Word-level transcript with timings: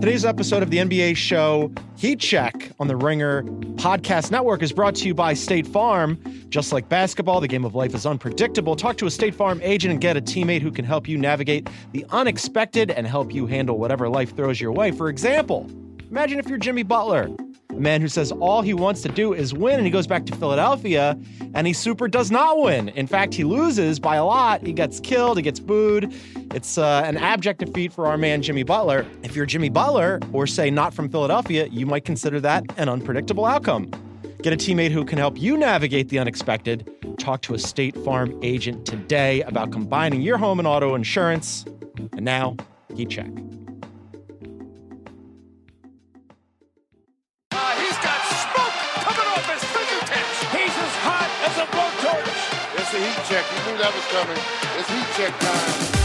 Today's 0.00 0.24
episode 0.26 0.62
of 0.62 0.70
the 0.70 0.78
NBA 0.78 1.16
show 1.16 1.72
Heat 1.96 2.20
Check 2.20 2.70
on 2.78 2.88
the 2.88 2.96
Ringer 2.96 3.42
Podcast 3.76 4.30
Network 4.30 4.62
is 4.62 4.70
brought 4.70 4.94
to 4.96 5.06
you 5.06 5.14
by 5.14 5.32
State 5.32 5.66
Farm. 5.66 6.18
Just 6.50 6.72
like 6.72 6.88
basketball, 6.90 7.40
the 7.40 7.48
game 7.48 7.64
of 7.64 7.74
life 7.74 7.94
is 7.94 8.04
unpredictable. 8.04 8.76
Talk 8.76 8.98
to 8.98 9.06
a 9.06 9.10
State 9.10 9.34
Farm 9.34 9.60
agent 9.62 9.92
and 9.92 10.00
get 10.00 10.16
a 10.16 10.20
teammate 10.20 10.60
who 10.60 10.70
can 10.70 10.84
help 10.84 11.08
you 11.08 11.16
navigate 11.16 11.70
the 11.92 12.04
unexpected 12.10 12.90
and 12.90 13.06
help 13.06 13.32
you 13.32 13.46
handle 13.46 13.78
whatever 13.78 14.08
life 14.08 14.36
throws 14.36 14.60
your 14.60 14.72
way. 14.72 14.90
For 14.90 15.08
example, 15.08 15.70
imagine 16.10 16.38
if 16.38 16.48
you're 16.48 16.58
Jimmy 16.58 16.82
Butler 16.82 17.28
a 17.76 17.80
man 17.80 18.00
who 18.00 18.08
says 18.08 18.30
all 18.32 18.62
he 18.62 18.72
wants 18.74 19.02
to 19.02 19.08
do 19.08 19.32
is 19.32 19.52
win, 19.52 19.74
and 19.74 19.84
he 19.84 19.90
goes 19.90 20.06
back 20.06 20.26
to 20.26 20.36
Philadelphia 20.36 21.18
and 21.54 21.66
he 21.66 21.72
super 21.72 22.08
does 22.08 22.30
not 22.30 22.60
win. 22.60 22.88
In 22.90 23.06
fact, 23.06 23.34
he 23.34 23.44
loses 23.44 23.98
by 23.98 24.16
a 24.16 24.24
lot. 24.24 24.64
He 24.64 24.72
gets 24.72 25.00
killed, 25.00 25.36
he 25.36 25.42
gets 25.42 25.60
booed. 25.60 26.12
It's 26.54 26.78
uh, 26.78 27.02
an 27.04 27.16
abject 27.16 27.60
defeat 27.60 27.92
for 27.92 28.06
our 28.06 28.16
man, 28.16 28.42
Jimmy 28.42 28.62
Butler. 28.62 29.06
If 29.22 29.34
you're 29.34 29.46
Jimmy 29.46 29.68
Butler, 29.70 30.20
or 30.32 30.46
say 30.46 30.70
not 30.70 30.94
from 30.94 31.08
Philadelphia, 31.08 31.66
you 31.66 31.86
might 31.86 32.04
consider 32.04 32.40
that 32.40 32.64
an 32.76 32.88
unpredictable 32.88 33.44
outcome. 33.44 33.90
Get 34.42 34.52
a 34.52 34.56
teammate 34.56 34.90
who 34.90 35.04
can 35.04 35.18
help 35.18 35.40
you 35.40 35.56
navigate 35.56 36.10
the 36.10 36.18
unexpected. 36.18 36.90
Talk 37.18 37.40
to 37.42 37.54
a 37.54 37.58
State 37.58 37.96
Farm 38.04 38.38
agent 38.42 38.86
today 38.86 39.42
about 39.42 39.72
combining 39.72 40.20
your 40.20 40.38
home 40.38 40.58
and 40.58 40.68
auto 40.68 40.94
insurance. 40.94 41.64
And 42.12 42.24
now, 42.24 42.56
Heat 42.94 43.10
Check. 43.10 43.30
Check. 53.28 53.44
You 53.50 53.72
knew 53.72 53.78
that 53.78 53.94
was 53.94 54.04
coming. 54.12 54.36
It's 54.78 54.88
heat 54.90 55.08
check 55.16 55.32
time. 55.40 56.04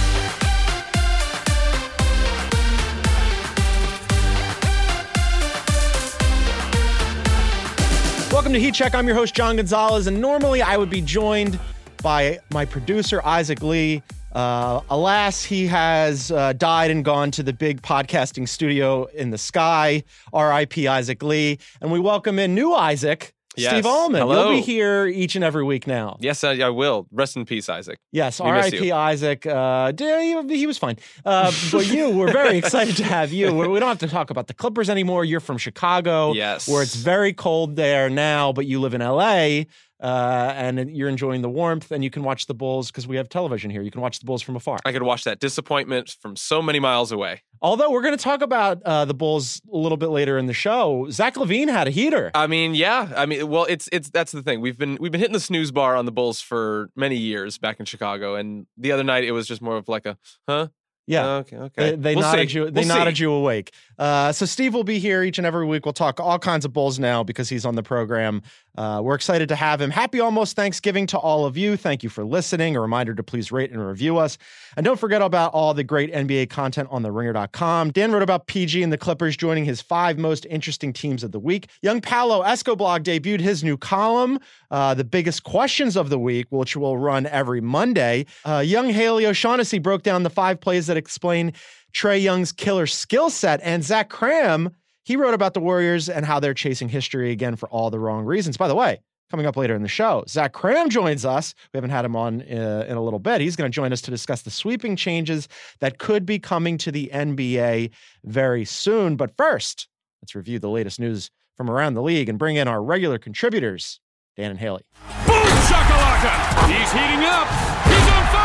Welcome 8.32 8.54
to 8.54 8.60
Heat 8.60 8.76
Check. 8.76 8.96
I'm 8.96 9.06
your 9.06 9.16
host, 9.16 9.36
John 9.36 9.58
Gonzalez, 9.58 10.08
and 10.08 10.22
normally 10.22 10.62
I 10.62 10.78
would 10.78 10.90
be 10.90 11.02
joined 11.02 11.60
by 12.02 12.40
my 12.54 12.64
producer, 12.64 13.22
Isaac 13.26 13.62
Lee. 13.64 14.02
Uh, 14.32 14.82
alas, 14.90 15.44
he 15.44 15.66
has 15.68 16.32
uh, 16.32 16.54
died 16.54 16.92
and 16.92 17.04
gone 17.04 17.32
to 17.32 17.44
the 17.44 17.52
big 17.52 17.82
podcasting 17.82 18.48
studio 18.48 19.06
in 19.06 19.32
the 19.32 19.38
sky. 19.38 20.04
R.I.P. 20.32 20.88
Isaac 20.88 21.24
Lee. 21.24 21.58
And 21.82 21.92
we 21.92 22.00
welcome 22.00 22.40
in 22.40 22.54
new 22.54 22.74
Isaac, 22.74 23.34
Yes. 23.56 23.72
Steve 23.72 23.86
Allman, 23.86 24.22
Hello. 24.22 24.52
you'll 24.52 24.60
be 24.60 24.62
here 24.62 25.08
each 25.08 25.36
and 25.36 25.44
every 25.44 25.64
week 25.64 25.88
now. 25.88 26.18
Yes, 26.20 26.44
I, 26.44 26.60
I 26.60 26.70
will. 26.70 27.08
Rest 27.12 27.36
in 27.36 27.46
peace, 27.46 27.68
Isaac. 27.68 28.00
Yes, 28.12 28.40
R.I.P. 28.40 28.92
Isaac. 28.92 29.46
Uh, 29.46 29.92
he, 29.98 30.56
he 30.56 30.68
was 30.68 30.78
fine. 30.78 30.98
Uh, 31.26 31.52
but 31.72 31.88
you, 31.88 32.12
we're 32.12 32.32
very 32.32 32.58
excited 32.60 32.96
to 32.98 33.04
have 33.04 33.34
you. 33.34 33.54
We 33.54 33.80
don't 33.80 33.90
have 33.90 34.00
to 34.00 34.08
talk 34.08 34.30
about 34.30 34.48
the 34.48 34.54
Clippers 34.54 34.90
anymore. 34.90 35.26
You're 35.26 35.40
from 35.40 35.58
Chicago, 35.58 36.34
yes, 36.34 36.68
where 36.68 36.84
it's 36.84 36.96
very 36.96 37.34
cold 37.34 37.76
there 37.76 38.10
now, 38.10 38.54
but 38.54 38.66
you 38.66 38.80
live 38.80 38.94
in 38.94 39.02
L.A 39.02 39.68
uh, 40.00 40.54
and 40.56 40.96
you're 40.96 41.10
enjoying 41.10 41.42
the 41.42 41.50
warmth, 41.50 41.92
and 41.92 42.04
you 42.04 42.10
can 42.10 42.24
watch 42.24 42.48
the 42.48 42.54
Bulls 42.54 42.90
because 42.92 43.08
we 43.08 43.18
have 43.18 43.30
television 43.30 43.70
here. 43.70 43.82
You 43.82 43.92
can 43.92 44.02
watch 44.02 44.20
the 44.20 44.26
Bulls 44.26 44.42
from 44.42 44.56
afar. 44.56 44.80
I 44.86 44.92
could 44.92 45.04
watch 45.04 45.24
that 45.26 45.40
disappointment 45.40 46.16
from 46.22 46.36
so 46.36 46.62
many 46.62 46.80
miles 46.80 47.12
away. 47.12 47.42
Although 47.62 47.92
we're 47.92 48.02
going 48.02 48.16
to 48.18 48.24
talk 48.24 48.42
about 48.42 48.82
uh, 48.84 49.04
the 49.06 49.14
Bulls 49.14 49.62
a 49.72 49.76
little 49.76 49.98
bit 49.98 50.08
later 50.08 50.38
in 50.38 50.46
the 50.46 50.54
show, 50.54 51.08
Zach 51.10 51.36
LaVine 51.36 51.70
had 51.70 51.88
a 51.88 51.92
heater. 51.92 52.32
I 52.34 52.48
mean, 52.48 52.74
yeah. 52.74 53.12
I 53.16 53.26
mean, 53.26 53.50
well, 53.50 53.66
it's 53.68 53.90
it's 53.92 54.10
that's 54.10 54.32
the 54.32 54.42
thing. 54.42 54.62
We've 54.62 54.78
been 54.78 54.98
we've 55.00 55.12
been 55.12 55.20
hitting 55.20 55.34
the 55.34 55.40
snooze 55.42 55.72
bar 55.72 55.96
on 55.96 56.06
the 56.06 56.12
Bulls 56.12 56.40
for 56.40 56.90
many 56.96 57.18
years 57.18 57.58
back 57.58 57.80
in 57.80 57.86
Chicago, 57.86 58.36
and 58.36 58.66
the 58.78 58.94
other 58.94 59.04
night 59.04 59.26
it 59.26 59.32
was 59.32 59.48
just 59.48 59.62
more 59.62 59.76
of 59.76 59.90
like 59.90 60.06
a 60.06 60.18
huh. 60.48 60.68
Yeah. 61.10 61.28
Okay. 61.38 61.58
Okay. 61.58 61.90
They, 61.90 61.96
they 61.96 62.16
we'll 62.16 62.22
nodded 62.22 62.52
see. 62.52 62.60
you. 62.60 62.70
They 62.70 62.82
we'll 62.82 62.90
nodded 62.90 63.18
see. 63.18 63.24
you 63.24 63.32
awake. 63.32 63.74
Uh, 63.98 64.32
so 64.32 64.46
Steve 64.46 64.76
will 64.76 64.84
be 64.84 65.00
here 65.00 65.24
each 65.24 65.40
and 65.40 65.48
every 65.48 65.66
week. 65.66 65.84
We'll 65.84 65.92
talk 65.92 66.20
all 66.20 66.38
kinds 66.38 66.66
of 66.66 66.74
bulls 66.74 67.00
now 67.00 67.24
because 67.24 67.50
he's 67.50 67.66
on 67.66 67.74
the 67.74 67.82
program. 67.82 68.44
Uh, 68.80 69.02
we're 69.02 69.14
excited 69.14 69.50
to 69.50 69.58
have 69.58 69.82
him. 69.82 69.92
Happy 69.92 70.22
almost 70.22 70.56
Thanksgiving 70.56 71.06
to 71.08 71.18
all 71.18 71.46
of 71.46 71.58
you. 71.58 71.76
Thank 71.76 72.02
you 72.02 72.08
for 72.10 72.24
listening. 72.24 72.78
A 72.78 72.80
reminder 72.80 73.14
to 73.14 73.22
please 73.22 73.52
rate 73.52 73.72
and 73.72 73.86
review 73.86 74.18
us. 74.18 74.38
And 74.78 74.86
don't 74.86 74.98
forget 74.98 75.22
about 75.22 75.54
all 75.54 75.74
the 75.74 75.84
great 75.84 76.14
NBA 76.14 76.50
content 76.50 76.88
on 76.90 77.04
the 77.04 77.12
ringer.com. 77.12 77.92
Dan 77.92 78.14
wrote 78.14 78.24
about 78.24 78.48
PG 78.48 78.82
and 78.82 78.94
the 78.94 78.98
Clippers 78.98 79.36
joining 79.36 79.66
his 79.66 79.82
five 79.82 80.18
most 80.18 80.46
interesting 80.50 80.94
teams 80.94 81.26
of 81.26 81.34
the 81.34 81.40
week. 81.40 81.68
Young 81.82 82.00
Paolo 82.00 82.42
Escoblog 82.42 83.04
debuted 83.04 83.42
his 83.42 83.66
new 83.66 83.76
column, 83.76 84.40
uh, 84.72 84.94
The 84.94 85.04
Biggest 85.04 85.44
Questions 85.44 85.98
of 85.98 86.10
the 86.10 86.18
Week, 86.18 86.48
which 86.50 86.78
will 86.78 86.98
run 86.98 87.26
every 87.26 87.60
Monday. 87.60 88.28
Uh, 88.46 88.64
young 88.66 88.88
Haley 88.88 89.26
O'Shaughnessy 89.26 89.80
broke 89.80 90.04
down 90.04 90.24
the 90.24 90.30
five 90.30 90.62
plays 90.62 90.88
that 90.88 90.96
explain 90.96 91.52
Trae 91.94 92.22
Young's 92.22 92.54
killer 92.54 92.88
skill 92.88 93.30
set. 93.30 93.60
And 93.62 93.84
Zach 93.84 94.10
Kram 94.10 94.72
he 95.10 95.16
wrote 95.16 95.34
about 95.34 95.56
the 95.56 95.60
Warriors 95.60 96.08
and 96.08 96.24
how 96.24 96.40
they're 96.40 96.54
chasing 96.54 96.88
history 96.88 97.32
again 97.32 97.56
for 97.56 97.68
all 97.70 97.90
the 97.90 97.98
wrong 97.98 98.26
reasons. 98.26 98.58
By 98.58 98.68
the 98.68 98.76
way, 98.76 99.00
coming 99.32 99.48
up 99.48 99.58
later 99.58 99.74
in 99.74 99.82
the 99.82 99.88
show, 99.88 100.24
Zach 100.30 100.54
Kram 100.54 100.88
joins 100.90 101.26
us. 101.26 101.56
We 101.74 101.78
haven't 101.78 101.90
had 101.90 102.06
him 102.06 102.16
on 102.16 102.44
uh, 102.44 102.86
in 102.88 102.96
a 102.96 103.02
little 103.02 103.18
bit. 103.18 103.42
He's 103.42 103.56
going 103.56 103.72
to 103.72 103.76
join 103.76 103.92
us 103.92 104.02
to 104.02 104.12
discuss 104.12 104.44
the 104.44 104.52
sweeping 104.52 104.96
changes 104.96 105.48
that 105.80 105.98
could 105.98 106.28
be 106.28 106.38
coming 106.38 106.78
to 106.78 106.92
the 106.92 107.10
NBA 107.12 107.90
very 108.24 108.66
soon. 108.66 109.16
But 109.16 109.36
first, 109.36 109.88
let's 110.22 110.36
review 110.36 110.60
the 110.60 110.70
latest 110.70 111.00
news 111.00 111.32
from 111.58 111.72
around 111.72 111.96
the 111.96 112.04
league 112.04 112.30
and 112.30 112.38
bring 112.38 112.58
in 112.58 112.68
our 112.68 112.84
regular 112.84 113.18
contributors, 113.18 114.00
Dan 114.38 114.52
and 114.52 114.60
Haley. 114.60 114.84
Boom, 115.26 115.36
shakalaka! 115.66 116.68
He's 116.72 116.92
heating 116.92 117.26
up. 117.26 118.39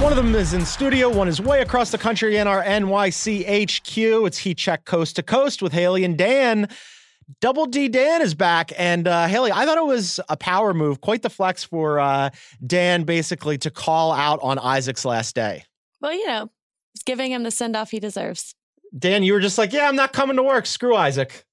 One 0.00 0.12
of 0.12 0.16
them 0.16 0.34
is 0.34 0.54
in 0.54 0.64
studio, 0.64 1.10
one 1.10 1.28
is 1.28 1.42
way 1.42 1.60
across 1.60 1.90
the 1.90 1.98
country 1.98 2.38
in 2.38 2.46
our 2.46 2.64
NYC 2.64 3.44
HQ. 3.44 4.26
It's 4.26 4.38
Heat 4.38 4.56
Check 4.56 4.86
Coast 4.86 5.16
to 5.16 5.22
Coast 5.22 5.60
with 5.60 5.74
Haley 5.74 6.04
and 6.04 6.16
Dan. 6.16 6.68
Double 7.42 7.66
D 7.66 7.86
Dan 7.86 8.22
is 8.22 8.34
back. 8.34 8.72
And 8.78 9.06
uh, 9.06 9.26
Haley, 9.26 9.52
I 9.52 9.66
thought 9.66 9.76
it 9.76 9.84
was 9.84 10.18
a 10.30 10.38
power 10.38 10.72
move, 10.72 11.02
quite 11.02 11.20
the 11.20 11.28
flex 11.28 11.64
for 11.64 12.00
uh, 12.00 12.30
Dan 12.66 13.04
basically 13.04 13.58
to 13.58 13.70
call 13.70 14.12
out 14.12 14.40
on 14.42 14.58
Isaac's 14.58 15.04
last 15.04 15.34
day. 15.34 15.64
Well, 16.00 16.14
you 16.14 16.26
know, 16.26 16.50
it's 16.94 17.04
giving 17.04 17.30
him 17.30 17.42
the 17.42 17.50
send 17.50 17.76
off 17.76 17.90
he 17.90 18.00
deserves. 18.00 18.54
Dan, 18.98 19.22
you 19.22 19.34
were 19.34 19.40
just 19.40 19.58
like, 19.58 19.70
yeah, 19.70 19.86
I'm 19.86 19.96
not 19.96 20.14
coming 20.14 20.36
to 20.36 20.42
work. 20.42 20.64
Screw 20.64 20.96
Isaac. 20.96 21.44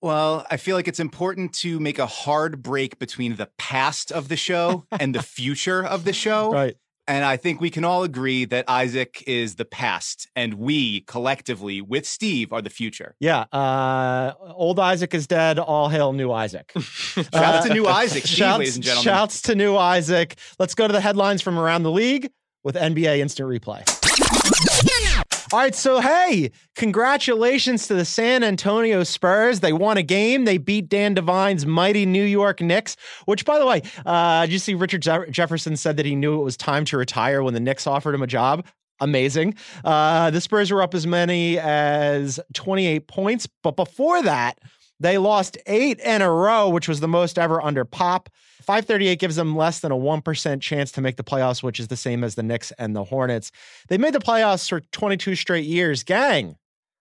Well, 0.00 0.46
I 0.50 0.56
feel 0.56 0.76
like 0.76 0.88
it's 0.88 0.98
important 0.98 1.52
to 1.56 1.78
make 1.78 1.98
a 1.98 2.06
hard 2.06 2.62
break 2.62 2.98
between 2.98 3.36
the 3.36 3.50
past 3.58 4.10
of 4.10 4.28
the 4.28 4.36
show 4.36 4.86
and 4.98 5.14
the 5.14 5.22
future 5.22 5.84
of 5.84 6.04
the 6.04 6.14
show. 6.14 6.50
Right. 6.50 6.76
And 7.10 7.24
I 7.24 7.36
think 7.36 7.60
we 7.60 7.70
can 7.70 7.84
all 7.84 8.04
agree 8.04 8.44
that 8.44 8.66
Isaac 8.68 9.24
is 9.26 9.56
the 9.56 9.64
past, 9.64 10.28
and 10.36 10.54
we 10.54 11.00
collectively, 11.00 11.80
with 11.80 12.06
Steve, 12.06 12.52
are 12.52 12.62
the 12.62 12.70
future. 12.70 13.16
Yeah. 13.18 13.46
Uh, 13.52 14.34
old 14.52 14.78
Isaac 14.78 15.12
is 15.12 15.26
dead. 15.26 15.58
All 15.58 15.88
hail 15.88 16.12
new 16.12 16.30
Isaac. 16.30 16.70
Shout 16.78 17.34
out 17.34 17.66
to 17.66 17.74
new 17.74 17.88
Isaac, 17.88 18.22
Steve, 18.22 18.36
shouts, 18.36 18.58
ladies 18.60 18.76
and 18.76 18.84
gentlemen. 18.84 19.04
Shouts 19.04 19.42
to 19.42 19.56
new 19.56 19.76
Isaac. 19.76 20.36
Let's 20.60 20.76
go 20.76 20.86
to 20.86 20.92
the 20.92 21.00
headlines 21.00 21.42
from 21.42 21.58
around 21.58 21.82
the 21.82 21.90
league 21.90 22.30
with 22.62 22.76
NBA 22.76 23.18
Instant 23.18 23.48
Replay. 23.48 24.86
All 25.52 25.58
right, 25.58 25.74
so 25.74 25.98
hey, 25.98 26.52
congratulations 26.76 27.88
to 27.88 27.94
the 27.94 28.04
San 28.04 28.44
Antonio 28.44 29.02
Spurs. 29.02 29.58
They 29.58 29.72
won 29.72 29.96
a 29.96 30.02
game. 30.04 30.44
They 30.44 30.58
beat 30.58 30.88
Dan 30.88 31.14
Devine's 31.14 31.66
mighty 31.66 32.06
New 32.06 32.22
York 32.22 32.60
Knicks, 32.60 32.96
which, 33.24 33.44
by 33.44 33.58
the 33.58 33.66
way, 33.66 33.82
uh, 34.06 34.42
did 34.42 34.52
you 34.52 34.60
see 34.60 34.74
Richard 34.74 35.02
Jefferson 35.32 35.76
said 35.76 35.96
that 35.96 36.06
he 36.06 36.14
knew 36.14 36.40
it 36.40 36.44
was 36.44 36.56
time 36.56 36.84
to 36.84 36.96
retire 36.96 37.42
when 37.42 37.52
the 37.52 37.58
Knicks 37.58 37.88
offered 37.88 38.14
him 38.14 38.22
a 38.22 38.28
job? 38.28 38.64
Amazing. 39.00 39.56
Uh, 39.82 40.30
the 40.30 40.40
Spurs 40.40 40.70
were 40.70 40.82
up 40.82 40.94
as 40.94 41.04
many 41.04 41.58
as 41.58 42.38
28 42.54 43.08
points, 43.08 43.48
but 43.64 43.74
before 43.74 44.22
that, 44.22 44.60
they 45.00 45.18
lost 45.18 45.58
eight 45.66 45.98
in 45.98 46.22
a 46.22 46.30
row, 46.30 46.68
which 46.68 46.86
was 46.86 47.00
the 47.00 47.08
most 47.08 47.40
ever 47.40 47.60
under 47.60 47.84
Pop. 47.84 48.28
538 48.70 49.18
gives 49.18 49.34
them 49.34 49.56
less 49.56 49.80
than 49.80 49.90
a 49.90 49.96
1% 49.96 50.60
chance 50.60 50.92
to 50.92 51.00
make 51.00 51.16
the 51.16 51.24
playoffs, 51.24 51.60
which 51.60 51.80
is 51.80 51.88
the 51.88 51.96
same 51.96 52.22
as 52.22 52.36
the 52.36 52.42
Knicks 52.44 52.70
and 52.78 52.94
the 52.94 53.02
Hornets. 53.02 53.50
They've 53.88 53.98
made 53.98 54.12
the 54.12 54.20
playoffs 54.20 54.68
for 54.68 54.78
22 54.92 55.34
straight 55.34 55.64
years. 55.64 56.04
Gang, 56.04 56.54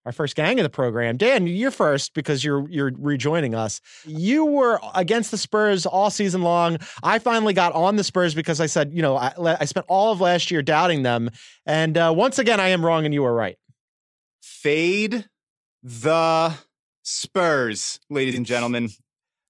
our 0.04 0.12
first 0.12 0.36
gang 0.36 0.60
of 0.60 0.64
the 0.64 0.72
program. 0.72 1.16
Dan, 1.16 1.46
you're 1.46 1.70
first 1.70 2.16
because 2.16 2.44
you're 2.44 2.68
you're 2.72 2.92
rejoining 2.98 3.54
us. 3.54 3.82
You 4.04 4.46
were 4.46 4.80
against 4.96 5.30
the 5.30 5.38
Spurs 5.38 5.86
all 5.86 6.10
season 6.10 6.42
long. 6.42 6.80
I 7.04 7.20
finally 7.20 7.54
got 7.54 7.74
on 7.74 7.98
the 7.98 8.04
Spurs 8.04 8.34
because 8.34 8.60
I 8.60 8.66
said, 8.66 8.92
you 8.92 9.04
know, 9.04 9.16
I, 9.16 9.32
I 9.38 9.66
spent 9.66 9.86
all 9.90 10.12
of 10.12 10.20
last 10.22 10.50
year 10.50 10.64
doubting 10.64 11.04
them, 11.04 11.30
and 11.68 11.96
uh, 12.00 12.12
once 12.18 12.40
again, 12.40 12.60
I 12.60 12.70
am 12.70 12.84
wrong 12.84 13.06
and 13.06 13.14
you 13.14 13.22
were 13.22 13.36
right. 13.36 13.58
Fade 14.42 15.26
the 15.84 16.52
Spurs, 17.04 18.00
ladies 18.10 18.36
and 18.36 18.48
gentlemen 18.48 18.90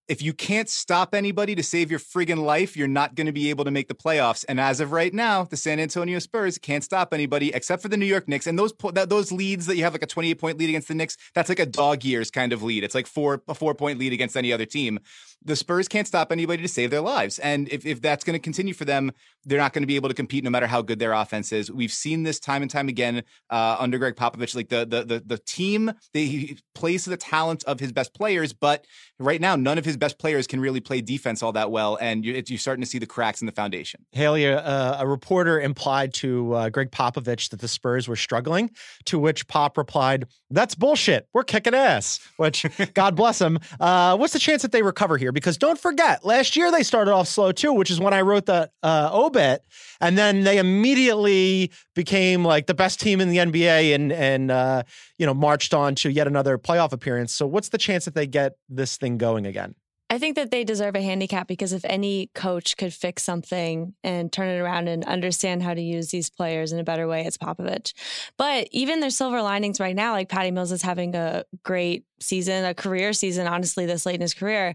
if 0.09 0.23
you 0.23 0.33
can't 0.33 0.67
stop 0.67 1.13
anybody 1.13 1.53
to 1.53 1.61
save 1.61 1.91
your 1.91 2.00
friggin' 2.00 2.44
life, 2.44 2.75
you're 2.75 2.88
not 2.88 3.13
going 3.13 3.27
to 3.27 3.31
be 3.31 3.51
able 3.51 3.63
to 3.63 3.69
make 3.69 3.88
the 3.88 3.94
playoffs. 3.94 4.44
And 4.50 4.59
as 4.59 4.79
of 4.79 4.91
right 4.91 5.13
now, 5.13 5.44
the 5.44 5.56
San 5.56 5.79
Antonio 5.79 6.17
Spurs 6.17 6.57
can't 6.57 6.83
stop 6.83 7.13
anybody 7.13 7.53
except 7.53 7.83
for 7.83 7.89
the 7.89 7.95
New 7.95 8.07
York 8.07 8.27
Knicks. 8.27 8.47
And 8.47 8.57
those 8.57 8.73
those 8.94 9.31
leads 9.31 9.67
that 9.67 9.77
you 9.77 9.83
have 9.83 9.94
like 9.94 10.01
a 10.01 10.07
28 10.07 10.39
point 10.39 10.57
lead 10.57 10.69
against 10.69 10.88
the 10.88 10.95
Knicks, 10.95 11.15
that's 11.35 11.47
like 11.47 11.59
a 11.59 11.65
dog 11.67 12.03
years 12.03 12.31
kind 12.31 12.51
of 12.51 12.63
lead. 12.63 12.83
It's 12.83 12.95
like 12.95 13.06
four 13.06 13.44
a 13.47 13.53
four 13.53 13.75
point 13.75 14.00
lead 14.00 14.11
against 14.11 14.35
any 14.35 14.51
other 14.51 14.65
team. 14.65 15.00
The 15.45 15.56
Spurs 15.56 15.88
can't 15.88 16.07
stop 16.07 16.31
anybody 16.31 16.63
to 16.63 16.67
save 16.67 16.89
their 16.89 17.01
lives. 17.01 17.39
And 17.39 17.69
if, 17.69 17.85
if 17.85 18.01
that's 18.01 18.25
going 18.25 18.33
to 18.33 18.41
continue 18.41 18.73
for 18.73 18.83
them, 18.83 19.13
they're 19.45 19.59
not 19.59 19.71
going 19.71 19.83
to 19.83 19.88
be 19.88 19.95
able 19.95 20.09
to 20.09 20.15
compete 20.15 20.44
no 20.44 20.50
matter 20.50 20.67
how 20.67 20.81
good 20.81 21.00
their 21.00 21.13
offense 21.13 21.53
is. 21.53 21.71
We've 21.71 21.94
seen 21.94 22.23
this 22.23 22.41
time 22.41 22.61
and 22.61 22.69
time 22.69 22.89
again 22.89 23.23
uh, 23.50 23.77
under 23.79 23.97
Gregg 23.97 24.15
Popovich. 24.15 24.56
Like 24.56 24.69
the 24.69 24.85
the 24.85 25.03
the, 25.03 25.23
the 25.25 25.38
team, 25.38 25.91
they, 26.13 26.25
he 26.25 26.57
plays 26.73 27.03
to 27.03 27.11
the 27.11 27.17
talent 27.17 27.63
of 27.65 27.79
his 27.79 27.91
best 27.91 28.13
players, 28.13 28.53
but 28.53 28.85
right 29.19 29.39
now, 29.39 29.56
none 29.56 29.77
of 29.77 29.85
his 29.85 29.97
best 29.99 30.17
players 30.17 30.47
can 30.47 30.59
really 30.59 30.79
play 30.79 31.01
defense 31.01 31.43
all 31.43 31.51
that 31.51 31.71
well, 31.71 31.97
and 32.01 32.25
you're, 32.25 32.37
you're 32.37 32.57
starting 32.57 32.81
to 32.81 32.87
see 32.89 32.97
the 32.97 33.05
cracks 33.05 33.41
in 33.41 33.45
the 33.45 33.51
foundation. 33.51 34.05
Haley, 34.11 34.47
uh, 34.47 35.01
a 35.01 35.07
reporter 35.07 35.59
implied 35.59 36.13
to 36.15 36.53
uh, 36.53 36.69
Gregg 36.69 36.91
Popovich 36.91 37.49
that 37.49 37.59
the 37.59 37.67
Spurs 37.67 38.07
were 38.07 38.15
struggling, 38.15 38.71
to 39.05 39.19
which 39.19 39.47
Pop 39.47 39.77
replied, 39.77 40.25
"That's 40.49 40.75
bullshit. 40.75 41.27
We're 41.33 41.43
kicking 41.43 41.75
ass." 41.75 42.19
Which, 42.37 42.65
God 42.93 43.15
bless 43.15 43.39
him. 43.39 43.59
Uh, 43.79 44.17
what's 44.17 44.33
the 44.33 44.39
chance 44.39 44.61
that 44.61 44.71
they 44.71 44.81
recover 44.81 45.17
here? 45.17 45.31
Because 45.31 45.57
don't 45.57 45.79
forget, 45.79 46.25
last 46.25 46.55
year 46.55 46.71
they 46.71 46.83
started 46.83 47.11
off 47.11 47.27
slow 47.27 47.51
too, 47.51 47.73
which 47.73 47.91
is 47.91 47.99
when 47.99 48.13
I 48.13 48.21
wrote 48.21 48.45
the 48.45 48.71
uh, 48.81 49.09
obit, 49.11 49.63
and 50.01 50.17
then 50.17 50.43
they 50.43 50.57
immediately 50.57 51.71
became 51.95 52.45
like 52.45 52.67
the 52.67 52.73
best 52.73 52.99
team 52.99 53.21
in 53.21 53.29
the 53.29 53.37
NBA 53.37 53.93
and 53.93 54.11
and 54.11 54.51
uh, 54.51 54.83
you 55.17 55.25
know 55.25 55.33
marched 55.33 55.73
on 55.73 55.95
to 55.95 56.09
yet 56.09 56.27
another 56.27 56.57
playoff 56.57 56.91
appearance. 56.91 57.33
So, 57.33 57.45
what's 57.45 57.69
the 57.69 57.77
chance 57.77 58.05
that 58.05 58.15
they 58.15 58.27
get 58.27 58.53
this 58.69 58.97
thing 58.97 59.17
going 59.17 59.45
again? 59.45 59.75
I 60.11 60.17
think 60.17 60.35
that 60.38 60.50
they 60.50 60.63
deserve 60.63 60.95
a 60.95 61.01
handicap 61.01 61.47
because 61.47 61.71
if 61.71 61.85
any 61.85 62.31
coach 62.33 62.77
could 62.77 62.94
fix 62.94 63.21
something 63.21 63.94
and 64.03 64.31
turn 64.31 64.50
it 64.50 64.59
around 64.59 64.88
and 64.88 65.06
understand 65.06 65.61
how 65.61 65.75
to 65.75 65.81
use 65.81 66.09
these 66.09 66.31
players 66.31 66.71
in 66.71 66.79
a 66.79 66.83
better 66.83 67.07
way, 67.07 67.25
it's 67.25 67.38
Popovich. 67.38 67.94
But 68.35 68.67
even 68.71 69.01
their 69.01 69.11
silver 69.11 69.44
linings 69.44 69.79
right 69.79 69.95
now, 69.95 70.13
like 70.13 70.27
Patty 70.27 70.50
Mills 70.50 70.71
is 70.71 70.81
having 70.81 71.13
a 71.15 71.45
great 71.63 72.06
season, 72.19 72.65
a 72.65 72.73
career 72.73 73.13
season, 73.13 73.45
honestly, 73.45 73.85
this 73.85 74.06
late 74.07 74.15
in 74.15 74.21
his 74.21 74.33
career, 74.33 74.73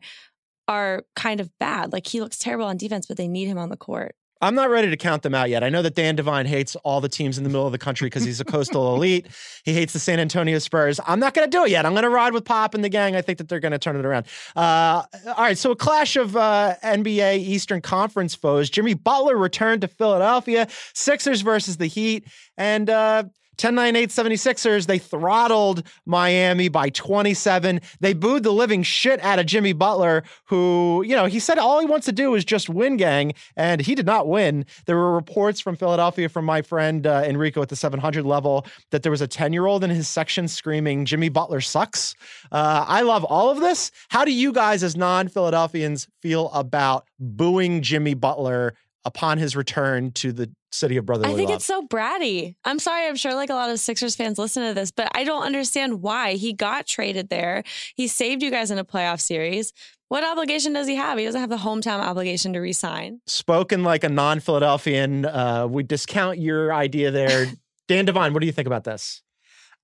are 0.69 1.03
kind 1.17 1.41
of 1.41 1.51
bad. 1.59 1.93
Like 1.93 2.07
he 2.07 2.21
looks 2.21 2.39
terrible 2.39 2.67
on 2.67 2.77
defense, 2.77 3.07
but 3.07 3.17
they 3.17 3.29
need 3.29 3.49
him 3.49 3.59
on 3.59 3.71
the 3.71 3.77
court. 3.77 4.15
I'm 4.41 4.55
not 4.55 4.69
ready 4.69 4.91
to 4.91 4.97
count 4.97 5.23
them 5.23 5.35
out 5.35 5.49
yet. 5.49 5.65
I 5.65 5.69
know 5.69 5.81
that 5.83 5.95
Dan 5.95 6.17
Devine 6.17 6.47
hates 6.47 6.77
all 6.77 7.01
the 7.01 7.09
teams 7.09 7.39
in 7.39 7.45
the 7.45 7.51
middle 7.51 7.67
of 7.67 7.73
the 7.73 7.79
country 7.79 8.07
because 8.07 8.25
he's 8.25 8.41
a 8.41 8.45
coastal 8.45 8.95
elite. 8.97 9.29
He 9.65 9.73
hates 9.73 9.93
the 9.93 9.99
San 9.99 10.21
Antonio 10.21 10.59
Spurs. 10.59 11.01
I'm 11.07 11.21
not 11.21 11.35
going 11.35 11.49
to 11.49 11.57
do 11.57 11.65
it 11.65 11.71
yet. 11.71 11.87
I'm 11.87 11.93
going 11.93 12.03
to 12.03 12.11
ride 12.11 12.33
with 12.33 12.45
Pop 12.45 12.75
and 12.75 12.85
the 12.85 12.89
gang. 12.89 13.17
I 13.17 13.23
think 13.23 13.39
that 13.39 13.49
they're 13.49 13.61
going 13.61 13.73
to 13.73 13.79
turn 13.79 13.97
it 13.97 14.05
around. 14.05 14.27
Uh, 14.55 15.05
all 15.27 15.35
right. 15.39 15.57
So 15.57 15.71
a 15.71 15.77
clash 15.77 16.17
of 16.17 16.37
uh, 16.37 16.75
NBA 16.83 17.39
Eastern 17.39 17.81
Conference 17.81 18.35
foes. 18.35 18.69
Jimmy 18.69 18.95
Butler 18.95 19.37
returned 19.37 19.81
to 19.83 19.89
Philadelphia. 19.89 20.69
Sixers 20.93 21.41
versus 21.41 21.77
the 21.77 21.87
Heat. 21.87 22.27
And 22.59 22.91
uh, 22.91 23.25
10 23.57 23.75
9 23.75 23.97
8 23.97 24.09
76ers, 24.09 24.87
they 24.87 24.99
throttled 24.99 25.87
Miami 26.07 26.69
by 26.69 26.89
27. 26.91 27.81
They 28.01 28.13
booed 28.13 28.43
the 28.43 28.53
living 28.53 28.83
shit 28.83 29.23
out 29.23 29.39
of 29.39 29.47
Jimmy 29.47 29.73
Butler, 29.73 30.25
who, 30.47 31.03
you 31.07 31.17
know, 31.17 31.27
he 31.27 31.39
said 31.39 31.59
all 31.59 31.81
he 31.81 31.87
wants 31.87 32.07
to 32.07 32.13
do 32.13 32.35
is 32.35 32.45
just 32.45 32.69
win, 32.69 32.97
gang, 32.97 33.35
and 33.57 33.81
he 33.81 33.95
did 33.95 34.07
not 34.07 34.29
win. 34.29 34.65
There 34.87 34.97
were 34.97 35.15
reports 35.15 35.61
from 35.61 35.77
Philadelphia 35.77 36.29
from 36.29 36.45
my 36.45 36.63
friend 36.63 37.07
uh, 37.07 37.23
Enrico 37.25 37.63
at 37.63 37.69
the 37.69 37.77
700 37.77 38.25
level 38.25 38.67
that 38.91 39.03
there 39.03 39.13
was 39.13 39.21
a 39.21 39.29
10 39.29 39.53
year 39.53 39.67
old 39.67 39.85
in 39.85 39.91
his 39.91 40.09
section 40.09 40.49
screaming, 40.49 41.05
Jimmy 41.05 41.29
Butler 41.29 41.61
sucks. 41.61 42.15
Uh, 42.53 42.85
I 42.87 43.03
love 43.03 43.25
all 43.25 43.51
of 43.51 43.61
this. 43.61 43.91
How 44.09 44.25
do 44.25 44.33
you 44.33 44.53
guys, 44.53 44.83
as 44.83 44.97
non 44.97 45.29
Philadelphians, 45.29 46.09
feel 46.21 46.51
about 46.53 47.07
booing 47.19 47.83
Jimmy 47.83 48.15
Butler 48.15 48.75
upon 49.05 49.39
his 49.39 49.55
return 49.55 50.11
to 50.13 50.33
the 50.33 50.51
city 50.75 50.97
of 50.97 51.07
brotherly 51.07 51.33
I 51.33 51.37
think 51.37 51.49
love. 51.51 51.57
it's 51.57 51.65
so 51.65 51.87
bratty. 51.87 52.55
I'm 52.65 52.79
sorry. 52.79 53.07
I'm 53.07 53.17
sure 53.17 53.35
like 53.35 53.51
a 53.51 53.55
lot 53.55 53.71
of 53.71 53.79
Sixers 53.81 54.17
fans 54.17 54.39
listen 54.39 54.67
to 54.67 54.75
this, 54.75 54.91
but 54.91 55.09
I 55.15 55.25
don't 55.25 55.43
understand 55.43 56.03
why 56.03 56.35
he 56.35 56.53
got 56.53 56.87
traded 56.87 57.29
there. 57.29 57.65
He 57.95 58.09
saved 58.09 58.43
you 58.43 58.51
guys 58.51 58.71
in 58.71 58.79
a 58.79 58.85
playoff 58.85 59.21
series. 59.21 59.73
What 60.09 60.25
obligation 60.25 60.75
does 60.75 60.87
he 60.87 60.97
have? 60.97 61.19
He 61.19 61.25
doesn't 61.25 61.41
have 61.41 61.51
the 61.51 61.57
hometown 61.57 62.01
obligation 62.01 62.53
to 62.53 62.61
resign. 62.61 63.21
Spoken 63.27 63.83
like 63.83 64.05
a 64.05 64.09
non-Philadelphian, 64.09 65.25
uh, 65.25 65.67
we 65.69 65.83
discount 65.83 66.39
your 66.39 66.73
idea 66.73 67.11
there. 67.11 67.47
Dan 67.89 68.05
Devine, 68.05 68.33
what 68.33 68.41
do 68.41 68.47
you 68.47 68.53
think 68.53 68.67
about 68.67 68.85
this? 68.85 69.23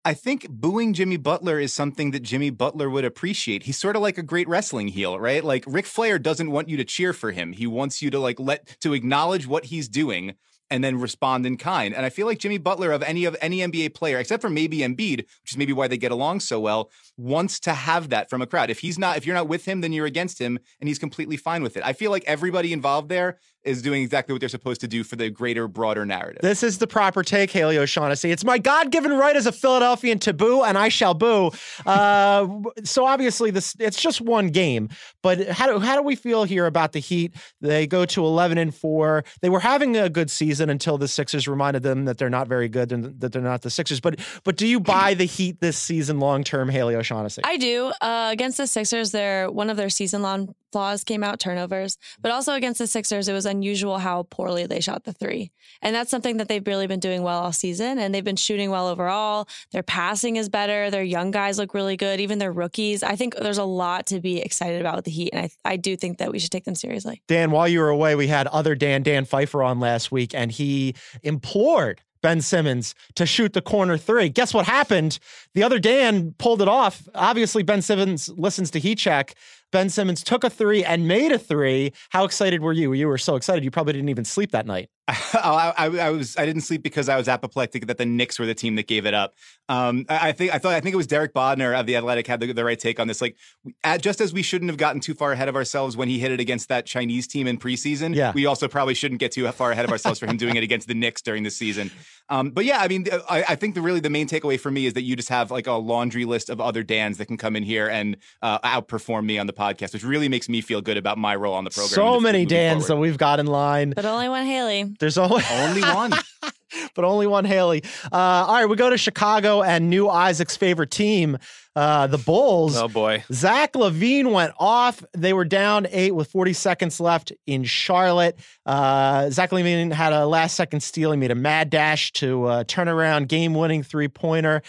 I 0.04 0.14
think 0.14 0.48
booing 0.48 0.94
Jimmy 0.94 1.18
Butler 1.18 1.60
is 1.60 1.74
something 1.74 2.12
that 2.12 2.20
Jimmy 2.20 2.48
Butler 2.48 2.88
would 2.88 3.04
appreciate. 3.04 3.64
He's 3.64 3.76
sort 3.76 3.96
of 3.96 4.02
like 4.02 4.16
a 4.16 4.22
great 4.22 4.48
wrestling 4.48 4.88
heel, 4.88 5.20
right? 5.20 5.44
Like 5.44 5.64
Ric 5.66 5.84
Flair 5.84 6.18
doesn't 6.18 6.50
want 6.50 6.70
you 6.70 6.78
to 6.78 6.84
cheer 6.84 7.12
for 7.12 7.32
him. 7.32 7.52
He 7.52 7.66
wants 7.66 8.00
you 8.00 8.10
to 8.10 8.18
like 8.18 8.40
let 8.40 8.78
to 8.80 8.94
acknowledge 8.94 9.46
what 9.46 9.66
he's 9.66 9.88
doing 9.88 10.36
and 10.70 10.84
then 10.84 11.00
respond 11.00 11.46
in 11.46 11.56
kind. 11.56 11.94
And 11.94 12.06
I 12.06 12.10
feel 12.10 12.26
like 12.26 12.38
Jimmy 12.38 12.58
Butler 12.58 12.92
of 12.92 13.02
any 13.02 13.24
of 13.24 13.36
any 13.40 13.58
NBA 13.58 13.94
player, 13.94 14.18
except 14.18 14.40
for 14.40 14.50
maybe 14.50 14.78
Embiid, 14.78 15.18
which 15.18 15.52
is 15.52 15.56
maybe 15.56 15.72
why 15.72 15.88
they 15.88 15.96
get 15.96 16.12
along 16.12 16.40
so 16.40 16.60
well, 16.60 16.90
wants 17.16 17.58
to 17.60 17.72
have 17.72 18.08
that 18.10 18.30
from 18.30 18.40
a 18.40 18.46
crowd. 18.46 18.70
If 18.70 18.80
he's 18.80 18.98
not, 18.98 19.16
if 19.16 19.26
you're 19.26 19.34
not 19.34 19.48
with 19.48 19.66
him, 19.66 19.80
then 19.80 19.92
you're 19.92 20.06
against 20.06 20.40
him, 20.40 20.58
and 20.80 20.88
he's 20.88 20.98
completely 20.98 21.36
fine 21.36 21.62
with 21.62 21.76
it. 21.76 21.82
I 21.84 21.92
feel 21.92 22.10
like 22.10 22.24
everybody 22.26 22.72
involved 22.72 23.08
there 23.08 23.38
is 23.64 23.82
doing 23.82 24.02
exactly 24.02 24.32
what 24.32 24.40
they're 24.40 24.48
supposed 24.48 24.80
to 24.80 24.88
do 24.88 25.04
for 25.04 25.16
the 25.16 25.30
greater, 25.30 25.68
broader 25.68 26.06
narrative. 26.06 26.40
This 26.42 26.62
is 26.62 26.78
the 26.78 26.86
proper 26.86 27.22
take, 27.22 27.50
Haley 27.50 27.78
O'Shaughnessy. 27.78 28.30
It's 28.30 28.44
my 28.44 28.58
God-given 28.58 29.12
right 29.12 29.36
as 29.36 29.46
a 29.46 29.52
Philadelphian 29.52 30.18
to 30.20 30.32
boo, 30.32 30.62
and 30.62 30.78
I 30.78 30.88
shall 30.88 31.14
boo. 31.14 31.50
Uh, 31.84 32.48
so 32.84 33.04
obviously, 33.04 33.50
this 33.50 33.76
it's 33.78 34.00
just 34.00 34.20
one 34.20 34.48
game. 34.48 34.88
But 35.22 35.48
how 35.48 35.66
do 35.66 35.78
how 35.78 35.96
do 35.96 36.02
we 36.02 36.16
feel 36.16 36.44
here 36.44 36.66
about 36.66 36.92
the 36.92 37.00
Heat? 37.00 37.34
They 37.60 37.86
go 37.86 38.04
to 38.06 38.24
eleven 38.24 38.58
and 38.58 38.74
four. 38.74 39.24
They 39.42 39.50
were 39.50 39.60
having 39.60 39.96
a 39.96 40.08
good 40.08 40.30
season 40.30 40.70
until 40.70 40.98
the 40.98 41.08
Sixers 41.08 41.46
reminded 41.46 41.82
them 41.82 42.06
that 42.06 42.18
they're 42.18 42.30
not 42.30 42.48
very 42.48 42.68
good 42.68 42.92
and 42.92 43.20
that 43.20 43.32
they're 43.32 43.42
not 43.42 43.62
the 43.62 43.70
Sixers. 43.70 44.00
But 44.00 44.20
but 44.44 44.56
do 44.56 44.66
you 44.66 44.80
buy 44.80 45.14
the 45.14 45.26
Heat 45.26 45.60
this 45.60 45.76
season 45.76 46.18
long 46.18 46.44
term, 46.44 46.68
Haley 46.68 46.96
O'Shaughnessy? 46.96 47.42
I 47.44 47.56
do. 47.56 47.92
Uh, 48.00 48.30
against 48.32 48.56
the 48.56 48.66
Sixers, 48.66 49.10
they're 49.10 49.50
one 49.50 49.70
of 49.70 49.76
their 49.76 49.90
season 49.90 50.22
long 50.22 50.54
flaws 50.72 51.04
came 51.04 51.22
out, 51.22 51.40
turnovers. 51.40 51.98
But 52.20 52.32
also 52.32 52.54
against 52.54 52.78
the 52.78 52.86
Sixers, 52.86 53.28
it 53.28 53.32
was 53.32 53.46
unusual 53.46 53.98
how 53.98 54.24
poorly 54.24 54.66
they 54.66 54.80
shot 54.80 55.04
the 55.04 55.12
three. 55.12 55.50
And 55.82 55.94
that's 55.94 56.10
something 56.10 56.36
that 56.38 56.48
they've 56.48 56.66
really 56.66 56.86
been 56.86 57.00
doing 57.00 57.22
well 57.22 57.40
all 57.40 57.52
season. 57.52 57.98
And 57.98 58.14
they've 58.14 58.24
been 58.24 58.36
shooting 58.36 58.70
well 58.70 58.88
overall. 58.88 59.48
Their 59.72 59.82
passing 59.82 60.36
is 60.36 60.48
better. 60.48 60.90
Their 60.90 61.02
young 61.02 61.30
guys 61.30 61.58
look 61.58 61.74
really 61.74 61.96
good, 61.96 62.20
even 62.20 62.38
their 62.38 62.52
rookies. 62.52 63.02
I 63.02 63.16
think 63.16 63.36
there's 63.36 63.58
a 63.58 63.64
lot 63.64 64.06
to 64.06 64.20
be 64.20 64.40
excited 64.40 64.80
about 64.80 64.96
with 64.96 65.04
the 65.04 65.10
Heat. 65.10 65.30
And 65.32 65.42
I, 65.42 65.72
I 65.72 65.76
do 65.76 65.96
think 65.96 66.18
that 66.18 66.32
we 66.32 66.38
should 66.38 66.50
take 66.50 66.64
them 66.64 66.74
seriously. 66.74 67.22
Dan, 67.26 67.50
while 67.50 67.68
you 67.68 67.80
were 67.80 67.88
away, 67.88 68.14
we 68.14 68.26
had 68.26 68.46
other 68.48 68.74
Dan, 68.74 69.02
Dan 69.02 69.24
Pfeiffer 69.24 69.62
on 69.62 69.80
last 69.80 70.12
week, 70.12 70.34
and 70.34 70.52
he 70.52 70.94
implored 71.22 72.02
Ben 72.22 72.40
Simmons 72.40 72.94
to 73.14 73.24
shoot 73.26 73.52
the 73.52 73.62
corner 73.62 73.96
three. 73.96 74.28
Guess 74.28 74.52
what 74.52 74.66
happened? 74.66 75.18
The 75.54 75.62
other 75.62 75.78
Dan 75.78 76.34
pulled 76.38 76.60
it 76.62 76.68
off. 76.68 77.08
Obviously, 77.14 77.62
Ben 77.62 77.82
Simmons 77.82 78.28
listens 78.28 78.70
to 78.72 78.78
Heat 78.78 78.98
Check. 78.98 79.34
Ben 79.72 79.88
Simmons 79.88 80.24
took 80.24 80.44
a 80.44 80.50
three 80.50 80.84
and 80.84 81.06
made 81.06 81.32
a 81.32 81.38
three. 81.38 81.92
How 82.10 82.24
excited 82.24 82.60
were 82.60 82.72
you? 82.72 82.92
You 82.92 83.08
were 83.08 83.18
so 83.18 83.36
excited 83.36 83.64
you 83.64 83.70
probably 83.70 83.92
didn't 83.92 84.08
even 84.08 84.24
sleep 84.24 84.52
that 84.52 84.66
night. 84.66 84.90
Oh, 85.42 85.54
I, 85.54 85.72
I, 85.76 85.86
I, 85.86 86.10
was 86.10 86.36
I 86.36 86.44
didn't 86.44 86.62
sleep 86.62 86.82
because 86.82 87.08
I 87.08 87.16
was 87.16 87.28
apoplectic 87.28 87.86
that 87.86 87.98
the 87.98 88.04
Knicks 88.04 88.38
were 88.38 88.46
the 88.46 88.54
team 88.54 88.74
that 88.76 88.86
gave 88.86 89.06
it 89.06 89.14
up. 89.14 89.34
Um, 89.70 90.04
I, 90.08 90.30
I, 90.30 90.32
think 90.32 90.52
I 90.52 90.58
thought 90.58 90.72
I 90.72 90.80
think 90.80 90.94
it 90.94 90.96
was 90.96 91.06
Derek 91.06 91.32
Bodner 91.32 91.78
of 91.78 91.86
the 91.86 91.94
Athletic 91.94 92.26
had 92.26 92.40
the, 92.40 92.52
the 92.52 92.64
right 92.64 92.78
take 92.78 92.98
on 92.98 93.06
this. 93.06 93.20
Like, 93.20 93.36
at, 93.84 94.02
just 94.02 94.20
as 94.20 94.32
we 94.32 94.42
shouldn't 94.42 94.68
have 94.68 94.78
gotten 94.78 95.00
too 95.00 95.14
far 95.14 95.30
ahead 95.30 95.48
of 95.48 95.54
ourselves 95.54 95.96
when 95.96 96.08
he 96.08 96.18
hit 96.18 96.32
it 96.32 96.40
against 96.40 96.68
that 96.70 96.86
Chinese 96.86 97.28
team 97.28 97.46
in 97.46 97.56
preseason, 97.56 98.16
yeah. 98.16 98.32
we 98.34 98.46
also 98.46 98.66
probably 98.66 98.94
shouldn't 98.94 99.20
get 99.20 99.30
too 99.30 99.46
far 99.52 99.70
ahead 99.70 99.84
of 99.84 99.92
ourselves 99.92 100.18
for 100.18 100.26
him 100.26 100.36
doing 100.36 100.56
it 100.56 100.64
against 100.64 100.88
the 100.88 100.94
Knicks 100.94 101.22
during 101.22 101.44
the 101.44 101.52
season. 101.52 101.92
Um, 102.28 102.50
but 102.50 102.64
yeah, 102.64 102.78
I 102.78 102.88
mean, 102.88 103.06
I, 103.28 103.44
I, 103.50 103.54
think 103.54 103.76
the 103.76 103.80
really 103.80 104.00
the 104.00 104.10
main 104.10 104.26
takeaway 104.26 104.58
for 104.58 104.72
me 104.72 104.86
is 104.86 104.94
that 104.94 105.02
you 105.02 105.14
just 105.14 105.28
have 105.28 105.52
like 105.52 105.68
a 105.68 105.72
laundry 105.72 106.24
list 106.24 106.50
of 106.50 106.60
other 106.60 106.82
Dans 106.82 107.18
that 107.18 107.26
can 107.26 107.36
come 107.36 107.54
in 107.54 107.62
here 107.62 107.88
and 107.88 108.16
uh, 108.42 108.58
outperform 108.60 109.24
me 109.24 109.38
on 109.38 109.46
the 109.46 109.52
podcast, 109.52 109.92
which 109.92 110.04
really 110.04 110.28
makes 110.28 110.48
me 110.48 110.60
feel 110.60 110.80
good 110.80 110.96
about 110.96 111.16
my 111.16 111.36
role 111.36 111.54
on 111.54 111.62
the 111.62 111.70
program. 111.70 111.90
So 111.90 112.18
many 112.18 112.44
Dans 112.44 112.86
forward. 112.86 112.88
that 112.88 113.00
we've 113.00 113.18
got 113.18 113.38
in 113.38 113.46
line, 113.46 113.92
but 113.94 114.04
only 114.04 114.28
one 114.28 114.46
Haley. 114.46 114.94
There's 114.98 115.18
only 115.18 115.44
only 115.50 115.82
one. 115.82 116.12
but 116.94 117.04
only 117.04 117.26
one 117.26 117.44
Haley. 117.44 117.82
Uh, 118.04 118.16
all 118.16 118.54
right, 118.54 118.66
we 118.66 118.76
go 118.76 118.90
to 118.90 118.98
Chicago 118.98 119.62
and 119.62 119.90
new 119.90 120.08
Isaac's 120.08 120.56
favorite 120.56 120.90
team, 120.90 121.38
uh, 121.76 122.06
the 122.06 122.18
Bulls. 122.18 122.76
Oh 122.76 122.88
boy, 122.88 123.24
Zach 123.32 123.72
LaVine 123.74 124.32
went 124.32 124.52
off. 124.58 125.04
They 125.12 125.32
were 125.32 125.44
down 125.44 125.86
eight 125.90 126.14
with 126.14 126.30
40 126.30 126.52
seconds 126.52 127.00
left 127.00 127.32
in 127.46 127.64
Charlotte. 127.64 128.38
Uh, 128.66 129.30
Zach 129.30 129.50
LaVine 129.50 129.92
had 129.92 130.12
a 130.12 130.26
last 130.26 130.56
second 130.56 130.80
steal. 130.80 131.12
He 131.12 131.16
made 131.16 131.30
a 131.30 131.36
mad 131.36 131.70
dash 131.70 132.12
to 132.12 132.44
uh, 132.44 132.64
turn 132.64 132.88
around 132.88 133.28
game 133.28 133.54
winning 133.54 133.82
three 133.82 134.08
pointer. 134.08 134.62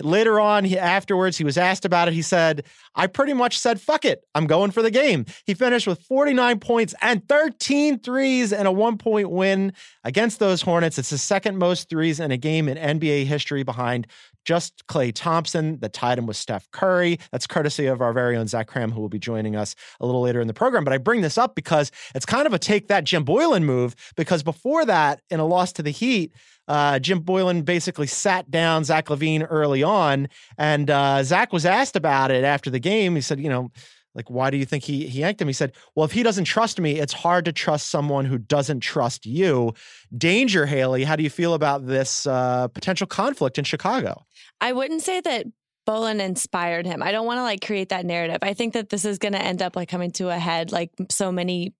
Later 0.00 0.38
on, 0.38 0.64
he, 0.64 0.78
afterwards, 0.78 1.38
he 1.38 1.44
was 1.44 1.56
asked 1.56 1.84
about 1.84 2.08
it. 2.08 2.14
He 2.14 2.22
said, 2.22 2.64
I 2.94 3.06
pretty 3.06 3.32
much 3.32 3.58
said, 3.58 3.80
fuck 3.80 4.04
it. 4.04 4.22
I'm 4.34 4.46
going 4.46 4.70
for 4.70 4.82
the 4.82 4.90
game. 4.90 5.24
He 5.46 5.54
finished 5.54 5.86
with 5.86 6.02
49 6.02 6.60
points 6.60 6.94
and 7.00 7.26
13 7.28 8.00
threes 8.00 8.52
and 8.52 8.68
a 8.68 8.72
one 8.72 8.98
point 8.98 9.30
win 9.30 9.72
against 10.04 10.38
those 10.38 10.60
Hornets. 10.62 10.98
It's 10.98 11.10
the 11.10 11.18
second 11.18 11.56
most 11.58 11.88
threes 11.88 12.20
in 12.20 12.30
a 12.30 12.36
game 12.36 12.68
in 12.68 12.76
NBA 12.76 13.24
history 13.24 13.62
behind 13.62 14.06
just 14.46 14.86
Klay 14.86 15.12
Thompson 15.12 15.78
that 15.80 15.92
tied 15.92 16.18
him 16.18 16.26
with 16.26 16.36
Steph 16.36 16.70
Curry. 16.70 17.18
That's 17.32 17.46
courtesy 17.46 17.86
of 17.86 18.00
our 18.00 18.12
very 18.12 18.36
own 18.36 18.46
Zach 18.46 18.70
Kram, 18.70 18.92
who 18.92 19.00
will 19.00 19.08
be 19.08 19.18
joining 19.18 19.56
us 19.56 19.74
a 20.00 20.06
little 20.06 20.22
later 20.22 20.40
in 20.40 20.46
the 20.46 20.54
program. 20.54 20.84
But 20.84 20.94
I 20.94 20.98
bring 20.98 21.20
this 21.20 21.36
up 21.36 21.54
because 21.54 21.90
it's 22.14 22.24
kind 22.24 22.46
of 22.46 22.54
a 22.54 22.58
take 22.58 22.88
that 22.88 23.04
Jim 23.04 23.24
Boylen 23.24 23.64
move, 23.64 23.94
because 24.16 24.42
before 24.42 24.84
that, 24.86 25.20
in 25.28 25.40
a 25.40 25.44
loss 25.44 25.72
to 25.74 25.82
the 25.82 25.90
Heat, 25.90 26.32
uh, 26.68 26.98
Jim 26.98 27.20
Boylen 27.20 27.64
basically 27.64 28.06
sat 28.06 28.50
down 28.50 28.84
Zach 28.84 29.06
LaVine 29.06 29.46
early 29.50 29.82
on, 29.82 30.28
and 30.56 30.90
uh, 30.90 31.22
Zach 31.22 31.52
was 31.52 31.66
asked 31.66 31.96
about 31.96 32.30
it 32.30 32.44
after 32.44 32.70
the 32.70 32.80
game. 32.80 33.14
He 33.14 33.20
said, 33.20 33.40
you 33.40 33.48
know, 33.48 33.70
like, 34.16 34.30
why 34.30 34.50
do 34.50 34.56
you 34.56 34.64
think 34.64 34.82
he 34.82 35.06
he 35.06 35.20
yanked 35.20 35.40
him? 35.40 35.46
He 35.46 35.52
said, 35.52 35.72
Well, 35.94 36.06
if 36.06 36.12
he 36.12 36.22
doesn't 36.22 36.44
trust 36.44 36.80
me, 36.80 36.98
it's 36.98 37.12
hard 37.12 37.44
to 37.44 37.52
trust 37.52 37.90
someone 37.90 38.24
who 38.24 38.38
doesn't 38.38 38.80
trust 38.80 39.26
you. 39.26 39.74
Danger, 40.16 40.64
Haley. 40.64 41.04
How 41.04 41.16
do 41.16 41.22
you 41.22 41.30
feel 41.30 41.52
about 41.52 41.86
this 41.86 42.26
uh, 42.26 42.68
potential 42.68 43.06
conflict 43.06 43.58
in 43.58 43.64
Chicago? 43.64 44.24
I 44.60 44.72
wouldn't 44.72 45.02
say 45.02 45.20
that 45.20 45.46
Boylen 45.86 46.18
inspired 46.20 46.86
him. 46.86 47.02
I 47.02 47.12
don't 47.12 47.26
want 47.26 47.38
to 47.38 47.42
like 47.42 47.64
create 47.64 47.90
that 47.90 48.06
narrative. 48.06 48.38
I 48.42 48.54
think 48.54 48.72
that 48.72 48.88
this 48.88 49.04
is 49.04 49.18
going 49.18 49.34
to 49.34 49.42
end 49.42 49.60
up 49.60 49.76
like 49.76 49.88
coming 49.88 50.10
to 50.12 50.30
a 50.30 50.38
head, 50.38 50.72
like 50.72 50.90
so 51.10 51.30
many 51.30 51.74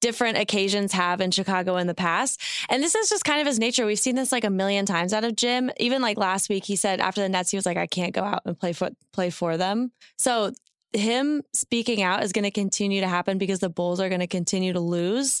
different 0.00 0.36
occasions 0.36 0.92
have 0.92 1.20
in 1.20 1.30
Chicago 1.30 1.76
in 1.76 1.86
the 1.86 1.94
past. 1.94 2.40
And 2.68 2.82
this 2.82 2.94
is 2.94 3.08
just 3.08 3.24
kind 3.24 3.40
of 3.40 3.46
his 3.46 3.58
nature. 3.58 3.86
We've 3.86 3.98
seen 3.98 4.16
this 4.16 4.32
like 4.32 4.44
a 4.44 4.50
million 4.50 4.86
times 4.86 5.12
out 5.12 5.24
of 5.24 5.36
Jim. 5.36 5.70
Even 5.78 6.02
like 6.02 6.16
last 6.16 6.48
week, 6.48 6.64
he 6.64 6.76
said 6.76 7.00
after 7.00 7.20
the 7.20 7.28
Nets, 7.28 7.50
he 7.50 7.56
was 7.56 7.66
like, 7.66 7.76
I 7.76 7.86
can't 7.86 8.14
go 8.14 8.22
out 8.22 8.42
and 8.44 8.58
play 8.58 8.72
for 8.72 8.90
play 9.12 9.30
for 9.30 9.56
them. 9.56 9.92
So 10.18 10.52
him 10.92 11.42
speaking 11.52 12.02
out 12.02 12.22
is 12.22 12.32
going 12.32 12.44
to 12.44 12.50
continue 12.50 13.00
to 13.00 13.08
happen 13.08 13.38
because 13.38 13.60
the 13.60 13.68
Bulls 13.68 14.00
are 14.00 14.08
going 14.08 14.20
to 14.20 14.26
continue 14.26 14.72
to 14.72 14.80
lose. 14.80 15.40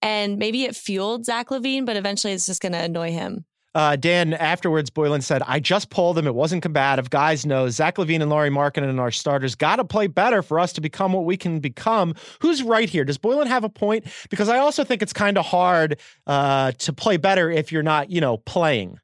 And 0.00 0.38
maybe 0.38 0.64
it 0.64 0.76
fueled 0.76 1.24
Zach 1.24 1.48
LaVine, 1.48 1.84
but 1.84 1.96
eventually 1.96 2.32
it's 2.32 2.46
just 2.46 2.62
going 2.62 2.72
to 2.72 2.78
annoy 2.78 3.10
him. 3.12 3.44
Uh, 3.74 3.96
Dan, 3.96 4.32
afterwards, 4.32 4.90
Boylen 4.90 5.22
said, 5.22 5.42
I 5.46 5.60
just 5.60 5.90
pulled 5.90 6.18
him. 6.18 6.26
It 6.26 6.34
wasn't 6.34 6.62
combative. 6.62 7.10
Guys 7.10 7.44
know 7.44 7.68
Zach 7.68 7.96
LaVine 7.96 8.22
and 8.22 8.30
Lauri 8.30 8.50
Markkanen 8.50 8.88
and 8.88 8.98
our 8.98 9.10
starters 9.10 9.54
got 9.54 9.76
to 9.76 9.84
play 9.84 10.06
better 10.06 10.42
for 10.42 10.58
us 10.58 10.72
to 10.74 10.80
become 10.80 11.12
what 11.12 11.24
we 11.24 11.36
can 11.36 11.60
become. 11.60 12.14
Who's 12.40 12.62
right 12.62 12.88
here? 12.88 13.04
Does 13.04 13.18
Boylen 13.18 13.46
have 13.46 13.64
a 13.64 13.68
point? 13.68 14.06
Because 14.30 14.48
I 14.48 14.58
also 14.58 14.84
think 14.84 15.02
it's 15.02 15.12
kind 15.12 15.36
of 15.36 15.44
hard 15.44 16.00
uh, 16.26 16.72
to 16.72 16.92
play 16.92 17.18
better 17.18 17.50
if 17.50 17.70
you're 17.70 17.82
not, 17.82 18.10
you 18.10 18.20
know, 18.20 18.38
playing. 18.38 18.98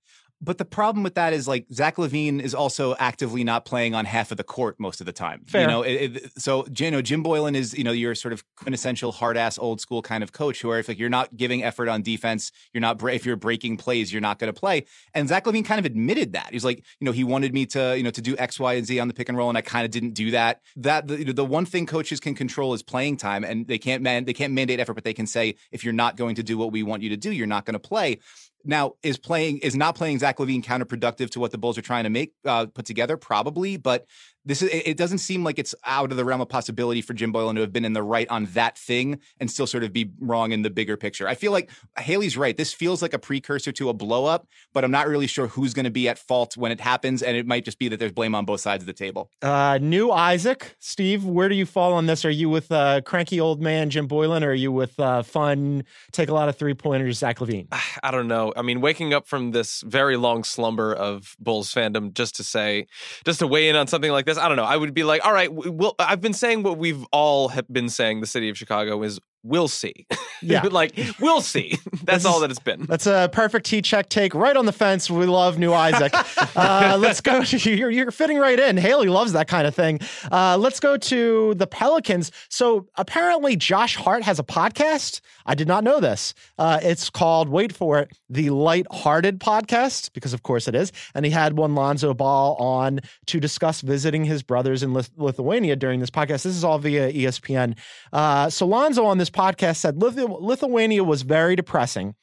But 0.45 0.59
the 0.59 0.65
problem 0.67 1.03
with 1.03 1.15
that 1.15 1.33
is 1.33 1.49
like 1.49 1.65
Zach 1.73 1.97
LaVine 1.97 2.41
is 2.41 2.55
also 2.55 2.95
actively 2.99 3.45
not 3.45 3.65
playing 3.65 3.95
on 3.95 4.05
half 4.05 4.31
of 4.31 4.37
the 4.37 4.45
court 4.45 4.79
most 4.79 5.01
of 5.01 5.07
the 5.07 5.13
time. 5.13 5.43
Fair. 5.47 5.63
You 5.63 5.67
know, 5.67 5.83
it, 5.83 6.17
it, 6.17 6.33
so 6.37 6.67
you 6.77 6.91
know 6.91 7.01
Jim 7.01 7.25
Boylen 7.25 7.55
is 7.55 7.73
you 7.73 7.83
know 7.83 7.93
your 7.93 8.15
sort 8.15 8.35
of 8.35 8.45
quintessential 8.57 9.11
hard 9.11 9.39
ass 9.39 9.59
old 9.59 9.81
school 9.81 10.03
kind 10.03 10.23
of 10.23 10.33
coach 10.33 10.61
who, 10.61 10.71
if 10.73 10.89
like 10.89 10.99
you're 10.99 11.09
not 11.09 11.35
giving 11.37 11.65
effort 11.65 11.89
on 11.89 12.03
defense, 12.03 12.53
you're 12.75 12.83
not 12.83 13.03
if 13.09 13.25
you're 13.25 13.37
breaking 13.37 13.79
plays, 13.79 14.13
you're 14.13 14.21
not 14.21 14.39
going 14.39 14.53
to 14.53 14.59
play. 14.59 14.85
And 15.15 15.29
Zach 15.29 15.45
LaVine 15.45 15.65
kind 15.65 15.79
of 15.79 15.87
admitted 15.87 16.35
that 16.35 16.51
he's 16.53 16.65
like, 16.65 16.85
you 17.01 17.07
know, 17.07 17.13
he 17.13 17.25
wanted 17.25 17.55
me 17.55 17.65
to 17.67 17.97
you 17.97 18.03
know 18.03 18.11
to 18.11 18.21
do 18.21 18.37
X, 18.37 18.61
Y, 18.61 18.75
and 18.75 18.87
Z 18.87 19.01
on 19.01 19.09
the 19.09 19.15
pick 19.15 19.31
and 19.31 19.39
roll, 19.39 19.49
and 19.49 19.57
I 19.57 19.63
kind 19.63 19.87
of 19.87 19.91
didn't 19.91 20.13
do 20.13 20.31
that. 20.33 20.61
That 20.77 21.09
the, 21.09 21.33
the 21.33 21.45
one 21.45 21.65
thing 21.65 21.87
coaches 21.87 22.21
can 22.21 22.35
control 22.35 22.75
is 22.75 22.83
playing 22.83 23.17
time, 23.17 23.45
and 23.45 23.67
they 23.67 23.79
can't 23.79 24.03
man 24.03 24.27
they 24.27 24.35
can't 24.35 24.53
mandate 24.53 24.79
effort, 24.79 24.95
but 24.95 25.05
they 25.05 25.15
can 25.15 25.27
say 25.27 25.55
if 25.73 25.85
you're 25.85 25.95
not 25.95 26.17
going 26.17 26.35
to 26.35 26.43
do 26.43 26.59
what 26.59 26.71
we 26.71 26.83
want 26.83 27.03
you 27.03 27.09
to 27.11 27.17
do, 27.17 27.33
you're 27.33 27.47
not 27.47 27.65
going 27.65 27.75
to 27.75 27.79
play. 27.79 28.19
Now, 28.65 28.95
is 29.03 29.19
playing 29.19 29.59
is 29.59 29.75
not 29.75 29.95
playing 29.95 30.19
Zach 30.19 30.39
LaVine 30.39 30.65
counterproductive 30.65 31.31
to 31.31 31.41
what 31.41 31.51
the 31.51 31.59
Bulls 31.59 31.77
are 31.77 31.83
trying 31.83 32.05
to 32.05 32.11
make 32.11 32.33
uh, 32.45 32.67
put 32.67 32.87
together? 32.87 33.17
Probably, 33.17 33.77
but 33.77 34.07
this 34.45 34.63
is 34.63 34.71
it 34.73 34.97
doesn't 34.97 35.19
seem 35.19 35.45
like 35.45 35.59
it's 35.59 35.75
out 35.85 36.11
of 36.11 36.17
the 36.17 36.25
realm 36.25 36.41
of 36.41 36.49
possibility 36.49 37.01
for 37.01 37.15
Jim 37.15 37.33
Boylen 37.33 37.55
to 37.55 37.61
have 37.63 37.73
been 37.73 37.85
in 37.85 37.93
the 37.93 38.03
right 38.03 38.29
on 38.29 38.47
that 38.47 38.77
thing 38.79 39.21
and 39.41 39.51
still 39.51 39.67
sort 39.67 39.85
of 39.85 39.93
be 39.93 40.11
wrong 40.21 40.53
in 40.53 40.63
the 40.63 40.71
bigger 40.71 40.97
picture. 40.97 41.27
I 41.27 41.35
feel 41.35 41.53
like 41.53 41.71
Haley's 41.99 42.37
right. 42.37 42.57
This 42.57 42.73
feels 42.73 43.03
like 43.03 43.15
a 43.15 43.19
precursor 43.19 43.73
to 43.73 43.89
a 43.89 43.95
blow 43.95 44.27
up, 44.27 44.47
but 44.73 44.85
I'm 44.85 44.91
not 44.91 45.09
really 45.09 45.27
sure 45.27 45.47
who's 45.47 45.73
going 45.75 45.85
to 45.85 45.91
be 45.91 46.09
at 46.09 46.19
fault 46.19 46.57
when 46.57 46.73
it 46.73 46.81
happens, 46.81 47.23
and 47.23 47.37
it 47.37 47.47
might 47.47 47.65
just 47.65 47.79
be 47.79 47.89
that 47.89 47.99
there's 47.99 48.13
blame 48.13 48.35
on 48.35 48.45
both 48.45 48.61
sides 48.61 48.83
of 48.83 48.87
the 48.87 48.93
table. 48.93 49.31
Uh, 49.43 49.79
new 49.81 50.11
Isaac, 50.11 50.77
Steve, 50.79 51.25
where 51.25 51.49
do 51.49 51.55
you 51.55 51.67
fall 51.67 51.93
on 51.95 52.07
this? 52.07 52.25
Are 52.25 52.31
you 52.31 52.51
with 52.51 52.71
uh, 52.71 53.01
cranky 53.03 53.41
old 53.41 53.63
man 53.63 53.91
Jim 53.91 54.09
Boylen, 54.09 54.43
or 54.43 54.51
are 54.51 54.55
you 54.55 54.73
with 54.73 54.99
uh, 55.01 55.23
fun, 55.23 55.85
take 56.13 56.29
a 56.29 56.35
lot 56.35 56.49
of 56.49 56.57
three 56.57 56.75
pointers 56.75 57.19
Zach 57.19 57.39
LaVine? 57.39 57.69
I 58.03 58.11
don't 58.11 58.29
know. 58.29 58.53
I 58.57 58.63
mean, 58.63 58.81
waking 58.81 59.15
up 59.15 59.27
from 59.27 59.53
this 59.53 59.83
very 59.83 60.17
long 60.17 60.45
slumber 60.45 60.93
of 60.93 61.37
Bulls 61.39 61.73
fandom 61.73 62.13
just 62.13 62.37
to 62.37 62.45
say, 62.45 62.87
just 63.25 63.39
to 63.41 63.47
weigh 63.47 63.69
in 63.69 63.77
on 63.77 63.87
something 63.87 64.11
like 64.11 64.27
this, 64.27 64.34
I 64.39 64.49
don't 64.49 64.57
know. 64.57 64.65
I 64.65 64.77
would 64.77 64.95
be 64.95 65.05
like, 65.05 65.25
all 65.25 65.33
right, 65.33 65.53
well, 65.53 65.95
I've 65.99 66.21
been 66.21 66.33
saying 66.33 66.63
what 66.63 66.79
we've 66.79 67.05
all 67.13 67.49
have 67.49 67.67
been 67.69 67.89
saying. 67.89 68.21
The 68.21 68.27
city 68.27 68.49
of 68.49 68.57
Chicago 68.57 69.03
is 69.03 69.21
we'll 69.45 69.69
see. 69.69 70.07
Yeah. 70.43 70.63
like 70.65 70.93
we'll 71.21 71.41
see. 71.41 71.79
That's 72.03 72.25
This 72.25 72.25
all 72.27 72.41
that 72.41 72.51
it's 72.51 72.59
been. 72.59 72.83
That's 72.85 73.07
a 73.07 73.31
perfect 73.33 73.67
Heat 73.67 73.83
Check 73.87 74.11
take 74.11 74.35
right 74.35 74.55
on 74.55 74.67
the 74.67 74.73
fence. 74.73 75.09
We 75.09 75.25
love 75.25 75.59
new 75.59 75.73
Isaac. 75.73 76.13
uh, 76.57 76.99
let's 77.01 77.23
go. 77.23 77.43
To, 77.43 77.71
you're, 77.75 77.89
you're 77.89 78.11
fitting 78.11 78.37
right 78.37 78.61
in. 78.61 78.77
Haley 78.77 79.09
loves 79.09 79.33
that 79.33 79.49
kind 79.49 79.67
of 79.67 79.75
thing. 79.75 80.01
Uh, 80.31 80.59
let's 80.59 80.81
go 80.81 80.99
to 80.99 81.55
the 81.55 81.67
Pelicans. 81.67 82.31
So 82.51 82.87
apparently, 82.97 83.57
Josh 83.57 83.97
Hart 83.97 84.23
has 84.23 84.39
a 84.39 84.43
podcast. 84.43 85.23
I 85.47 85.55
did 85.55 85.67
not 85.67 85.83
know 85.83 85.99
this. 85.99 86.35
Uh, 86.59 86.81
it's 86.83 87.09
called, 87.09 87.49
wait 87.49 87.73
for 87.75 88.01
it, 88.01 88.11
the 88.29 88.51
Lighthearted 88.51 89.41
Podcast, 89.41 90.13
because 90.13 90.35
of 90.35 90.43
course 90.43 90.69
it 90.69 90.75
is. 90.75 90.93
And 91.15 91.25
he 91.25 91.31
had 91.31 91.57
one 91.57 91.75
Lonzo 91.75 92.13
Ball 92.13 92.55
on 92.57 93.01
to 93.27 93.41
discuss 93.41 93.81
visiting 93.81 94.25
his 94.27 94.43
brothers 94.43 94.83
in 94.83 94.93
Lith- 94.93 95.11
Lithuania 95.17 95.77
during 95.77 96.01
this 96.01 96.11
podcast. 96.11 96.43
This 96.43 96.47
is 96.47 96.65
all 96.65 96.79
via 96.79 97.11
ESPN. 97.11 97.79
Uh, 98.13 98.51
so 98.51 98.67
Lonzo 98.67 99.07
on 99.07 99.17
this 99.17 99.31
podcast 99.35 99.77
said 99.77 99.97
Lithu- 99.97 100.41
Lithuania 100.41 101.05
was 101.05 101.23
very 101.23 101.57
depressing. 101.57 102.15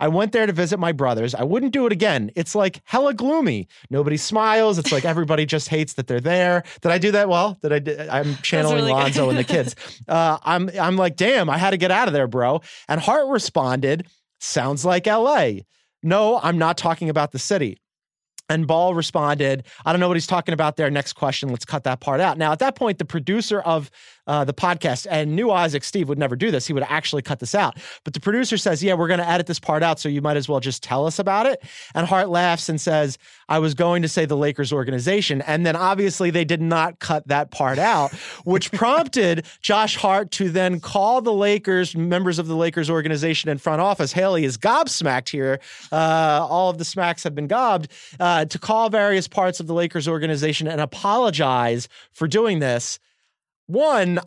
I 0.00 0.08
went 0.08 0.32
there 0.32 0.46
to 0.46 0.52
visit 0.52 0.78
my 0.78 0.90
brothers. 0.92 1.34
I 1.34 1.44
wouldn't 1.44 1.72
do 1.72 1.86
it 1.86 1.92
again. 1.92 2.30
It's 2.34 2.54
like 2.54 2.80
hella 2.84 3.14
gloomy. 3.14 3.68
Nobody 3.90 4.16
smiles. 4.16 4.78
It's 4.78 4.90
like 4.90 5.04
everybody 5.04 5.46
just 5.46 5.68
hates 5.68 5.92
that 5.94 6.08
they're 6.08 6.20
there. 6.20 6.64
Did 6.80 6.90
I 6.90 6.98
do 6.98 7.12
that 7.12 7.28
well? 7.28 7.58
Did 7.62 7.72
I? 7.72 7.78
Do, 7.78 7.96
I'm 8.10 8.34
channeling 8.36 8.76
really. 8.78 8.90
Lonzo 8.92 9.28
and 9.28 9.38
the 9.38 9.44
kids. 9.44 9.76
Uh, 10.08 10.38
I'm 10.44 10.68
I'm 10.78 10.96
like, 10.96 11.16
damn, 11.16 11.48
I 11.48 11.56
had 11.56 11.70
to 11.70 11.76
get 11.76 11.90
out 11.90 12.08
of 12.08 12.14
there, 12.14 12.26
bro. 12.26 12.60
And 12.88 13.00
Hart 13.00 13.28
responded, 13.28 14.06
"Sounds 14.40 14.84
like 14.84 15.06
L.A." 15.06 15.64
No, 16.02 16.40
I'm 16.42 16.58
not 16.58 16.76
talking 16.76 17.08
about 17.08 17.32
the 17.32 17.38
city. 17.38 17.78
And 18.50 18.66
Ball 18.66 18.94
responded, 18.94 19.64
I 19.86 19.92
don't 19.92 20.00
know 20.00 20.08
what 20.08 20.16
he's 20.16 20.26
talking 20.26 20.52
about 20.52 20.76
there. 20.76 20.90
Next 20.90 21.14
question. 21.14 21.48
Let's 21.48 21.64
cut 21.64 21.84
that 21.84 22.00
part 22.00 22.20
out. 22.20 22.36
Now, 22.36 22.52
at 22.52 22.58
that 22.58 22.76
point, 22.76 22.98
the 22.98 23.06
producer 23.06 23.60
of 23.60 23.90
uh, 24.26 24.44
the 24.44 24.54
podcast 24.54 25.06
and 25.10 25.34
new 25.36 25.50
Isaac 25.50 25.84
Steve 25.84 26.08
would 26.08 26.18
never 26.18 26.36
do 26.36 26.50
this. 26.50 26.66
He 26.66 26.72
would 26.72 26.84
actually 26.84 27.22
cut 27.22 27.40
this 27.40 27.54
out. 27.54 27.78
But 28.04 28.14
the 28.14 28.20
producer 28.20 28.56
says, 28.56 28.82
Yeah, 28.82 28.94
we're 28.94 29.08
going 29.08 29.20
to 29.20 29.28
edit 29.28 29.46
this 29.46 29.60
part 29.60 29.82
out. 29.82 29.98
So 29.98 30.08
you 30.08 30.22
might 30.22 30.36
as 30.36 30.48
well 30.48 30.60
just 30.60 30.82
tell 30.82 31.06
us 31.06 31.18
about 31.18 31.46
it. 31.46 31.62
And 31.94 32.06
Hart 32.06 32.28
laughs 32.28 32.68
and 32.68 32.80
says, 32.80 33.18
I 33.48 33.58
was 33.58 33.74
going 33.74 34.02
to 34.02 34.08
say 34.08 34.24
the 34.24 34.36
Lakers 34.36 34.72
organization. 34.72 35.42
And 35.42 35.66
then 35.66 35.76
obviously 35.76 36.30
they 36.30 36.44
did 36.44 36.60
not 36.60 36.98
cut 36.98 37.26
that 37.28 37.50
part 37.50 37.78
out, 37.78 38.12
which 38.44 38.72
prompted 38.72 39.46
Josh 39.60 39.96
Hart 39.96 40.30
to 40.32 40.48
then 40.48 40.80
call 40.80 41.20
the 41.20 41.32
Lakers, 41.32 41.96
members 41.96 42.38
of 42.38 42.46
the 42.46 42.56
Lakers 42.56 42.90
organization 42.90 43.50
and 43.50 43.60
front 43.60 43.80
office. 43.80 44.12
Haley 44.12 44.44
is 44.44 44.56
gobsmacked 44.56 45.28
here. 45.28 45.60
Uh, 45.92 46.46
all 46.48 46.70
of 46.70 46.78
the 46.78 46.84
smacks 46.84 47.22
have 47.24 47.34
been 47.34 47.46
gobbed. 47.46 47.88
Uh, 48.18 48.44
to 48.44 48.58
call 48.58 48.88
various 48.88 49.28
parts 49.28 49.60
of 49.60 49.66
the 49.66 49.74
Lakers 49.74 50.08
organization 50.08 50.68
and 50.68 50.80
apologize 50.80 51.88
for 52.12 52.26
doing 52.26 52.58
this. 52.58 52.98
One, 53.66 54.20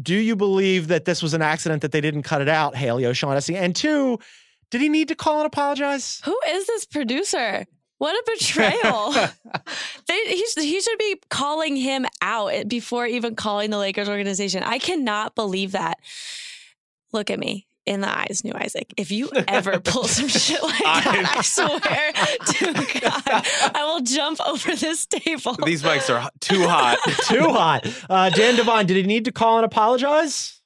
do 0.00 0.14
you 0.14 0.36
believe 0.36 0.88
that 0.88 1.04
this 1.04 1.22
was 1.22 1.34
an 1.34 1.42
accident 1.42 1.82
that 1.82 1.92
they 1.92 2.00
didn't 2.00 2.22
cut 2.22 2.40
it 2.40 2.48
out, 2.48 2.76
Haley 2.76 3.06
O'Shaughnessy? 3.06 3.56
And 3.56 3.74
two, 3.74 4.18
did 4.70 4.80
he 4.80 4.88
need 4.88 5.08
to 5.08 5.14
call 5.14 5.38
and 5.38 5.46
apologize? 5.46 6.20
Who 6.24 6.38
is 6.48 6.66
this 6.66 6.86
producer? 6.86 7.66
What 7.98 8.14
a 8.14 8.30
betrayal. 8.32 9.12
they, 10.06 10.20
he, 10.26 10.44
he 10.56 10.80
should 10.80 10.98
be 10.98 11.20
calling 11.28 11.76
him 11.76 12.06
out 12.22 12.48
eh, 12.48 12.64
before 12.64 13.06
even 13.06 13.36
calling 13.36 13.70
the 13.70 13.78
Lakers 13.78 14.08
organization. 14.08 14.62
I 14.62 14.78
cannot 14.78 15.34
believe 15.34 15.72
that. 15.72 15.98
Look 17.12 17.30
at 17.30 17.38
me 17.38 17.66
in 17.86 18.00
the 18.02 18.08
eyes, 18.08 18.42
new 18.44 18.52
Isaac. 18.54 18.92
If 18.96 19.10
you 19.10 19.30
ever 19.48 19.80
pull 19.84 20.04
some 20.04 20.28
shit 20.28 20.62
like 20.62 20.78
that, 20.78 21.34
I 21.36 21.40
swear 21.42 21.80
to 22.46 23.00
God, 23.00 23.72
I 23.74 23.84
will 23.84 24.00
jump 24.02 24.38
over 24.46 24.74
this 24.76 25.06
table. 25.06 25.56
These 25.64 25.82
mics 25.82 26.08
are 26.14 26.30
too 26.40 26.66
hot. 26.68 26.98
Too 27.28 27.48
hot. 27.48 27.86
Uh, 28.08 28.30
Dan 28.30 28.56
Devine, 28.56 28.86
did 28.86 28.96
he 28.96 29.02
need 29.04 29.24
to 29.24 29.32
call 29.32 29.56
and 29.58 29.64
apologize? 29.64 30.56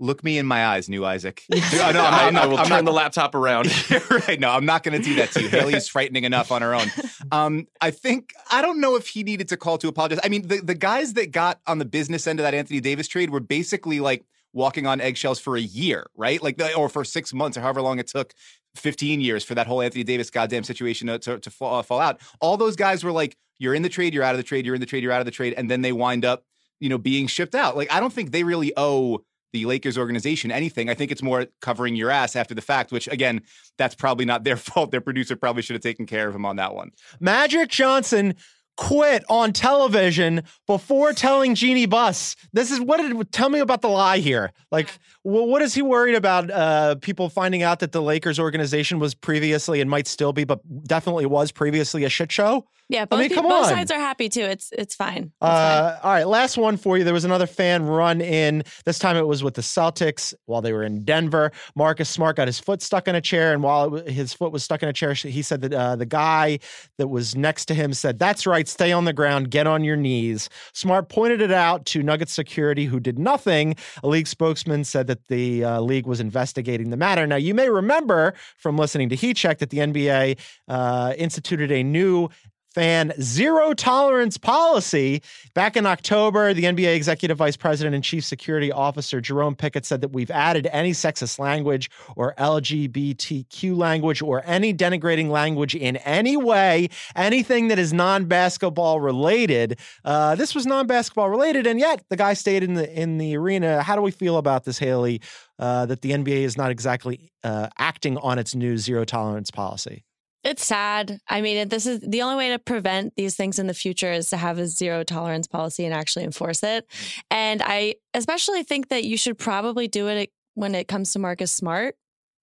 Look 0.00 0.24
me 0.24 0.38
in 0.38 0.46
my 0.46 0.66
eyes, 0.66 0.88
new 0.88 1.04
Isaac. 1.04 1.42
No, 1.48 1.56
no, 1.58 1.64
I'm 1.86 1.94
not- 1.94 1.96
I, 1.96 2.26
I'm 2.26 2.34
not- 2.34 2.42
I 2.42 2.46
will 2.46 2.58
I'm 2.58 2.66
turn 2.66 2.76
not- 2.78 2.84
the 2.84 2.92
laptop 2.92 3.34
around. 3.34 3.66
right. 4.10 4.40
No, 4.40 4.50
I'm 4.50 4.66
not 4.66 4.82
going 4.82 5.00
to 5.00 5.04
do 5.04 5.14
that 5.16 5.30
to 5.32 5.42
you. 5.42 5.48
Haley 5.48 5.74
is 5.74 5.88
frightening 5.88 6.24
enough 6.24 6.50
on 6.50 6.62
her 6.62 6.74
own. 6.74 6.88
Um, 7.30 7.66
I 7.80 7.90
think 7.92 8.32
I 8.50 8.60
don't 8.60 8.80
know 8.80 8.96
if 8.96 9.06
he 9.08 9.22
needed 9.22 9.48
to 9.48 9.56
call 9.56 9.78
to 9.78 9.88
apologize. 9.88 10.18
I 10.24 10.28
mean, 10.28 10.48
the, 10.48 10.60
the 10.60 10.74
guys 10.74 11.12
that 11.14 11.30
got 11.30 11.60
on 11.66 11.78
the 11.78 11.84
business 11.84 12.26
end 12.26 12.40
of 12.40 12.44
that 12.44 12.54
Anthony 12.54 12.80
Davis 12.80 13.06
trade 13.06 13.30
were 13.30 13.40
basically 13.40 14.00
like 14.00 14.24
walking 14.54 14.86
on 14.86 15.00
eggshells 15.00 15.38
for 15.38 15.56
a 15.56 15.60
year, 15.60 16.06
right? 16.16 16.42
Like, 16.42 16.60
or 16.76 16.88
for 16.88 17.04
six 17.04 17.34
months, 17.34 17.58
or 17.58 17.60
however 17.60 17.82
long 17.82 17.98
it 17.98 18.06
took. 18.06 18.32
15 18.76 19.20
years 19.20 19.44
for 19.44 19.54
that 19.54 19.66
whole 19.66 19.82
Anthony 19.82 20.02
Davis 20.02 20.30
goddamn 20.30 20.64
situation 20.64 21.06
to, 21.06 21.18
to, 21.18 21.38
to 21.38 21.50
fall, 21.50 21.78
uh, 21.78 21.82
fall 21.82 22.00
out. 22.00 22.20
All 22.40 22.56
those 22.56 22.74
guys 22.74 23.04
were 23.04 23.12
like, 23.12 23.36
you're 23.58 23.74
in 23.74 23.82
the 23.82 23.88
trade, 23.88 24.14
you're 24.14 24.24
out 24.24 24.34
of 24.34 24.38
the 24.38 24.42
trade, 24.44 24.66
you're 24.66 24.74
in 24.74 24.80
the 24.80 24.86
trade, 24.86 25.02
you're 25.02 25.12
out 25.12 25.20
of 25.20 25.26
the 25.26 25.30
trade. 25.30 25.54
And 25.56 25.70
then 25.70 25.82
they 25.82 25.92
wind 25.92 26.24
up, 26.24 26.44
you 26.80 26.88
know, 26.88 26.98
being 26.98 27.26
shipped 27.26 27.54
out. 27.54 27.76
Like, 27.76 27.92
I 27.92 28.00
don't 28.00 28.12
think 28.12 28.32
they 28.32 28.42
really 28.42 28.72
owe 28.76 29.24
the 29.52 29.66
Lakers 29.66 29.96
organization 29.96 30.50
anything. 30.50 30.90
I 30.90 30.94
think 30.94 31.12
it's 31.12 31.22
more 31.22 31.46
covering 31.60 31.94
your 31.94 32.10
ass 32.10 32.34
after 32.34 32.54
the 32.54 32.60
fact, 32.60 32.90
which 32.90 33.06
again, 33.06 33.42
that's 33.78 33.94
probably 33.94 34.24
not 34.24 34.42
their 34.42 34.56
fault. 34.58 34.90
Their 34.90 35.00
producer 35.00 35.36
probably 35.36 35.62
should 35.62 35.74
have 35.74 35.82
taken 35.82 36.06
care 36.06 36.28
of 36.28 36.34
him 36.34 36.44
on 36.44 36.56
that 36.56 36.74
one. 36.74 36.90
Magic 37.20 37.68
Johnson 37.68 38.34
quit 38.76 39.24
on 39.28 39.52
television 39.52 40.42
before 40.66 41.12
telling 41.12 41.54
Jeanie 41.54 41.86
Buss. 41.86 42.36
This 42.52 42.70
is 42.70 42.80
what 42.80 42.98
did 42.98 43.32
tell 43.32 43.48
me 43.48 43.60
about 43.60 43.82
the 43.82 43.88
lie 43.88 44.18
here. 44.18 44.52
Like, 44.70 44.88
well, 45.22 45.46
what 45.46 45.62
is 45.62 45.74
he 45.74 45.82
worried 45.82 46.14
about? 46.14 46.50
Uh, 46.50 46.94
people 46.96 47.28
finding 47.28 47.62
out 47.62 47.80
that 47.80 47.92
the 47.92 48.02
Lakers 48.02 48.38
organization 48.38 48.98
was 48.98 49.14
previously 49.14 49.80
and 49.80 49.88
might 49.88 50.06
still 50.06 50.32
be, 50.32 50.44
but 50.44 50.60
definitely 50.84 51.26
was 51.26 51.52
previously 51.52 52.04
a 52.04 52.08
shit 52.08 52.32
show. 52.32 52.66
Yeah, 52.90 53.06
both, 53.06 53.18
I 53.18 53.22
mean, 53.22 53.34
come 53.34 53.44
both 53.48 53.64
on. 53.64 53.70
sides 53.70 53.90
are 53.90 53.98
happy 53.98 54.28
too. 54.28 54.42
It's 54.42 54.70
it's 54.72 54.94
fine. 54.94 55.24
It's 55.24 55.34
fine. 55.40 55.50
Uh, 55.50 55.98
all 56.02 56.12
right, 56.12 56.28
last 56.28 56.58
one 56.58 56.76
for 56.76 56.98
you. 56.98 57.04
There 57.04 57.14
was 57.14 57.24
another 57.24 57.46
fan 57.46 57.86
run 57.86 58.20
in. 58.20 58.62
This 58.84 58.98
time 58.98 59.16
it 59.16 59.26
was 59.26 59.42
with 59.42 59.54
the 59.54 59.62
Celtics 59.62 60.34
while 60.44 60.60
they 60.60 60.72
were 60.72 60.82
in 60.82 61.02
Denver. 61.02 61.50
Marcus 61.74 62.10
Smart 62.10 62.36
got 62.36 62.46
his 62.46 62.60
foot 62.60 62.82
stuck 62.82 63.08
in 63.08 63.14
a 63.14 63.22
chair, 63.22 63.54
and 63.54 63.62
while 63.62 63.94
it 63.94 64.10
his 64.10 64.34
foot 64.34 64.52
was 64.52 64.62
stuck 64.62 64.82
in 64.82 64.88
a 64.90 64.92
chair, 64.92 65.14
he 65.14 65.40
said 65.40 65.62
that 65.62 65.72
uh, 65.72 65.96
the 65.96 66.04
guy 66.04 66.58
that 66.98 67.08
was 67.08 67.34
next 67.34 67.64
to 67.66 67.74
him 67.74 67.94
said, 67.94 68.18
"That's 68.18 68.46
right, 68.46 68.68
stay 68.68 68.92
on 68.92 69.06
the 69.06 69.14
ground, 69.14 69.50
get 69.50 69.66
on 69.66 69.82
your 69.82 69.96
knees." 69.96 70.50
Smart 70.74 71.08
pointed 71.08 71.40
it 71.40 71.52
out 71.52 71.86
to 71.86 72.02
Nuggets 72.02 72.34
security, 72.34 72.84
who 72.84 73.00
did 73.00 73.18
nothing. 73.18 73.76
A 74.02 74.08
league 74.08 74.26
spokesman 74.26 74.84
said 74.84 75.06
that 75.06 75.26
the 75.28 75.64
uh, 75.64 75.80
league 75.80 76.06
was 76.06 76.20
investigating 76.20 76.90
the 76.90 76.98
matter. 76.98 77.26
Now, 77.26 77.36
you 77.36 77.54
may 77.54 77.70
remember 77.70 78.34
from 78.58 78.76
listening 78.76 79.08
to 79.08 79.16
Heat 79.16 79.38
Check 79.38 79.58
that 79.60 79.70
the 79.70 79.78
NBA 79.78 80.38
uh, 80.68 81.14
instituted 81.16 81.72
a 81.72 81.82
new 81.82 82.28
fan 82.74 83.12
zero 83.20 83.72
tolerance 83.72 84.36
policy. 84.36 85.22
Back 85.54 85.76
in 85.76 85.86
October, 85.86 86.52
the 86.52 86.64
NBA 86.64 86.94
executive 86.96 87.38
vice 87.38 87.56
president 87.56 87.94
and 87.94 88.02
chief 88.02 88.24
security 88.24 88.72
officer 88.72 89.20
Jerome 89.20 89.54
Pickett 89.54 89.86
said 89.86 90.00
that 90.00 90.08
we've 90.12 90.30
added 90.30 90.68
any 90.72 90.90
sexist 90.90 91.38
language 91.38 91.88
or 92.16 92.34
LGBTQ 92.34 93.76
language 93.76 94.20
or 94.20 94.42
any 94.44 94.74
denigrating 94.74 95.30
language 95.30 95.74
in 95.74 95.96
any 95.98 96.36
way, 96.36 96.88
anything 97.14 97.68
that 97.68 97.78
is 97.78 97.92
non 97.92 98.24
basketball 98.24 99.00
related. 99.00 99.78
Uh, 100.04 100.34
this 100.34 100.54
was 100.54 100.66
non 100.66 100.86
basketball 100.86 101.30
related, 101.30 101.66
and 101.66 101.78
yet 101.78 102.04
the 102.10 102.16
guy 102.16 102.34
stayed 102.34 102.62
in 102.64 102.74
the 102.74 102.92
in 103.00 103.18
the 103.18 103.36
arena. 103.36 103.82
How 103.82 103.94
do 103.94 104.02
we 104.02 104.10
feel 104.10 104.36
about 104.36 104.64
this, 104.64 104.78
Haley? 104.78 105.20
Uh, 105.56 105.86
that 105.86 106.02
the 106.02 106.10
NBA 106.10 106.42
is 106.42 106.56
not 106.56 106.72
exactly 106.72 107.30
uh, 107.44 107.68
acting 107.78 108.18
on 108.18 108.40
its 108.40 108.56
new 108.56 108.76
zero 108.76 109.04
tolerance 109.04 109.52
policy. 109.52 110.04
It's 110.44 110.64
sad. 110.64 111.20
I 111.28 111.40
mean, 111.40 111.68
this 111.68 111.86
is 111.86 112.00
the 112.00 112.22
only 112.22 112.36
way 112.36 112.50
to 112.50 112.58
prevent 112.58 113.14
these 113.16 113.34
things 113.34 113.58
in 113.58 113.66
the 113.66 113.74
future 113.74 114.12
is 114.12 114.28
to 114.28 114.36
have 114.36 114.58
a 114.58 114.66
zero 114.66 115.02
tolerance 115.02 115.46
policy 115.46 115.84
and 115.86 115.94
actually 115.94 116.24
enforce 116.24 116.62
it. 116.62 116.86
And 117.30 117.62
I 117.64 117.94
especially 118.12 118.62
think 118.62 118.88
that 118.88 119.04
you 119.04 119.16
should 119.16 119.38
probably 119.38 119.88
do 119.88 120.08
it 120.08 120.30
when 120.54 120.74
it 120.74 120.86
comes 120.86 121.12
to 121.12 121.18
Marcus 121.18 121.50
Smart. 121.50 121.96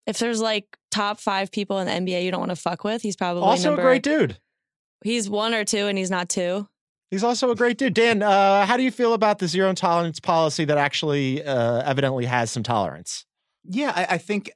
If 0.08 0.17
there's 0.17 0.41
like 0.41 0.65
top 0.89 1.20
five 1.20 1.51
people 1.51 1.77
in 1.79 1.86
the 1.86 2.12
NBA 2.12 2.25
you 2.25 2.31
don't 2.31 2.39
want 2.39 2.50
to 2.50 2.55
fuck 2.55 2.84
with, 2.84 3.03
he's 3.03 3.15
probably 3.15 3.43
Also, 3.43 3.70
number, 3.70 3.84
a 3.84 3.86
great 3.86 4.03
dude. 4.03 4.39
He's 5.03 5.29
one 5.29 5.53
or 5.53 5.63
two, 5.63 5.86
and 5.88 5.98
he's 5.98 6.12
not 6.12 6.27
two. 6.27 6.67
He's 7.12 7.24
also 7.24 7.51
a 7.51 7.55
great 7.55 7.77
dude. 7.77 7.93
Dan, 7.93 8.24
uh, 8.24 8.65
how 8.65 8.77
do 8.77 8.84
you 8.84 8.91
feel 8.91 9.13
about 9.13 9.39
the 9.39 9.48
zero 9.48 9.74
tolerance 9.74 10.20
policy 10.20 10.65
that 10.65 10.77
actually 10.77 11.43
uh, 11.43 11.81
evidently 11.84 12.25
has 12.25 12.50
some 12.50 12.63
tolerance? 12.63 13.25
Yeah, 13.63 13.91
I, 13.96 14.15
I 14.15 14.17
think 14.17 14.50
I, 14.50 14.53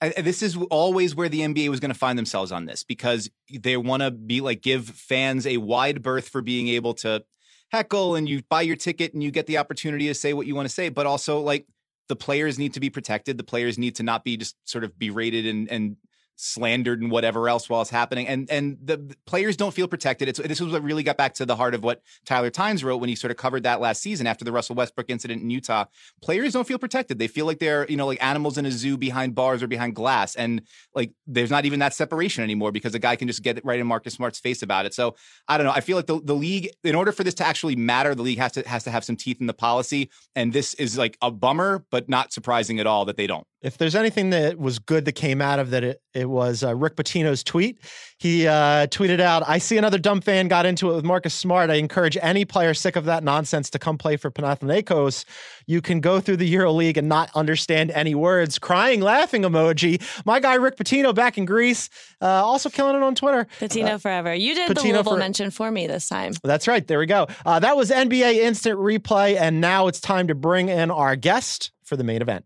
this 0.00 0.42
is 0.42 0.56
always 0.70 1.14
where 1.14 1.28
the 1.28 1.40
NBA 1.40 1.68
was 1.68 1.80
going 1.80 1.92
to 1.92 1.98
find 1.98 2.18
themselves 2.18 2.52
on 2.52 2.66
this 2.66 2.84
because 2.84 3.30
they 3.52 3.76
want 3.76 4.02
to 4.02 4.10
be 4.10 4.40
like 4.40 4.62
give 4.62 4.86
fans 4.86 5.46
a 5.46 5.56
wide 5.56 6.02
berth 6.02 6.28
for 6.28 6.42
being 6.42 6.68
able 6.68 6.94
to 6.94 7.24
heckle 7.70 8.14
and 8.14 8.28
you 8.28 8.42
buy 8.48 8.62
your 8.62 8.76
ticket 8.76 9.14
and 9.14 9.22
you 9.22 9.30
get 9.30 9.46
the 9.46 9.58
opportunity 9.58 10.06
to 10.08 10.14
say 10.14 10.32
what 10.32 10.46
you 10.46 10.54
want 10.54 10.68
to 10.68 10.74
say, 10.74 10.88
but 10.88 11.06
also 11.06 11.40
like 11.40 11.66
the 12.08 12.16
players 12.16 12.58
need 12.58 12.74
to 12.74 12.80
be 12.80 12.90
protected. 12.90 13.38
The 13.38 13.44
players 13.44 13.78
need 13.78 13.96
to 13.96 14.02
not 14.02 14.24
be 14.24 14.36
just 14.36 14.56
sort 14.64 14.84
of 14.84 14.98
berated 14.98 15.46
and 15.46 15.68
and 15.70 15.96
slandered 16.36 17.00
and 17.00 17.10
whatever 17.10 17.48
else 17.48 17.68
while 17.68 17.80
it's 17.80 17.90
happening. 17.90 18.26
And 18.26 18.50
and 18.50 18.78
the, 18.82 19.14
players 19.26 19.56
don't 19.56 19.72
feel 19.74 19.88
protected. 19.88 20.28
It's 20.28 20.38
this 20.38 20.60
was 20.60 20.72
what 20.72 20.82
really 20.82 21.02
got 21.02 21.16
back 21.16 21.34
to 21.34 21.46
the 21.46 21.56
heart 21.56 21.74
of 21.74 21.82
what 21.82 22.02
Tyler 22.24 22.50
Tynes 22.50 22.82
wrote 22.82 22.98
when 22.98 23.08
he 23.08 23.14
sort 23.14 23.30
of 23.30 23.36
covered 23.36 23.62
that 23.64 23.80
last 23.80 24.02
season 24.02 24.26
after 24.26 24.44
the 24.44 24.52
Russell 24.52 24.76
Westbrook 24.76 25.10
incident 25.10 25.42
in 25.42 25.50
Utah. 25.50 25.84
Players 26.22 26.52
don't 26.52 26.66
feel 26.66 26.78
protected. 26.78 27.18
They 27.18 27.28
feel 27.28 27.46
like 27.46 27.58
they're, 27.58 27.86
you 27.88 27.96
know, 27.96 28.06
like 28.06 28.22
animals 28.22 28.58
in 28.58 28.66
a 28.66 28.70
zoo 28.70 28.96
behind 28.96 29.34
bars 29.34 29.62
or 29.62 29.66
behind 29.66 29.94
glass. 29.94 30.34
And 30.34 30.62
like 30.94 31.12
there's 31.26 31.50
not 31.50 31.64
even 31.64 31.78
that 31.80 31.94
separation 31.94 32.42
anymore 32.44 32.72
because 32.72 32.94
a 32.94 32.98
guy 32.98 33.16
can 33.16 33.28
just 33.28 33.42
get 33.42 33.64
right 33.64 33.78
in 33.78 33.86
Marcus 33.86 34.14
Smart's 34.14 34.38
face 34.38 34.62
about 34.62 34.86
it. 34.86 34.94
So 34.94 35.16
I 35.48 35.56
don't 35.56 35.66
know. 35.66 35.72
I 35.72 35.80
feel 35.80 35.96
like 35.96 36.06
the, 36.06 36.20
the 36.20 36.34
league, 36.34 36.70
in 36.82 36.94
order 36.94 37.12
for 37.12 37.24
this 37.24 37.34
to 37.34 37.46
actually 37.46 37.76
matter, 37.76 38.14
the 38.14 38.22
league 38.22 38.38
has 38.38 38.52
to 38.52 38.68
has 38.68 38.84
to 38.84 38.90
have 38.90 39.04
some 39.04 39.16
teeth 39.16 39.40
in 39.40 39.46
the 39.46 39.54
policy. 39.54 40.10
And 40.34 40.52
this 40.52 40.74
is 40.74 40.98
like 40.98 41.16
a 41.22 41.30
bummer, 41.30 41.84
but 41.90 42.08
not 42.08 42.32
surprising 42.32 42.80
at 42.80 42.86
all 42.86 43.04
that 43.04 43.16
they 43.16 43.26
don't. 43.26 43.46
If 43.62 43.78
there's 43.78 43.94
anything 43.94 44.30
that 44.30 44.58
was 44.58 44.78
good 44.78 45.06
that 45.06 45.12
came 45.12 45.40
out 45.40 45.58
of 45.58 45.70
that, 45.70 45.84
it, 45.84 46.02
it 46.12 46.23
was 46.28 46.62
uh, 46.62 46.74
Rick 46.74 46.96
Pitino's 46.96 47.42
tweet. 47.42 47.78
He 48.18 48.46
uh, 48.46 48.86
tweeted 48.86 49.20
out, 49.20 49.42
I 49.46 49.58
see 49.58 49.76
another 49.76 49.98
dumb 49.98 50.20
fan 50.20 50.48
got 50.48 50.66
into 50.66 50.90
it 50.90 50.94
with 50.94 51.04
Marcus 51.04 51.34
Smart. 51.34 51.68
I 51.68 51.74
encourage 51.74 52.16
any 52.22 52.44
player 52.44 52.72
sick 52.72 52.96
of 52.96 53.04
that 53.06 53.24
nonsense 53.24 53.68
to 53.70 53.78
come 53.78 53.98
play 53.98 54.16
for 54.16 54.30
Panathinaikos. 54.30 55.24
You 55.66 55.82
can 55.82 56.00
go 56.00 56.20
through 56.20 56.38
the 56.38 56.54
EuroLeague 56.54 56.96
and 56.96 57.08
not 57.08 57.30
understand 57.34 57.90
any 57.90 58.14
words. 58.14 58.58
Crying, 58.58 59.00
laughing 59.00 59.42
emoji. 59.42 60.00
My 60.24 60.40
guy 60.40 60.54
Rick 60.54 60.76
Pitino 60.76 61.14
back 61.14 61.36
in 61.36 61.44
Greece, 61.44 61.90
uh, 62.22 62.26
also 62.26 62.70
killing 62.70 62.96
it 62.96 63.02
on 63.02 63.14
Twitter. 63.14 63.46
Pitino 63.60 64.00
forever. 64.00 64.34
You 64.34 64.54
did 64.54 64.74
the 64.74 64.82
Louisville 64.82 65.04
for- 65.04 65.18
mention 65.18 65.50
for 65.50 65.70
me 65.70 65.86
this 65.86 66.08
time. 66.08 66.32
That's 66.42 66.68
right. 66.68 66.86
There 66.86 66.98
we 66.98 67.06
go. 67.06 67.26
Uh, 67.44 67.58
that 67.58 67.76
was 67.76 67.90
NBA 67.90 68.36
Instant 68.36 68.78
Replay. 68.78 69.36
And 69.36 69.60
now 69.60 69.88
it's 69.88 70.00
time 70.00 70.28
to 70.28 70.34
bring 70.34 70.68
in 70.68 70.90
our 70.90 71.16
guest 71.16 71.72
for 71.82 71.96
the 71.96 72.04
main 72.04 72.22
event. 72.22 72.44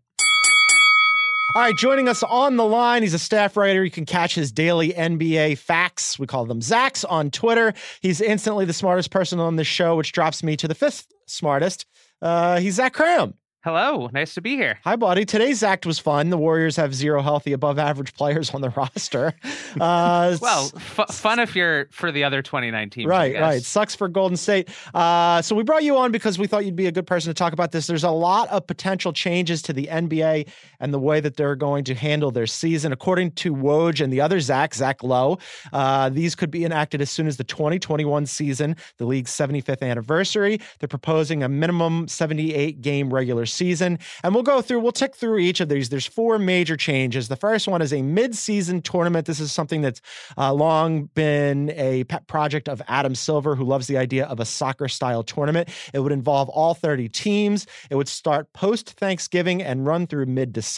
All 1.55 1.63
right, 1.63 1.75
joining 1.75 2.07
us 2.07 2.21
on 2.21 2.57
the 2.57 2.65
line, 2.65 3.01
he's 3.01 3.15
a 3.15 3.19
staff 3.19 3.57
writer. 3.57 3.83
You 3.83 3.89
can 3.89 4.05
catch 4.05 4.35
his 4.35 4.51
daily 4.51 4.93
NBA 4.93 5.57
facts. 5.57 6.19
We 6.19 6.27
call 6.27 6.45
them 6.45 6.59
Zacks 6.59 7.03
on 7.09 7.31
Twitter. 7.31 7.73
He's 8.01 8.21
instantly 8.21 8.65
the 8.65 8.73
smartest 8.73 9.09
person 9.09 9.39
on 9.39 9.55
this 9.55 9.67
show, 9.67 9.95
which 9.95 10.11
drops 10.11 10.43
me 10.43 10.55
to 10.57 10.67
the 10.67 10.75
fifth 10.75 11.07
smartest. 11.25 11.87
Uh, 12.21 12.59
he's 12.59 12.75
Zach 12.75 12.93
Kram. 12.93 13.33
Hello, 13.61 14.09
nice 14.13 14.35
to 14.35 14.41
be 14.41 14.55
here. 14.55 14.79
Hi, 14.85 14.95
buddy. 14.95 15.25
Today's 15.25 15.63
act 15.63 15.85
was 15.85 15.99
fun. 15.99 16.29
The 16.29 16.37
Warriors 16.37 16.77
have 16.77 16.95
zero 16.95 17.21
healthy, 17.21 17.51
above 17.51 17.77
average 17.77 18.13
players 18.13 18.51
on 18.51 18.61
the 18.61 18.69
roster. 18.77 19.33
Uh, 19.77 20.37
Well, 20.41 20.71
f- 20.77 21.13
fun 21.13 21.39
if 21.39 21.57
you're 21.57 21.87
for 21.91 22.09
the 22.09 22.23
other 22.23 22.41
29 22.41 22.89
teams. 22.89 23.07
I 23.07 23.09
Right, 23.09 23.31
guess. 23.33 23.41
right. 23.41 23.61
Sucks 23.61 23.95
for 23.95 24.07
Golden 24.07 24.37
State. 24.37 24.69
Uh, 24.93 25.41
so 25.41 25.55
we 25.57 25.63
brought 25.63 25.83
you 25.83 25.97
on 25.97 26.13
because 26.13 26.39
we 26.39 26.47
thought 26.47 26.63
you'd 26.65 26.77
be 26.77 26.87
a 26.87 26.91
good 26.93 27.05
person 27.05 27.31
to 27.31 27.33
talk 27.33 27.51
about 27.51 27.73
this. 27.73 27.85
There's 27.85 28.05
a 28.05 28.11
lot 28.11 28.47
of 28.47 28.65
potential 28.65 29.11
changes 29.11 29.61
to 29.63 29.73
the 29.73 29.87
NBA 29.87 30.47
and 30.79 30.93
the 30.93 30.99
way 30.99 31.19
that 31.19 31.35
they're 31.37 31.55
going 31.55 31.83
to 31.85 31.95
handle 31.95 32.31
their 32.31 32.47
season. 32.47 32.91
According 32.91 33.31
to 33.31 33.53
Woj 33.53 34.01
and 34.01 34.11
the 34.11 34.21
other 34.21 34.39
Zach, 34.39 34.73
Zach 34.73 35.03
Lowe, 35.03 35.37
uh, 35.73 36.09
these 36.09 36.35
could 36.35 36.51
be 36.51 36.65
enacted 36.65 37.01
as 37.01 37.09
soon 37.09 37.27
as 37.27 37.37
the 37.37 37.43
2021 37.43 38.25
season, 38.25 38.75
the 38.97 39.05
league's 39.05 39.31
75th 39.31 39.81
anniversary. 39.81 40.59
They're 40.79 40.87
proposing 40.87 41.43
a 41.43 41.49
minimum 41.49 42.07
78 42.07 42.81
game 42.81 43.13
regular 43.13 43.45
season. 43.45 43.99
And 44.23 44.33
we'll 44.33 44.43
go 44.43 44.61
through, 44.61 44.79
we'll 44.79 44.91
tick 44.91 45.15
through 45.15 45.39
each 45.39 45.59
of 45.59 45.69
these. 45.69 45.89
There's 45.89 46.07
four 46.07 46.39
major 46.39 46.77
changes. 46.77 47.27
The 47.27 47.35
first 47.35 47.67
one 47.67 47.81
is 47.81 47.93
a 47.93 48.01
mid 48.01 48.35
season 48.35 48.81
tournament. 48.81 49.25
This 49.25 49.39
is 49.39 49.51
something 49.51 49.81
that's 49.81 50.01
uh, 50.37 50.53
long 50.53 51.05
been 51.13 51.71
a 51.71 52.03
pet 52.05 52.27
project 52.27 52.69
of 52.69 52.81
Adam 52.87 53.15
Silver, 53.15 53.55
who 53.55 53.63
loves 53.63 53.87
the 53.87 53.97
idea 53.97 54.25
of 54.25 54.39
a 54.39 54.45
soccer 54.45 54.87
style 54.87 55.23
tournament. 55.23 55.69
It 55.93 55.99
would 55.99 56.11
involve 56.11 56.49
all 56.49 56.73
30 56.73 57.09
teams. 57.09 57.67
It 57.89 57.95
would 57.95 58.07
start 58.07 58.51
post 58.53 58.91
Thanksgiving 58.91 59.61
and 59.61 59.85
run 59.85 60.07
through 60.07 60.25
mid 60.27 60.53
December. 60.53 60.68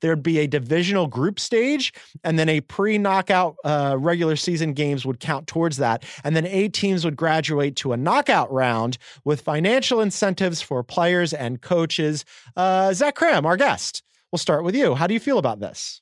There'd 0.00 0.22
be 0.22 0.38
a 0.38 0.46
divisional 0.46 1.06
group 1.06 1.40
stage, 1.40 1.92
and 2.22 2.38
then 2.38 2.48
a 2.48 2.60
pre 2.60 2.98
knockout 2.98 3.56
uh, 3.64 3.96
regular 3.98 4.36
season 4.36 4.72
games 4.72 5.04
would 5.04 5.20
count 5.20 5.46
towards 5.46 5.76
that. 5.78 6.04
And 6.22 6.36
then 6.36 6.46
eight 6.46 6.72
teams 6.72 7.04
would 7.04 7.16
graduate 7.16 7.76
to 7.76 7.92
a 7.92 7.96
knockout 7.96 8.52
round 8.52 8.98
with 9.24 9.40
financial 9.40 10.00
incentives 10.00 10.60
for 10.60 10.82
players 10.82 11.32
and 11.32 11.60
coaches. 11.60 12.24
Uh, 12.56 12.92
Zach 12.92 13.16
Kram, 13.16 13.44
our 13.44 13.56
guest, 13.56 14.02
we'll 14.32 14.38
start 14.38 14.64
with 14.64 14.74
you. 14.74 14.94
How 14.94 15.06
do 15.06 15.14
you 15.14 15.20
feel 15.20 15.38
about 15.38 15.60
this? 15.60 16.00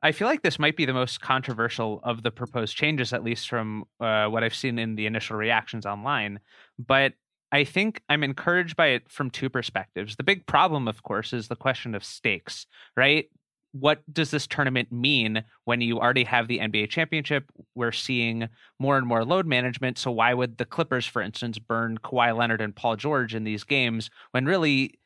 I 0.00 0.12
feel 0.12 0.28
like 0.28 0.42
this 0.42 0.60
might 0.60 0.76
be 0.76 0.84
the 0.84 0.92
most 0.92 1.20
controversial 1.20 2.00
of 2.04 2.22
the 2.22 2.30
proposed 2.30 2.76
changes, 2.76 3.12
at 3.12 3.24
least 3.24 3.48
from 3.48 3.84
uh, 4.00 4.26
what 4.26 4.44
I've 4.44 4.54
seen 4.54 4.78
in 4.78 4.94
the 4.94 5.06
initial 5.06 5.36
reactions 5.36 5.86
online. 5.86 6.38
But 6.78 7.14
I 7.50 7.64
think 7.64 8.02
I'm 8.08 8.22
encouraged 8.22 8.76
by 8.76 8.88
it 8.88 9.10
from 9.10 9.30
two 9.30 9.48
perspectives. 9.48 10.16
The 10.16 10.22
big 10.22 10.46
problem, 10.46 10.86
of 10.86 11.02
course, 11.02 11.32
is 11.32 11.48
the 11.48 11.56
question 11.56 11.94
of 11.94 12.04
stakes, 12.04 12.66
right? 12.96 13.26
What 13.72 14.02
does 14.12 14.30
this 14.30 14.46
tournament 14.46 14.90
mean 14.92 15.44
when 15.64 15.80
you 15.80 15.98
already 15.98 16.24
have 16.24 16.48
the 16.48 16.58
NBA 16.58 16.90
championship? 16.90 17.44
We're 17.74 17.92
seeing 17.92 18.48
more 18.78 18.96
and 18.96 19.06
more 19.06 19.24
load 19.24 19.46
management. 19.46 19.98
So, 19.98 20.10
why 20.10 20.34
would 20.34 20.58
the 20.58 20.64
Clippers, 20.64 21.06
for 21.06 21.22
instance, 21.22 21.58
burn 21.58 21.98
Kawhi 21.98 22.36
Leonard 22.36 22.60
and 22.60 22.74
Paul 22.74 22.96
George 22.96 23.34
in 23.34 23.44
these 23.44 23.64
games 23.64 24.10
when 24.32 24.46
really 24.46 24.98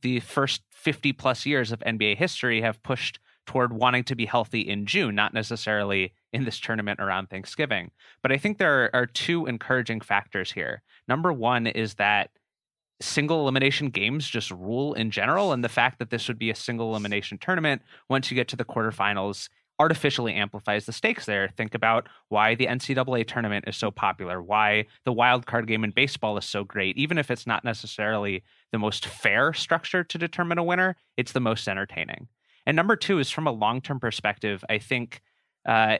the 0.00 0.20
first 0.20 0.62
50 0.70 1.12
plus 1.12 1.44
years 1.44 1.72
of 1.72 1.80
NBA 1.80 2.16
history 2.16 2.62
have 2.62 2.82
pushed 2.82 3.18
toward 3.46 3.72
wanting 3.72 4.04
to 4.04 4.14
be 4.14 4.26
healthy 4.26 4.60
in 4.60 4.86
June, 4.86 5.14
not 5.14 5.34
necessarily 5.34 6.12
in 6.32 6.44
this 6.44 6.58
tournament 6.58 7.00
around 7.00 7.28
Thanksgiving. 7.28 7.90
But 8.22 8.32
I 8.32 8.38
think 8.38 8.58
there 8.58 8.84
are, 8.84 8.90
are 8.94 9.06
two 9.06 9.46
encouraging 9.46 10.00
factors 10.00 10.52
here. 10.52 10.82
Number 11.08 11.32
one 11.32 11.66
is 11.66 11.94
that 11.94 12.30
single 13.00 13.40
elimination 13.40 13.90
games 13.90 14.28
just 14.28 14.50
rule 14.50 14.94
in 14.94 15.10
general, 15.10 15.52
and 15.52 15.62
the 15.62 15.68
fact 15.68 15.98
that 15.98 16.10
this 16.10 16.28
would 16.28 16.38
be 16.38 16.50
a 16.50 16.54
single 16.54 16.90
elimination 16.90 17.38
tournament 17.38 17.82
once 18.08 18.30
you 18.30 18.34
get 18.34 18.48
to 18.48 18.56
the 18.56 18.64
quarterfinals 18.64 19.48
artificially 19.78 20.34
amplifies 20.34 20.86
the 20.86 20.92
stakes 20.92 21.26
there. 21.26 21.48
Think 21.56 21.74
about 21.74 22.08
why 22.28 22.54
the 22.54 22.66
NCAA 22.66 23.26
tournament 23.26 23.64
is 23.66 23.76
so 23.76 23.90
popular, 23.90 24.40
why 24.40 24.86
the 25.04 25.12
wild 25.12 25.46
card 25.46 25.66
game 25.66 25.82
in 25.82 25.90
baseball 25.90 26.36
is 26.38 26.44
so 26.44 26.62
great. 26.62 26.96
Even 26.96 27.18
if 27.18 27.30
it's 27.30 27.46
not 27.46 27.64
necessarily 27.64 28.44
the 28.70 28.78
most 28.78 29.06
fair 29.06 29.52
structure 29.52 30.04
to 30.04 30.18
determine 30.18 30.58
a 30.58 30.62
winner, 30.62 30.96
it's 31.16 31.32
the 31.32 31.40
most 31.40 31.66
entertaining. 31.66 32.28
And 32.64 32.76
number 32.76 32.94
two 32.94 33.18
is 33.18 33.30
from 33.30 33.46
a 33.46 33.52
long 33.52 33.80
term 33.80 33.98
perspective, 33.98 34.64
I 34.70 34.78
think 34.78 35.20
uh, 35.66 35.98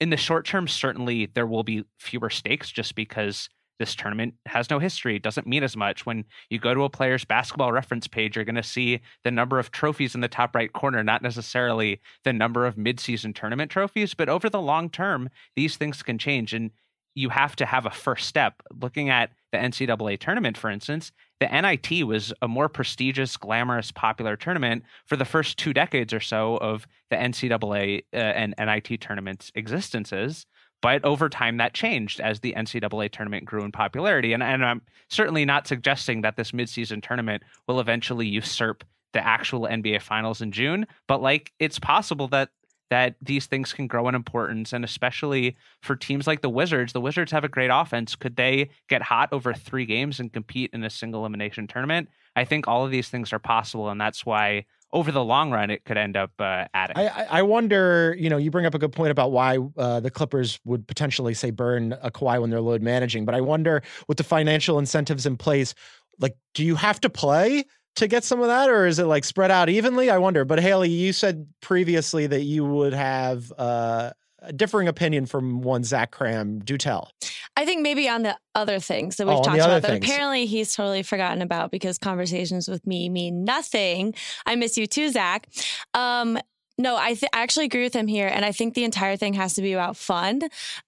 in 0.00 0.10
the 0.10 0.16
short 0.16 0.46
term, 0.46 0.68
certainly 0.68 1.26
there 1.26 1.46
will 1.46 1.62
be 1.62 1.84
fewer 1.98 2.30
stakes 2.30 2.70
just 2.70 2.94
because 2.94 3.48
this 3.78 3.94
tournament 3.94 4.34
has 4.46 4.70
no 4.70 4.78
history. 4.78 5.16
It 5.16 5.22
doesn't 5.22 5.46
mean 5.46 5.62
as 5.62 5.76
much. 5.76 6.06
When 6.06 6.24
you 6.48 6.58
go 6.58 6.74
to 6.74 6.84
a 6.84 6.90
player's 6.90 7.24
basketball 7.24 7.72
reference 7.72 8.06
page, 8.06 8.36
you're 8.36 8.44
going 8.44 8.54
to 8.54 8.62
see 8.62 9.00
the 9.22 9.30
number 9.30 9.58
of 9.58 9.70
trophies 9.70 10.14
in 10.14 10.20
the 10.20 10.28
top 10.28 10.54
right 10.54 10.72
corner, 10.72 11.04
not 11.04 11.22
necessarily 11.22 12.00
the 12.24 12.32
number 12.32 12.66
of 12.66 12.76
midseason 12.76 13.34
tournament 13.34 13.70
trophies. 13.70 14.14
But 14.14 14.28
over 14.28 14.48
the 14.48 14.60
long 14.60 14.88
term, 14.88 15.28
these 15.56 15.76
things 15.76 16.02
can 16.02 16.18
change. 16.18 16.54
And 16.54 16.70
you 17.14 17.30
have 17.30 17.56
to 17.56 17.66
have 17.66 17.86
a 17.86 17.90
first 17.90 18.26
step. 18.26 18.62
Looking 18.70 19.10
at 19.10 19.30
the 19.52 19.58
NCAA 19.58 20.18
tournament, 20.18 20.56
for 20.56 20.70
instance, 20.70 21.12
the 21.40 21.46
NIT 21.46 22.06
was 22.06 22.32
a 22.40 22.48
more 22.48 22.68
prestigious, 22.68 23.36
glamorous, 23.36 23.92
popular 23.92 24.36
tournament 24.36 24.84
for 25.06 25.16
the 25.16 25.24
first 25.24 25.58
two 25.58 25.72
decades 25.72 26.12
or 26.12 26.20
so 26.20 26.56
of 26.58 26.86
the 27.10 27.16
NCAA 27.16 28.04
uh, 28.12 28.16
and 28.16 28.54
NIT 28.58 29.00
tournaments' 29.00 29.52
existences. 29.54 30.46
But 30.82 31.04
over 31.04 31.28
time, 31.28 31.56
that 31.56 31.74
changed 31.74 32.20
as 32.20 32.40
the 32.40 32.54
NCAA 32.56 33.10
tournament 33.10 33.44
grew 33.44 33.64
in 33.64 33.72
popularity. 33.72 34.32
And, 34.32 34.42
and 34.42 34.64
I'm 34.64 34.82
certainly 35.08 35.44
not 35.44 35.66
suggesting 35.66 36.22
that 36.22 36.36
this 36.36 36.52
midseason 36.52 37.02
tournament 37.02 37.42
will 37.66 37.80
eventually 37.80 38.26
usurp 38.26 38.84
the 39.12 39.26
actual 39.26 39.62
NBA 39.62 40.02
finals 40.02 40.42
in 40.42 40.52
June. 40.52 40.86
But 41.08 41.22
like, 41.22 41.52
it's 41.58 41.78
possible 41.78 42.28
that 42.28 42.50
that 42.90 43.16
these 43.20 43.46
things 43.46 43.72
can 43.72 43.86
grow 43.86 44.08
in 44.08 44.14
importance 44.14 44.72
and 44.72 44.84
especially 44.84 45.56
for 45.82 45.96
teams 45.96 46.26
like 46.26 46.40
the 46.40 46.50
Wizards 46.50 46.92
the 46.92 47.00
Wizards 47.00 47.32
have 47.32 47.44
a 47.44 47.48
great 47.48 47.70
offense 47.72 48.14
could 48.14 48.36
they 48.36 48.70
get 48.88 49.02
hot 49.02 49.28
over 49.32 49.52
3 49.52 49.86
games 49.86 50.20
and 50.20 50.32
compete 50.32 50.70
in 50.72 50.82
a 50.84 50.90
single 50.90 51.20
elimination 51.20 51.66
tournament 51.66 52.08
I 52.34 52.44
think 52.44 52.68
all 52.68 52.84
of 52.84 52.90
these 52.90 53.08
things 53.08 53.32
are 53.32 53.38
possible 53.38 53.88
and 53.88 54.00
that's 54.00 54.24
why 54.24 54.66
over 54.92 55.12
the 55.12 55.24
long 55.24 55.50
run, 55.50 55.70
it 55.70 55.84
could 55.84 55.96
end 55.96 56.16
up 56.16 56.30
uh, 56.38 56.64
adding. 56.72 56.96
I, 56.96 57.26
I 57.28 57.42
wonder, 57.42 58.14
you 58.18 58.30
know, 58.30 58.36
you 58.36 58.50
bring 58.50 58.66
up 58.66 58.74
a 58.74 58.78
good 58.78 58.92
point 58.92 59.10
about 59.10 59.32
why 59.32 59.58
uh, 59.76 60.00
the 60.00 60.10
Clippers 60.10 60.60
would 60.64 60.86
potentially 60.86 61.34
say 61.34 61.50
burn 61.50 61.92
a 62.02 62.10
Kawhi 62.10 62.40
when 62.40 62.50
they're 62.50 62.60
load 62.60 62.82
managing, 62.82 63.24
but 63.24 63.34
I 63.34 63.40
wonder 63.40 63.82
with 64.08 64.16
the 64.16 64.24
financial 64.24 64.78
incentives 64.78 65.26
in 65.26 65.36
place, 65.36 65.74
like, 66.18 66.36
do 66.54 66.64
you 66.64 66.76
have 66.76 67.00
to 67.00 67.10
play 67.10 67.64
to 67.96 68.06
get 68.08 68.24
some 68.24 68.40
of 68.40 68.46
that, 68.46 68.70
or 68.70 68.86
is 68.86 68.98
it 68.98 69.04
like 69.04 69.24
spread 69.24 69.50
out 69.50 69.68
evenly? 69.68 70.10
I 70.10 70.18
wonder. 70.18 70.44
But 70.44 70.60
Haley, 70.60 70.88
you 70.90 71.12
said 71.12 71.46
previously 71.60 72.26
that 72.26 72.42
you 72.42 72.64
would 72.64 72.92
have 72.92 73.52
uh, 73.58 74.10
a 74.40 74.52
differing 74.52 74.88
opinion 74.88 75.26
from 75.26 75.60
one 75.62 75.82
Zach 75.84 76.12
Kram. 76.12 76.64
Do 76.64 76.76
tell. 76.78 77.10
I 77.56 77.64
think 77.64 77.80
maybe 77.82 78.08
on 78.08 78.22
the 78.22 78.36
other 78.54 78.78
things 78.80 79.16
that 79.16 79.26
we've 79.26 79.36
Oh, 79.36 79.42
talked 79.42 79.56
about 79.56 79.82
that 79.82 79.90
things. 79.90 80.04
apparently 80.04 80.44
he's 80.46 80.74
totally 80.74 81.02
forgotten 81.02 81.40
about 81.42 81.70
because 81.70 81.96
conversations 81.98 82.68
with 82.68 82.86
me 82.86 83.08
mean 83.08 83.44
nothing. 83.44 84.14
I 84.44 84.56
miss 84.56 84.76
you 84.76 84.86
too, 84.86 85.10
Zach. 85.10 85.48
Um, 85.94 86.38
no, 86.78 86.96
I, 86.96 87.14
th- 87.14 87.30
I 87.32 87.42
actually 87.42 87.64
agree 87.66 87.84
with 87.84 87.94
him 87.94 88.06
here. 88.06 88.28
And 88.28 88.44
I 88.44 88.52
think 88.52 88.74
the 88.74 88.84
entire 88.84 89.16
thing 89.16 89.34
has 89.34 89.54
to 89.54 89.62
be 89.62 89.72
about 89.72 89.96
fun. 89.96 90.40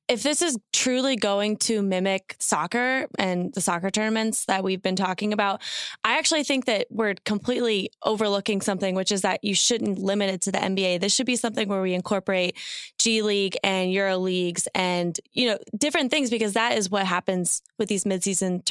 If 0.07 0.23
this 0.23 0.43
is 0.43 0.59
truly 0.73 1.17
going 1.17 1.57
to 1.59 1.81
mimic 1.81 2.37
soccer 2.39 3.07
and 3.19 3.53
the 3.55 3.63
soccer 3.63 3.91
tournaments 3.91 4.45
that 4.47 4.63
we've 4.63 4.83
been 4.83 4.97
talking 4.97 5.33
about, 5.33 5.63
I 6.05 6.19
actually 6.19 6.45
think 6.45 6.67
that 6.67 6.89
we're 6.91 7.15
completely 7.25 7.91
overlooking 8.03 8.61
something, 8.61 8.95
which 8.95 9.11
is 9.11 9.23
that 9.23 9.43
you 9.43 9.55
shouldn't 9.55 9.99
limit 9.99 10.29
it 10.31 10.43
to 10.43 10.53
the 10.53 10.59
NBA. 10.59 11.01
This 11.01 11.15
should 11.15 11.27
be 11.27 11.37
something 11.37 11.69
where 11.69 11.83
we 11.83 11.95
incorporate 11.95 12.57
G 12.99 13.23
League 13.23 13.57
and 13.65 13.91
Euro 13.93 14.19
leagues 14.19 14.69
and, 14.75 15.19
you 15.33 15.49
know, 15.49 15.59
different 15.77 16.11
things 16.11 16.29
because 16.29 16.53
that 16.53 16.77
is 16.77 16.91
what 16.91 17.07
happens 17.07 17.63
with 17.79 17.89
these 17.89 18.05
midseason 18.05 18.63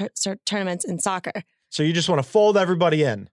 tournaments 0.45 0.85
in 0.85 0.99
soccer. 0.99 1.43
So 1.69 1.83
you 1.83 1.93
just 1.93 2.09
want 2.09 2.23
to 2.23 2.29
fold 2.29 2.57
everybody 2.57 3.03
in. 3.03 3.27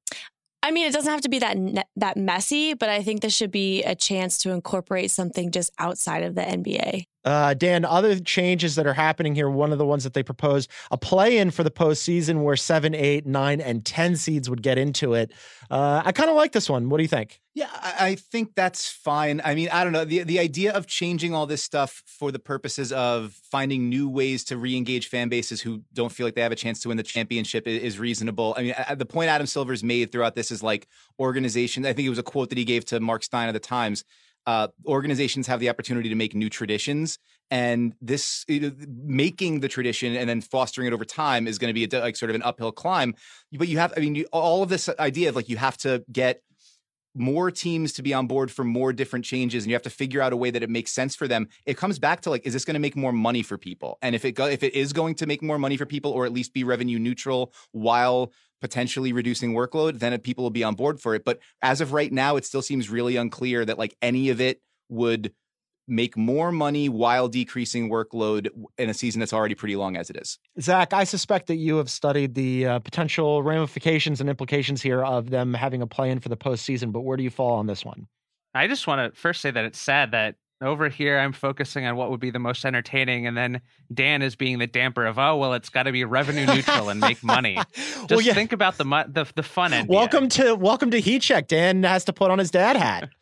I 0.64 0.70
mean, 0.70 0.86
it 0.86 0.94
doesn't 0.94 1.10
have 1.12 1.20
to 1.20 1.28
be 1.28 1.40
that 1.40 1.58
ne- 1.58 1.84
that 1.96 2.16
messy, 2.16 2.72
but 2.72 2.88
I 2.88 3.02
think 3.02 3.20
this 3.20 3.34
should 3.34 3.50
be 3.50 3.82
a 3.82 3.94
chance 3.94 4.38
to 4.38 4.50
incorporate 4.50 5.10
something 5.10 5.50
just 5.50 5.70
outside 5.78 6.22
of 6.22 6.34
the 6.36 6.40
NBA. 6.40 7.04
Uh, 7.24 7.54
Dan, 7.54 7.84
other 7.84 8.18
changes 8.20 8.74
that 8.74 8.86
are 8.86 8.94
happening 8.94 9.34
here, 9.34 9.48
one 9.48 9.72
of 9.72 9.78
the 9.78 9.86
ones 9.86 10.04
that 10.04 10.12
they 10.14 10.22
proposed, 10.22 10.70
a 10.90 10.98
play 10.98 11.38
in 11.38 11.50
for 11.50 11.62
the 11.64 11.70
postseason 11.70 12.42
where 12.42 12.56
seven, 12.56 12.94
eight, 12.94 13.26
nine, 13.26 13.60
and 13.60 13.84
10 13.84 14.16
seeds 14.16 14.50
would 14.50 14.62
get 14.62 14.76
into 14.78 15.14
it. 15.14 15.32
Uh, 15.70 16.02
I 16.04 16.12
kind 16.12 16.28
of 16.28 16.36
like 16.36 16.52
this 16.52 16.68
one. 16.68 16.88
What 16.88 16.98
do 16.98 17.02
you 17.02 17.08
think? 17.08 17.40
Yeah, 17.54 17.68
I, 17.72 17.94
I 18.00 18.14
think 18.16 18.54
that's 18.56 18.90
fine. 18.90 19.40
I 19.44 19.54
mean, 19.54 19.68
I 19.72 19.84
don't 19.84 19.92
know. 19.92 20.04
The 20.04 20.24
the 20.24 20.40
idea 20.40 20.72
of 20.72 20.88
changing 20.88 21.34
all 21.34 21.46
this 21.46 21.62
stuff 21.62 22.02
for 22.04 22.32
the 22.32 22.40
purposes 22.40 22.92
of 22.92 23.32
finding 23.32 23.88
new 23.88 24.08
ways 24.08 24.42
to 24.46 24.56
re-engage 24.56 25.06
fan 25.08 25.28
bases 25.28 25.60
who 25.60 25.82
don't 25.92 26.10
feel 26.10 26.26
like 26.26 26.34
they 26.34 26.40
have 26.42 26.50
a 26.50 26.56
chance 26.56 26.80
to 26.80 26.88
win 26.88 26.96
the 26.96 27.04
championship 27.04 27.68
is, 27.68 27.80
is 27.80 27.98
reasonable. 27.98 28.54
I 28.58 28.62
mean, 28.62 28.74
I- 28.88 28.96
the 28.96 29.06
point 29.06 29.30
Adam 29.30 29.46
Silver's 29.46 29.84
made 29.84 30.10
throughout 30.10 30.34
this 30.34 30.50
is 30.50 30.64
like 30.64 30.88
organization. 31.20 31.86
I 31.86 31.92
think 31.92 32.06
it 32.06 32.10
was 32.10 32.18
a 32.18 32.24
quote 32.24 32.48
that 32.50 32.58
he 32.58 32.64
gave 32.64 32.84
to 32.86 32.98
Mark 33.00 33.22
Stein 33.22 33.48
of 33.48 33.54
the 33.54 33.60
Times. 33.60 34.04
Uh, 34.46 34.68
organizations 34.86 35.46
have 35.46 35.60
the 35.60 35.70
opportunity 35.70 36.08
to 36.08 36.14
make 36.14 36.34
new 36.34 36.50
traditions, 36.50 37.18
and 37.50 37.94
this 38.00 38.44
you 38.48 38.60
know, 38.60 38.72
making 39.04 39.60
the 39.60 39.68
tradition 39.68 40.16
and 40.16 40.28
then 40.28 40.40
fostering 40.40 40.86
it 40.86 40.92
over 40.92 41.04
time 41.04 41.46
is 41.46 41.58
going 41.58 41.68
to 41.68 41.74
be 41.74 41.84
a, 41.84 42.00
like 42.00 42.16
sort 42.16 42.30
of 42.30 42.34
an 42.34 42.42
uphill 42.42 42.72
climb. 42.72 43.14
But 43.52 43.68
you 43.68 43.78
have, 43.78 43.92
I 43.96 44.00
mean, 44.00 44.14
you, 44.14 44.26
all 44.32 44.62
of 44.62 44.68
this 44.68 44.88
idea 44.98 45.28
of 45.28 45.36
like 45.36 45.48
you 45.48 45.56
have 45.56 45.76
to 45.78 46.04
get 46.10 46.42
more 47.14 47.50
teams 47.50 47.92
to 47.92 48.02
be 48.02 48.12
on 48.12 48.26
board 48.26 48.50
for 48.50 48.64
more 48.64 48.92
different 48.92 49.24
changes 49.24 49.64
and 49.64 49.70
you 49.70 49.74
have 49.74 49.82
to 49.82 49.90
figure 49.90 50.20
out 50.20 50.32
a 50.32 50.36
way 50.36 50.50
that 50.50 50.62
it 50.62 50.70
makes 50.70 50.90
sense 50.90 51.14
for 51.14 51.28
them 51.28 51.48
it 51.64 51.76
comes 51.76 51.98
back 51.98 52.20
to 52.20 52.30
like 52.30 52.44
is 52.46 52.52
this 52.52 52.64
going 52.64 52.74
to 52.74 52.80
make 52.80 52.96
more 52.96 53.12
money 53.12 53.42
for 53.42 53.56
people? 53.56 53.98
And 54.02 54.14
if 54.14 54.24
it 54.24 54.32
go 54.32 54.46
if 54.46 54.62
it 54.62 54.74
is 54.74 54.92
going 54.92 55.14
to 55.16 55.26
make 55.26 55.42
more 55.42 55.58
money 55.58 55.76
for 55.76 55.86
people 55.86 56.12
or 56.12 56.26
at 56.26 56.32
least 56.32 56.52
be 56.52 56.64
revenue 56.64 56.98
neutral 56.98 57.52
while 57.72 58.32
potentially 58.60 59.12
reducing 59.12 59.52
workload 59.52 59.98
then 59.98 60.18
people 60.20 60.44
will 60.44 60.50
be 60.50 60.64
on 60.64 60.74
board 60.74 61.00
for 61.00 61.14
it. 61.14 61.24
But 61.24 61.40
as 61.62 61.80
of 61.80 61.92
right 61.92 62.12
now 62.12 62.36
it 62.36 62.44
still 62.44 62.62
seems 62.62 62.90
really 62.90 63.16
unclear 63.16 63.64
that 63.64 63.78
like 63.78 63.96
any 64.02 64.30
of 64.30 64.40
it 64.40 64.60
would 64.88 65.32
make 65.86 66.16
more 66.16 66.50
money 66.50 66.88
while 66.88 67.28
decreasing 67.28 67.90
workload 67.90 68.48
in 68.78 68.88
a 68.88 68.94
season 68.94 69.20
that's 69.20 69.32
already 69.32 69.54
pretty 69.54 69.76
long 69.76 69.96
as 69.96 70.08
it 70.10 70.16
is 70.16 70.38
Zach, 70.60 70.92
I 70.92 71.04
suspect 71.04 71.46
that 71.48 71.56
you 71.56 71.76
have 71.76 71.90
studied 71.90 72.34
the 72.34 72.66
uh, 72.66 72.78
potential 72.78 73.42
ramifications 73.42 74.20
and 74.20 74.30
implications 74.30 74.80
here 74.82 75.04
of 75.04 75.30
them 75.30 75.52
having 75.54 75.82
a 75.82 75.86
play 75.86 76.10
in 76.10 76.20
for 76.20 76.28
the 76.28 76.36
postseason, 76.36 76.92
but 76.92 77.00
where 77.00 77.16
do 77.16 77.22
you 77.22 77.30
fall 77.30 77.54
on 77.54 77.66
this 77.66 77.84
one? 77.84 78.06
I 78.54 78.66
just 78.68 78.86
want 78.86 79.12
to 79.14 79.20
first 79.20 79.40
say 79.40 79.50
that 79.50 79.64
it's 79.64 79.78
sad 79.80 80.12
that 80.12 80.36
over 80.62 80.88
here 80.88 81.18
I'm 81.18 81.32
focusing 81.32 81.84
on 81.84 81.96
what 81.96 82.10
would 82.10 82.20
be 82.20 82.30
the 82.30 82.38
most 82.38 82.64
entertaining, 82.64 83.26
and 83.26 83.36
then 83.36 83.60
Dan 83.92 84.22
is 84.22 84.36
being 84.36 84.58
the 84.58 84.66
damper 84.68 85.04
of 85.04 85.18
oh 85.18 85.36
well, 85.36 85.52
it's 85.54 85.68
got 85.68 85.82
to 85.82 85.92
be 85.92 86.04
revenue 86.04 86.46
neutral 86.46 86.88
and 86.88 87.00
make 87.00 87.22
money. 87.22 87.58
Just 87.74 88.10
Well, 88.10 88.20
yeah. 88.20 88.32
think 88.32 88.52
about 88.52 88.78
the 88.78 88.84
mu- 88.84 89.02
the 89.08 89.26
the 89.34 89.42
fun 89.42 89.72
NBA. 89.72 89.88
Welcome 89.88 90.28
to 90.30 90.54
welcome 90.54 90.90
to 90.92 91.00
Heat 91.00 91.22
Check. 91.22 91.48
Dan 91.48 91.82
has 91.82 92.04
to 92.04 92.12
put 92.12 92.30
on 92.30 92.38
his 92.38 92.50
dad 92.50 92.76
hat. 92.76 93.10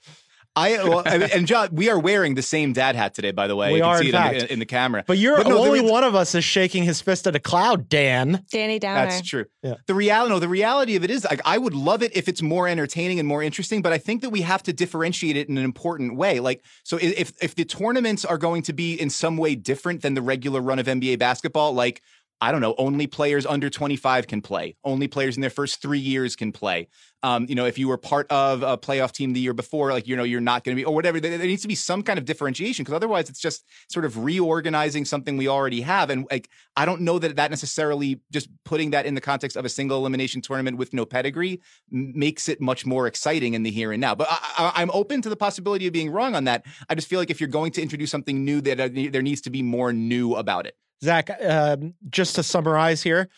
I 0.55 0.85
well, 0.85 1.03
I 1.07 1.17
mean, 1.17 1.29
and 1.33 1.47
John, 1.47 1.71
we 1.73 1.89
are 1.89 1.99
wearing 1.99 2.35
the 2.35 2.43
same 2.43 2.75
dad 2.75 2.95
hat 2.95 3.15
today, 3.15 3.31
by 3.31 3.47
the 3.47 3.57
way. 3.57 3.73
We 3.73 3.79
you 3.79 3.83
can 3.83 3.91
are, 3.91 3.99
see 3.99 4.09
in 4.11 4.15
it 4.15 4.19
in 4.19 4.23
fact. 4.23 4.41
the, 4.41 4.53
in 4.53 4.59
the 4.59 4.67
camera. 4.67 5.05
But 5.07 5.17
you're 5.17 5.37
But 5.39 5.49
no, 5.49 5.59
only 5.59 5.81
re- 5.81 5.91
one 5.91 6.05
of 6.05 6.15
us 6.15 6.35
is 6.35 6.45
shaking 6.45 6.83
his 6.83 7.01
fist 7.01 7.27
at 7.27 7.35
a 7.35 7.41
cloud, 7.41 7.89
Dan. 7.89 8.45
Danny 8.51 8.79
Downer. 8.79 9.07
That's 9.07 9.27
true. 9.27 9.47
Yeah. 9.63 9.77
The 9.87 9.95
reality, 9.95 10.31
no, 10.31 10.39
the 10.39 10.49
reality 10.49 10.95
of 10.97 11.05
it 11.05 11.11
is, 11.11 11.25
like, 11.25 11.41
I 11.47 11.57
would 11.57 11.75
love 11.75 12.03
it 12.03 12.15
if 12.15 12.29
it's 12.29 12.43
more 12.43 12.69
entertaining 12.69 13.19
and 13.19 13.27
more 13.27 13.43
interesting, 13.43 13.81
but 13.81 13.93
I 13.93 13.99
think 13.99 14.21
that 14.21 14.31
we 14.31 14.43
have 14.43 14.63
to 14.65 14.75
differentiate 14.75 15.37
it 15.37 15.49
in 15.49 15.57
an 15.57 15.65
important 15.65 16.17
way. 16.17 16.39
Like, 16.39 16.63
so 16.85 16.99
if 17.01 17.33
if 17.41 17.55
the 17.55 17.65
tournaments 17.65 18.25
are 18.25 18.39
going 18.39 18.63
to 18.63 18.75
be 18.75 19.01
in 19.01 19.09
some 19.09 19.39
way 19.39 19.55
different 19.55 20.03
than 20.03 20.13
the 20.15 20.23
regular 20.23 20.61
run 20.61 20.79
of 20.79 20.87
NBA 20.87 21.19
basketball, 21.19 21.73
like. 21.73 22.03
I 22.43 22.51
don't 22.51 22.61
know. 22.61 22.75
Only 22.77 23.07
players 23.07 23.47
under 23.47 23.71
25 23.71 24.27
can 24.27 24.43
play. 24.43 24.75
Only 24.83 25.07
players 25.07 25.37
in 25.37 25.43
their 25.43 25.49
first 25.49 25.81
three 25.81 26.01
years 26.01 26.35
can 26.35 26.51
play. 26.51 26.89
Um, 27.23 27.47
you 27.49 27.55
know, 27.55 27.67
if 27.67 27.79
you 27.79 27.87
were 27.87 27.97
part 27.97 28.27
of 28.33 28.65
a 28.65 28.77
playoff 28.77 29.13
team 29.13 29.33
the 29.33 29.39
year 29.39 29.53
before, 29.53 29.93
like 29.93 30.09
you 30.09 30.17
know, 30.17 30.25
you're 30.25 30.41
not 30.41 30.65
going 30.65 30.77
to 30.77 30.81
be, 30.81 30.85
or 30.85 30.93
whatever. 30.93 31.21
There, 31.21 31.39
there 31.39 31.47
needs 31.47 31.63
to 31.63 31.69
be 31.69 31.77
some 31.77 32.03
kind 32.03 32.19
of 32.19 32.25
differentiation 32.25 32.83
because 32.83 32.97
otherwise, 32.97 33.31
it's 33.31 33.39
just 33.39 33.65
sort 33.89 34.05
of 34.05 34.25
reorganizing 34.25 35.05
something 35.05 35.37
we 35.37 35.47
already 35.47 35.83
have. 35.83 36.11
And 36.11 36.27
like, 36.33 36.49
I 36.77 36.85
don't 36.85 37.03
know 37.03 37.21
that 37.21 37.37
that 37.37 37.51
necessarily 37.51 38.21
just 38.33 38.49
putting 38.65 38.91
that 38.91 39.07
in 39.07 39.15
the 39.15 39.21
context 39.21 39.57
of 39.57 39.65
a 39.65 39.69
single 39.69 39.99
elimination 39.99 40.43
tournament 40.43 40.79
with 40.79 40.93
no 40.93 41.05
pedigree 41.07 41.61
makes 41.93 42.49
it 42.49 42.61
much 42.61 42.85
more 42.85 43.07
exciting 43.07 43.55
in 43.55 43.63
the 43.63 43.71
here 43.71 43.93
and 43.93 44.01
now. 44.01 44.17
But 44.17 44.27
I, 44.29 44.39
I, 44.59 44.83
I'm 44.83 44.91
open 44.93 45.23
to 45.23 45.29
the 45.29 45.37
possibility 45.37 45.87
of 45.87 45.93
being 45.93 46.11
wrong 46.11 46.35
on 46.35 46.43
that. 46.45 46.67
I 46.89 46.97
just 46.97 47.07
feel 47.07 47.21
like 47.21 47.31
if 47.31 47.41
you're 47.41 47.49
going 47.49 47.71
to 47.73 47.83
introduce 47.83 48.11
something 48.11 48.45
new, 48.45 48.61
that 48.63 48.81
uh, 48.81 48.89
there 49.13 49.23
needs 49.23 49.43
to 49.43 49.51
be 49.51 49.63
more 49.63 49.93
new 49.93 50.35
about 50.35 50.67
it. 50.67 50.75
Zach, 51.03 51.31
um, 51.45 51.95
just 52.11 52.37
to 52.37 52.43
summarize 52.43 53.03
here, 53.03 53.29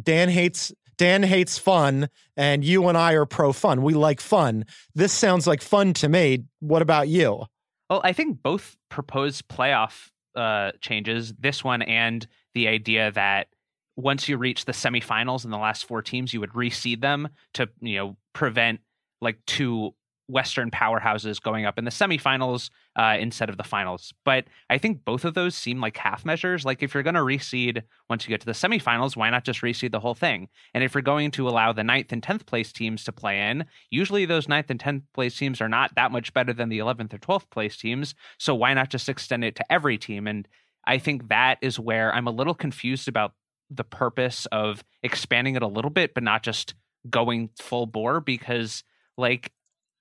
Dan 0.00 0.28
hates 0.28 0.72
Dan 0.98 1.22
hates 1.22 1.58
fun, 1.58 2.08
and 2.36 2.64
you 2.64 2.88
and 2.88 2.96
I 2.96 3.12
are 3.12 3.26
pro 3.26 3.52
fun. 3.52 3.82
We 3.82 3.94
like 3.94 4.20
fun. 4.20 4.64
This 4.94 5.12
sounds 5.12 5.46
like 5.46 5.60
fun 5.60 5.92
to 5.94 6.08
me. 6.08 6.44
What 6.60 6.82
about 6.82 7.08
you? 7.08 7.44
Well, 7.90 8.00
I 8.02 8.12
think 8.12 8.42
both 8.42 8.76
proposed 8.88 9.46
playoff 9.48 10.08
uh, 10.34 10.72
changes, 10.80 11.34
this 11.38 11.62
one 11.62 11.82
and 11.82 12.26
the 12.54 12.68
idea 12.68 13.12
that 13.12 13.48
once 13.96 14.28
you 14.28 14.36
reach 14.36 14.64
the 14.64 14.72
semifinals 14.72 15.44
in 15.44 15.50
the 15.50 15.58
last 15.58 15.86
four 15.86 16.02
teams, 16.02 16.32
you 16.32 16.40
would 16.40 16.52
reseed 16.52 17.00
them 17.00 17.28
to 17.54 17.68
you 17.80 17.96
know 17.96 18.16
prevent 18.32 18.80
like 19.20 19.38
two 19.46 19.94
Western 20.28 20.70
powerhouses 20.70 21.40
going 21.40 21.64
up 21.64 21.78
in 21.78 21.84
the 21.84 21.90
semifinals 21.90 22.70
uh, 22.96 23.16
instead 23.18 23.48
of 23.48 23.56
the 23.56 23.62
finals. 23.62 24.12
But 24.24 24.46
I 24.68 24.78
think 24.78 25.04
both 25.04 25.24
of 25.24 25.34
those 25.34 25.54
seem 25.54 25.80
like 25.80 25.96
half 25.96 26.24
measures. 26.24 26.64
Like 26.64 26.82
if 26.82 26.94
you're 26.94 27.02
going 27.02 27.14
to 27.14 27.20
reseed 27.20 27.82
once 28.10 28.24
you 28.24 28.30
get 28.30 28.40
to 28.40 28.46
the 28.46 28.52
semifinals, 28.52 29.16
why 29.16 29.30
not 29.30 29.44
just 29.44 29.62
reseed 29.62 29.92
the 29.92 30.00
whole 30.00 30.14
thing? 30.14 30.48
And 30.74 30.82
if 30.82 30.94
you're 30.94 31.02
going 31.02 31.30
to 31.32 31.48
allow 31.48 31.72
the 31.72 31.84
ninth 31.84 32.12
and 32.12 32.22
tenth 32.22 32.46
place 32.46 32.72
teams 32.72 33.04
to 33.04 33.12
play 33.12 33.50
in, 33.50 33.66
usually 33.90 34.24
those 34.26 34.48
ninth 34.48 34.70
and 34.70 34.80
tenth 34.80 35.04
place 35.14 35.36
teams 35.36 35.60
are 35.60 35.68
not 35.68 35.94
that 35.94 36.10
much 36.10 36.32
better 36.34 36.52
than 36.52 36.70
the 36.70 36.78
eleventh 36.78 37.14
or 37.14 37.18
twelfth 37.18 37.50
place 37.50 37.76
teams. 37.76 38.14
So 38.38 38.54
why 38.54 38.74
not 38.74 38.90
just 38.90 39.08
extend 39.08 39.44
it 39.44 39.54
to 39.56 39.72
every 39.72 39.98
team? 39.98 40.26
And 40.26 40.48
I 40.86 40.98
think 40.98 41.28
that 41.28 41.58
is 41.62 41.78
where 41.78 42.12
I'm 42.14 42.26
a 42.26 42.32
little 42.32 42.54
confused 42.54 43.08
about 43.08 43.32
the 43.70 43.84
purpose 43.84 44.46
of 44.52 44.84
expanding 45.02 45.56
it 45.56 45.62
a 45.62 45.68
little 45.68 45.90
bit, 45.90 46.14
but 46.14 46.22
not 46.22 46.42
just 46.42 46.74
going 47.10 47.50
full 47.60 47.86
bore 47.86 48.20
because 48.20 48.82
like 49.16 49.52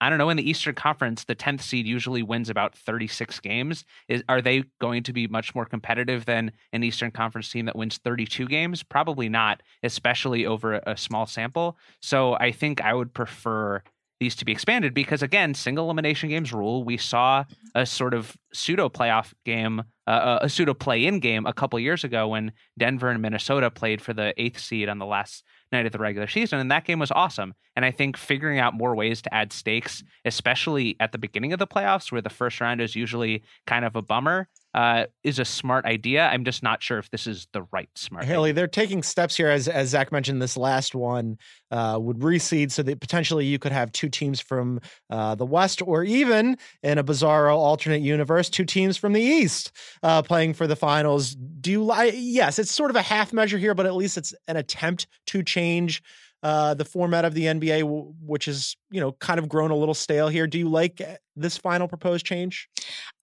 I 0.01 0.09
don't 0.09 0.17
know. 0.17 0.29
In 0.29 0.37
the 0.37 0.47
Eastern 0.47 0.75
Conference, 0.75 1.23
the 1.23 1.35
10th 1.35 1.61
seed 1.61 1.87
usually 1.87 2.21
wins 2.21 2.49
about 2.49 2.75
36 2.75 3.39
games. 3.39 3.85
Is, 4.09 4.23
are 4.27 4.41
they 4.41 4.65
going 4.79 5.03
to 5.03 5.13
be 5.13 5.27
much 5.27 5.55
more 5.55 5.65
competitive 5.65 6.25
than 6.25 6.51
an 6.73 6.83
Eastern 6.83 7.11
Conference 7.11 7.49
team 7.49 7.65
that 7.65 7.77
wins 7.77 7.97
32 7.97 8.47
games? 8.47 8.83
Probably 8.83 9.29
not, 9.29 9.63
especially 9.83 10.45
over 10.45 10.81
a, 10.85 10.97
small 10.97 11.25
sample. 11.25 11.77
So 12.01 12.33
I 12.33 12.51
think 12.51 12.81
I 12.81 12.93
would 12.93 13.13
prefer 13.13 13.83
these 14.19 14.35
to 14.37 14.45
be 14.45 14.51
expanded 14.51 14.93
because, 14.93 15.21
again, 15.21 15.53
single 15.53 15.85
elimination 15.85 16.29
games 16.29 16.53
rule. 16.53 16.83
We 16.83 16.97
saw 16.97 17.43
a 17.73 17.85
sort 17.85 18.13
of 18.13 18.35
pseudo 18.53 18.89
playoff 18.89 19.33
game, 19.45 19.83
uh, 20.07 20.39
a 20.41 20.49
pseudo 20.49 20.73
play 20.73 21.05
in 21.05 21.19
game 21.19 21.45
a 21.45 21.53
couple 21.53 21.79
years 21.79 22.03
ago 22.03 22.29
when 22.29 22.53
Denver 22.77 23.09
and 23.09 23.21
Minnesota 23.21 23.69
played 23.69 24.01
for 24.01 24.13
the 24.13 24.33
eighth 24.41 24.59
seed 24.59 24.89
on 24.89 24.99
the 24.99 25.05
last 25.05 25.43
night 25.71 25.85
of 25.85 25.91
the 25.91 25.99
regular 25.99 26.27
season. 26.27 26.59
And 26.59 26.71
that 26.71 26.85
game 26.85 26.99
was 26.99 27.11
awesome. 27.11 27.53
And 27.75 27.83
I 27.83 27.91
think 27.91 28.17
figuring 28.17 28.59
out 28.59 28.73
more 28.73 28.95
ways 28.95 29.21
to 29.23 29.33
add 29.33 29.51
stakes, 29.51 30.03
especially 30.23 30.95
at 30.99 31.11
the 31.11 31.17
beginning 31.17 31.53
of 31.53 31.59
the 31.59 31.67
playoffs, 31.67 32.11
where 32.11 32.21
the 32.21 32.29
first 32.29 32.61
round 32.61 32.81
is 32.81 32.95
usually 32.95 33.43
kind 33.67 33.85
of 33.85 33.95
a 33.95 34.01
bummer, 34.01 34.47
uh, 34.75 35.05
is 35.23 35.39
a 35.39 35.45
smart 35.45 35.85
idea. 35.85 36.27
I'm 36.27 36.43
just 36.43 36.61
not 36.61 36.83
sure 36.83 36.97
if 36.99 37.09
this 37.09 37.27
is 37.27 37.47
the 37.53 37.65
right 37.71 37.89
smart. 37.95 38.25
Haley, 38.25 38.49
idea. 38.49 38.55
they're 38.55 38.67
taking 38.67 39.03
steps 39.03 39.37
here, 39.37 39.47
as 39.47 39.69
as 39.69 39.89
Zach 39.89 40.11
mentioned. 40.11 40.41
This 40.41 40.57
last 40.57 40.93
one 40.93 41.37
uh, 41.71 41.97
would 41.99 42.19
reseed, 42.19 42.71
so 42.71 42.83
that 42.83 42.99
potentially 42.99 43.45
you 43.45 43.57
could 43.57 43.71
have 43.71 43.89
two 43.93 44.09
teams 44.09 44.41
from 44.41 44.81
uh, 45.09 45.33
the 45.35 45.45
West, 45.45 45.81
or 45.81 46.03
even 46.03 46.57
in 46.83 46.97
a 46.97 47.05
bizarro 47.05 47.55
alternate 47.55 48.01
universe, 48.01 48.49
two 48.49 48.65
teams 48.65 48.97
from 48.97 49.13
the 49.13 49.21
East 49.21 49.71
uh, 50.03 50.21
playing 50.21 50.53
for 50.53 50.67
the 50.67 50.75
finals. 50.75 51.35
Do 51.35 51.71
you 51.71 51.81
like? 51.81 52.13
Yes, 52.17 52.59
it's 52.59 52.71
sort 52.71 52.89
of 52.89 52.97
a 52.97 53.01
half 53.01 53.31
measure 53.31 53.57
here, 53.57 53.75
but 53.75 53.85
at 53.85 53.95
least 53.95 54.17
it's 54.17 54.33
an 54.49 54.57
attempt 54.57 55.07
to 55.27 55.41
change. 55.41 56.03
Uh, 56.43 56.75
the 56.75 56.85
format 56.85 57.25
of 57.25 57.33
the 57.33 57.45
NBA, 57.45 58.13
which 58.21 58.47
is 58.47 58.75
you 58.91 58.99
know 58.99 59.13
kind 59.13 59.39
of 59.39 59.47
grown 59.47 59.71
a 59.71 59.75
little 59.75 59.95
stale 59.95 60.27
here. 60.27 60.47
Do 60.47 60.59
you 60.59 60.69
like 60.69 60.99
uh, 61.01 61.15
this 61.37 61.57
final 61.57 61.87
proposed 61.87 62.25
change? 62.25 62.69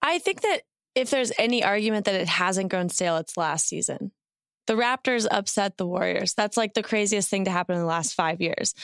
I 0.01 0.19
think 0.19 0.41
that 0.41 0.63
if 0.95 1.11
there's 1.11 1.33
any 1.39 1.65
argument 1.65 2.07
that 2.07 2.15
it 2.15 2.29
hasn't 2.29 2.71
grown 2.71 2.89
stale, 2.89 3.17
it's 3.17 3.37
last 3.37 3.67
season. 3.67 4.13
The 4.67 4.75
Raptors 4.75 5.27
upset 5.31 5.77
the 5.77 5.87
Warriors. 5.87 6.35
That's 6.35 6.57
like 6.57 6.75
the 6.75 6.83
craziest 6.83 7.29
thing 7.29 7.45
to 7.47 7.51
happen 7.51 7.75
in 7.75 7.81
the 7.81 7.87
last 7.87 8.15
five 8.15 8.41
years. 8.41 8.75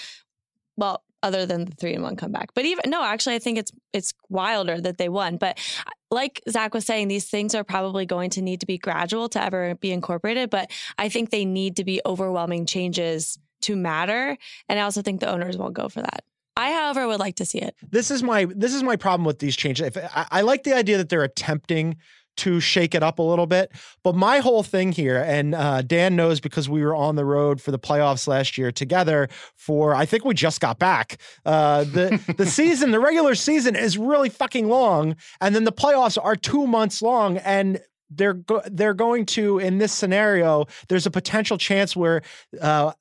Well, 0.76 1.02
other 1.22 1.46
than 1.46 1.64
the 1.64 1.72
three 1.72 1.94
and 1.94 2.02
one 2.02 2.16
comeback. 2.16 2.54
But 2.54 2.64
even 2.64 2.90
no, 2.90 3.02
actually, 3.02 3.34
I 3.34 3.38
think 3.40 3.58
it's 3.58 3.72
it's 3.92 4.12
wilder 4.28 4.80
that 4.80 4.98
they 4.98 5.08
won. 5.08 5.36
But 5.36 5.58
uh, 5.86 5.90
like 6.10 6.40
Zach 6.48 6.74
was 6.74 6.86
saying, 6.86 7.08
these 7.08 7.28
things 7.28 7.54
are 7.54 7.64
probably 7.64 8.06
going 8.06 8.30
to 8.30 8.42
need 8.42 8.60
to 8.60 8.66
be 8.66 8.78
gradual 8.78 9.28
to 9.30 9.42
ever 9.42 9.74
be 9.74 9.92
incorporated. 9.92 10.50
But 10.50 10.70
I 10.96 11.08
think 11.08 11.30
they 11.30 11.44
need 11.44 11.76
to 11.76 11.84
be 11.84 12.00
overwhelming 12.06 12.66
changes 12.66 13.38
to 13.62 13.76
matter. 13.76 14.36
And 14.68 14.78
I 14.78 14.82
also 14.82 15.02
think 15.02 15.20
the 15.20 15.30
owners 15.30 15.56
won't 15.56 15.74
go 15.74 15.88
for 15.88 16.00
that. 16.02 16.24
I, 16.58 16.72
however, 16.72 17.06
would 17.06 17.20
like 17.20 17.36
to 17.36 17.44
see 17.44 17.58
it. 17.58 17.76
This 17.88 18.10
is 18.10 18.22
my 18.22 18.46
this 18.46 18.74
is 18.74 18.82
my 18.82 18.96
problem 18.96 19.24
with 19.24 19.38
these 19.38 19.56
changes. 19.56 19.86
If 19.86 19.96
I, 19.96 20.26
I 20.30 20.40
like 20.40 20.64
the 20.64 20.74
idea 20.74 20.96
that 20.96 21.08
they're 21.08 21.22
attempting 21.22 21.96
to 22.38 22.60
shake 22.60 22.94
it 22.94 23.02
up 23.02 23.18
a 23.18 23.22
little 23.22 23.46
bit. 23.46 23.70
But 24.02 24.14
my 24.14 24.38
whole 24.38 24.62
thing 24.62 24.92
here, 24.92 25.22
and 25.26 25.54
uh, 25.54 25.82
Dan 25.82 26.16
knows 26.16 26.40
because 26.40 26.68
we 26.68 26.84
were 26.84 26.94
on 26.94 27.16
the 27.16 27.24
road 27.24 27.60
for 27.60 27.70
the 27.72 27.78
playoffs 27.78 28.26
last 28.26 28.56
year 28.56 28.72
together. 28.72 29.28
For 29.56 29.94
I 29.94 30.06
think 30.06 30.24
we 30.24 30.34
just 30.34 30.60
got 30.60 30.78
back. 30.78 31.20
Uh, 31.44 31.84
the 31.84 32.34
the 32.36 32.46
season, 32.60 32.90
the 32.90 33.00
regular 33.00 33.34
season, 33.34 33.76
is 33.76 33.98
really 33.98 34.28
fucking 34.28 34.68
long, 34.68 35.16
and 35.40 35.54
then 35.54 35.64
the 35.64 35.72
playoffs 35.72 36.18
are 36.22 36.36
two 36.36 36.66
months 36.66 37.02
long, 37.02 37.38
and 37.38 37.80
they're 38.10 38.34
go- 38.34 38.62
they're 38.66 38.94
going 38.94 39.26
to 39.26 39.58
in 39.58 39.78
this 39.78 39.92
scenario. 39.92 40.66
There's 40.88 41.06
a 41.06 41.10
potential 41.10 41.58
chance 41.58 41.94
where. 41.94 42.22
Uh, 42.60 42.92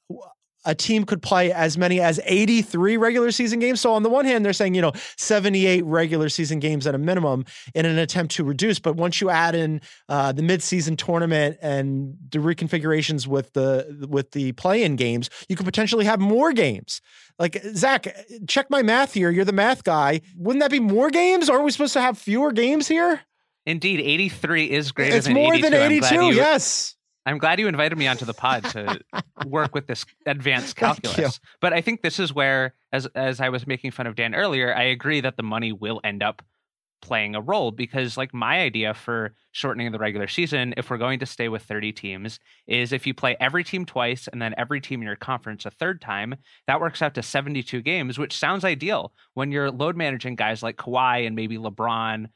a 0.67 0.75
team 0.75 1.05
could 1.05 1.21
play 1.21 1.51
as 1.51 1.77
many 1.77 2.01
as 2.01 2.19
83 2.25 2.97
regular 2.97 3.31
season 3.31 3.59
games. 3.59 3.79
So 3.79 3.93
on 3.93 4.03
the 4.03 4.09
one 4.09 4.25
hand, 4.25 4.45
they're 4.45 4.53
saying, 4.53 4.75
you 4.75 4.81
know, 4.81 4.91
78 5.17 5.83
regular 5.85 6.27
season 6.27 6.59
games 6.59 6.85
at 6.85 6.93
a 6.93 6.97
minimum 6.97 7.45
in 7.73 7.85
an 7.85 7.97
attempt 7.97 8.35
to 8.35 8.43
reduce. 8.43 8.77
But 8.77 8.97
once 8.97 9.21
you 9.21 9.29
add 9.29 9.55
in 9.55 9.79
uh, 10.09 10.33
the 10.33 10.41
midseason 10.41 10.97
tournament 10.97 11.57
and 11.61 12.15
the 12.31 12.39
reconfigurations 12.39 13.27
with 13.27 13.53
the 13.53 14.07
with 14.09 14.31
the 14.31 14.51
play-in 14.51 14.97
games, 14.97 15.29
you 15.47 15.55
could 15.55 15.65
potentially 15.65 16.03
have 16.03 16.19
more 16.19 16.51
games. 16.51 17.01
Like 17.39 17.61
Zach, 17.73 18.13
check 18.47 18.69
my 18.69 18.81
math 18.81 19.13
here. 19.13 19.31
You're 19.31 19.45
the 19.45 19.53
math 19.53 19.85
guy. 19.85 20.19
Wouldn't 20.35 20.61
that 20.61 20.71
be 20.71 20.81
more 20.81 21.09
games? 21.09 21.49
Aren't 21.49 21.63
we 21.63 21.71
supposed 21.71 21.93
to 21.93 22.01
have 22.01 22.17
fewer 22.17 22.51
games 22.51 22.89
here? 22.89 23.21
Indeed, 23.65 24.01
83 24.01 24.71
is 24.71 24.91
greater 24.91 25.15
it's 25.15 25.27
than 25.27 25.35
more 25.35 25.53
82. 25.53 25.69
than 25.69 25.91
82. 25.91 26.15
You, 26.15 26.33
yes. 26.33 26.96
I'm 27.27 27.39
glad 27.39 27.59
you 27.59 27.67
invited 27.67 27.97
me 27.97 28.07
onto 28.07 28.23
the 28.23 28.33
pod 28.33 28.63
to 28.65 29.01
work 29.45 29.75
with 29.75 29.85
this 29.85 30.05
advanced 30.25 30.77
calculus. 30.77 31.41
But 31.59 31.73
I 31.73 31.81
think 31.81 32.01
this 32.01 32.19
is 32.19 32.33
where, 32.33 32.73
as 32.93 33.05
as 33.15 33.41
I 33.41 33.49
was 33.49 33.67
making 33.67 33.91
fun 33.91 34.07
of 34.07 34.15
Dan 34.15 34.33
earlier, 34.33 34.73
I 34.73 34.83
agree 34.83 35.19
that 35.19 35.35
the 35.35 35.43
money 35.43 35.73
will 35.73 35.99
end 36.05 36.23
up 36.23 36.41
playing 37.01 37.35
a 37.35 37.41
role 37.41 37.71
because 37.71 38.17
like 38.17 38.33
my 38.33 38.61
idea 38.61 38.93
for 38.93 39.35
shortening 39.51 39.91
the 39.91 39.99
regular 39.99 40.27
season 40.27 40.73
if 40.77 40.89
we're 40.89 40.97
going 40.97 41.19
to 41.19 41.25
stay 41.25 41.47
with 41.47 41.61
30 41.61 41.91
teams 41.91 42.39
is 42.65 42.91
if 42.91 43.05
you 43.05 43.13
play 43.13 43.37
every 43.39 43.63
team 43.63 43.85
twice 43.85 44.27
and 44.27 44.41
then 44.41 44.55
every 44.57 44.81
team 44.81 45.01
in 45.01 45.05
your 45.05 45.15
conference 45.15 45.63
a 45.65 45.69
third 45.69 46.01
time 46.01 46.33
that 46.65 46.81
works 46.81 47.03
out 47.03 47.13
to 47.13 47.21
72 47.21 47.83
games 47.83 48.17
which 48.17 48.35
sounds 48.35 48.65
ideal 48.65 49.13
when 49.35 49.51
you're 49.51 49.69
load 49.69 49.95
managing 49.95 50.35
guys 50.35 50.63
like 50.63 50.77
Kawhi 50.77 51.27
and 51.27 51.35
maybe 51.35 51.59
LeBron 51.59 52.29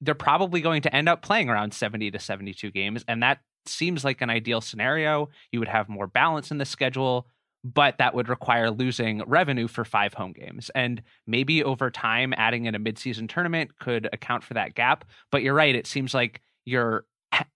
they're 0.00 0.14
probably 0.16 0.60
going 0.60 0.82
to 0.82 0.94
end 0.94 1.08
up 1.08 1.22
playing 1.22 1.48
around 1.48 1.72
70 1.72 2.10
to 2.10 2.18
72 2.18 2.72
games 2.72 3.04
and 3.06 3.22
that 3.22 3.38
seems 3.68 4.04
like 4.04 4.20
an 4.20 4.30
ideal 4.30 4.60
scenario. 4.60 5.28
You 5.52 5.58
would 5.60 5.68
have 5.68 5.88
more 5.88 6.06
balance 6.06 6.50
in 6.50 6.58
the 6.58 6.64
schedule, 6.64 7.26
but 7.64 7.98
that 7.98 8.14
would 8.14 8.28
require 8.28 8.70
losing 8.70 9.22
revenue 9.26 9.68
for 9.68 9.84
five 9.84 10.14
home 10.14 10.32
games. 10.32 10.70
And 10.74 11.02
maybe 11.26 11.64
over 11.64 11.90
time, 11.90 12.34
adding 12.36 12.66
in 12.66 12.74
a 12.74 12.78
midseason 12.78 13.28
tournament 13.28 13.78
could 13.78 14.08
account 14.12 14.44
for 14.44 14.54
that 14.54 14.74
gap. 14.74 15.04
But 15.30 15.42
you're 15.42 15.54
right. 15.54 15.74
It 15.74 15.86
seems 15.86 16.12
like 16.12 16.42
you're 16.64 17.06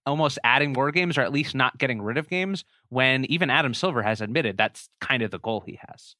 almost 0.05 0.39
adding 0.43 0.73
more 0.73 0.91
games 0.91 1.17
or 1.17 1.21
at 1.21 1.31
least 1.31 1.55
not 1.55 1.77
getting 1.77 2.01
rid 2.01 2.17
of 2.17 2.29
games 2.29 2.65
when 2.89 3.25
even 3.25 3.49
Adam 3.49 3.73
Silver 3.73 4.01
has 4.01 4.21
admitted 4.21 4.57
that's 4.57 4.89
kind 4.99 5.21
of 5.21 5.31
the 5.31 5.39
goal 5.39 5.61
he 5.65 5.79
has. 5.87 6.15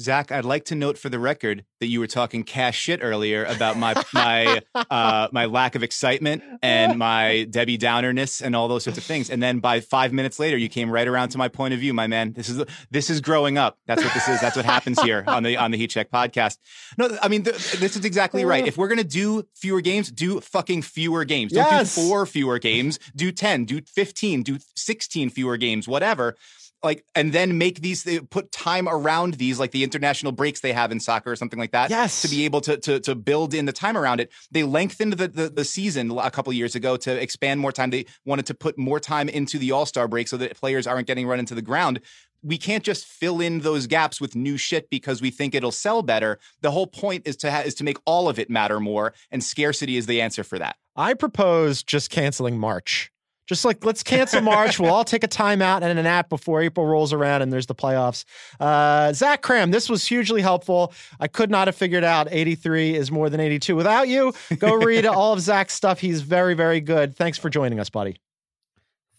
Zach, 0.00 0.30
I'd 0.30 0.44
like 0.44 0.64
to 0.66 0.74
note 0.76 0.96
for 0.96 1.08
the 1.08 1.18
record 1.18 1.64
that 1.80 1.86
you 1.88 1.98
were 1.98 2.06
talking 2.06 2.44
cash 2.44 2.78
shit 2.78 3.00
earlier 3.02 3.44
about 3.44 3.76
my 3.76 3.94
my 4.14 4.62
uh, 4.74 5.28
my 5.32 5.46
lack 5.46 5.74
of 5.74 5.82
excitement 5.82 6.42
and 6.62 6.98
my 6.98 7.44
Debbie 7.50 7.78
Downerness 7.78 8.40
and 8.40 8.54
all 8.54 8.68
those 8.68 8.84
sorts 8.84 8.96
of 8.98 9.04
things. 9.04 9.28
And 9.28 9.42
then 9.42 9.58
by 9.58 9.80
five 9.80 10.12
minutes 10.12 10.38
later, 10.38 10.56
you 10.56 10.68
came 10.68 10.88
right 10.90 11.06
around 11.08 11.30
to 11.30 11.38
my 11.38 11.48
point 11.48 11.74
of 11.74 11.80
view, 11.80 11.92
my 11.94 12.06
man. 12.06 12.32
This 12.32 12.48
is 12.48 12.64
this 12.90 13.10
is 13.10 13.20
growing 13.20 13.58
up. 13.58 13.78
That's 13.86 14.04
what 14.04 14.14
this 14.14 14.28
is. 14.28 14.40
That's 14.40 14.54
what 14.56 14.64
happens 14.64 15.00
here 15.02 15.24
on 15.26 15.42
the 15.42 15.56
on 15.56 15.72
the 15.72 15.78
Heat 15.78 15.90
Check 15.90 16.10
podcast. 16.10 16.58
No, 16.96 17.16
I 17.20 17.28
mean 17.28 17.42
th- 17.42 17.72
this 17.72 17.96
is 17.96 18.04
exactly 18.04 18.44
right. 18.44 18.66
If 18.68 18.76
we're 18.76 18.88
gonna 18.88 19.02
do 19.02 19.44
fewer 19.54 19.80
games, 19.80 20.10
do 20.12 20.40
fucking 20.40 20.82
fewer 20.82 21.24
games. 21.24 21.52
Don't 21.52 21.64
Yes. 21.64 21.94
do 21.94 22.02
four 22.02 22.26
fewer 22.26 22.58
games. 22.58 22.98
Do 23.16 23.32
ten. 23.32 23.64
Do 23.64 23.80
fifteen. 23.80 24.42
Do 24.42 24.58
sixteen 24.76 25.30
fewer 25.30 25.56
games. 25.56 25.88
Whatever 25.88 26.36
like 26.82 27.04
and 27.14 27.32
then 27.32 27.58
make 27.58 27.80
these 27.80 28.04
they 28.04 28.20
put 28.20 28.52
time 28.52 28.88
around 28.88 29.34
these 29.34 29.58
like 29.58 29.72
the 29.72 29.82
international 29.82 30.32
breaks 30.32 30.60
they 30.60 30.72
have 30.72 30.92
in 30.92 31.00
soccer 31.00 31.32
or 31.32 31.36
something 31.36 31.58
like 31.58 31.72
that 31.72 31.90
Yes. 31.90 32.22
to 32.22 32.28
be 32.28 32.44
able 32.44 32.60
to 32.62 32.76
to, 32.76 33.00
to 33.00 33.14
build 33.14 33.54
in 33.54 33.64
the 33.66 33.72
time 33.72 33.96
around 33.96 34.20
it. 34.20 34.30
They 34.50 34.62
lengthened 34.62 35.14
the, 35.14 35.28
the 35.28 35.48
the 35.48 35.64
season 35.64 36.10
a 36.18 36.30
couple 36.30 36.52
years 36.52 36.74
ago 36.74 36.96
to 36.98 37.20
expand 37.20 37.60
more 37.60 37.72
time. 37.72 37.90
They 37.90 38.06
wanted 38.24 38.46
to 38.46 38.54
put 38.54 38.78
more 38.78 39.00
time 39.00 39.28
into 39.28 39.58
the 39.58 39.72
all-star 39.72 40.06
break 40.08 40.28
so 40.28 40.36
that 40.36 40.56
players 40.56 40.86
aren't 40.86 41.06
getting 41.06 41.26
run 41.26 41.38
into 41.40 41.54
the 41.54 41.62
ground. 41.62 42.00
We 42.40 42.56
can't 42.56 42.84
just 42.84 43.04
fill 43.04 43.40
in 43.40 43.60
those 43.60 43.88
gaps 43.88 44.20
with 44.20 44.36
new 44.36 44.56
shit 44.56 44.88
because 44.90 45.20
we 45.20 45.30
think 45.32 45.56
it'll 45.56 45.72
sell 45.72 46.02
better. 46.02 46.38
The 46.60 46.70
whole 46.70 46.86
point 46.86 47.26
is 47.26 47.36
to 47.38 47.50
ha- 47.50 47.62
is 47.66 47.74
to 47.76 47.84
make 47.84 47.98
all 48.04 48.28
of 48.28 48.38
it 48.38 48.48
matter 48.48 48.78
more 48.78 49.12
and 49.32 49.42
scarcity 49.42 49.96
is 49.96 50.06
the 50.06 50.20
answer 50.20 50.44
for 50.44 50.56
that. 50.60 50.76
I 50.94 51.14
propose 51.14 51.82
just 51.82 52.10
canceling 52.10 52.56
March. 52.58 53.10
Just 53.48 53.64
like 53.64 53.82
let's 53.84 54.02
cancel 54.02 54.42
March. 54.42 54.78
we'll 54.78 54.92
all 54.92 55.04
take 55.04 55.24
a 55.24 55.28
timeout 55.28 55.80
and 55.82 55.98
a 55.98 56.02
nap 56.02 56.28
before 56.28 56.60
April 56.60 56.86
rolls 56.86 57.14
around 57.14 57.40
and 57.40 57.50
there's 57.50 57.66
the 57.66 57.74
playoffs. 57.74 58.24
Uh, 58.60 59.12
Zach 59.14 59.42
Kram, 59.42 59.72
this 59.72 59.88
was 59.88 60.06
hugely 60.06 60.42
helpful. 60.42 60.92
I 61.18 61.28
could 61.28 61.50
not 61.50 61.66
have 61.66 61.74
figured 61.74 62.04
out 62.04 62.28
83 62.30 62.94
is 62.94 63.10
more 63.10 63.30
than 63.30 63.40
82 63.40 63.74
without 63.74 64.06
you. 64.06 64.34
Go 64.58 64.74
read 64.76 65.06
all 65.06 65.32
of 65.32 65.40
Zach's 65.40 65.72
stuff. 65.72 65.98
He's 65.98 66.20
very, 66.20 66.52
very 66.52 66.80
good. 66.80 67.16
Thanks 67.16 67.38
for 67.38 67.48
joining 67.48 67.80
us, 67.80 67.88
buddy. 67.88 68.18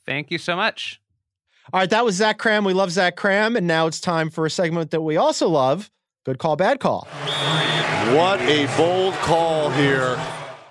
Thank 0.06 0.30
you 0.30 0.38
so 0.38 0.56
much. 0.56 1.02
All 1.74 1.80
right, 1.80 1.90
that 1.90 2.06
was 2.06 2.16
Zach 2.16 2.38
Kram. 2.38 2.66
We 2.66 2.74
love 2.74 2.92
Zach 2.92 3.16
Kram. 3.16 3.58
And 3.58 3.66
now 3.66 3.88
it's 3.88 4.00
time 4.00 4.30
for 4.30 4.46
a 4.46 4.50
segment 4.50 4.92
that 4.92 5.02
we 5.02 5.18
also 5.18 5.50
love 5.50 5.90
Good 6.24 6.38
Call, 6.38 6.56
Bad 6.56 6.80
Call. 6.80 7.08
What 8.16 8.40
a 8.42 8.68
bold 8.78 9.14
call 9.16 9.70
here. 9.72 10.18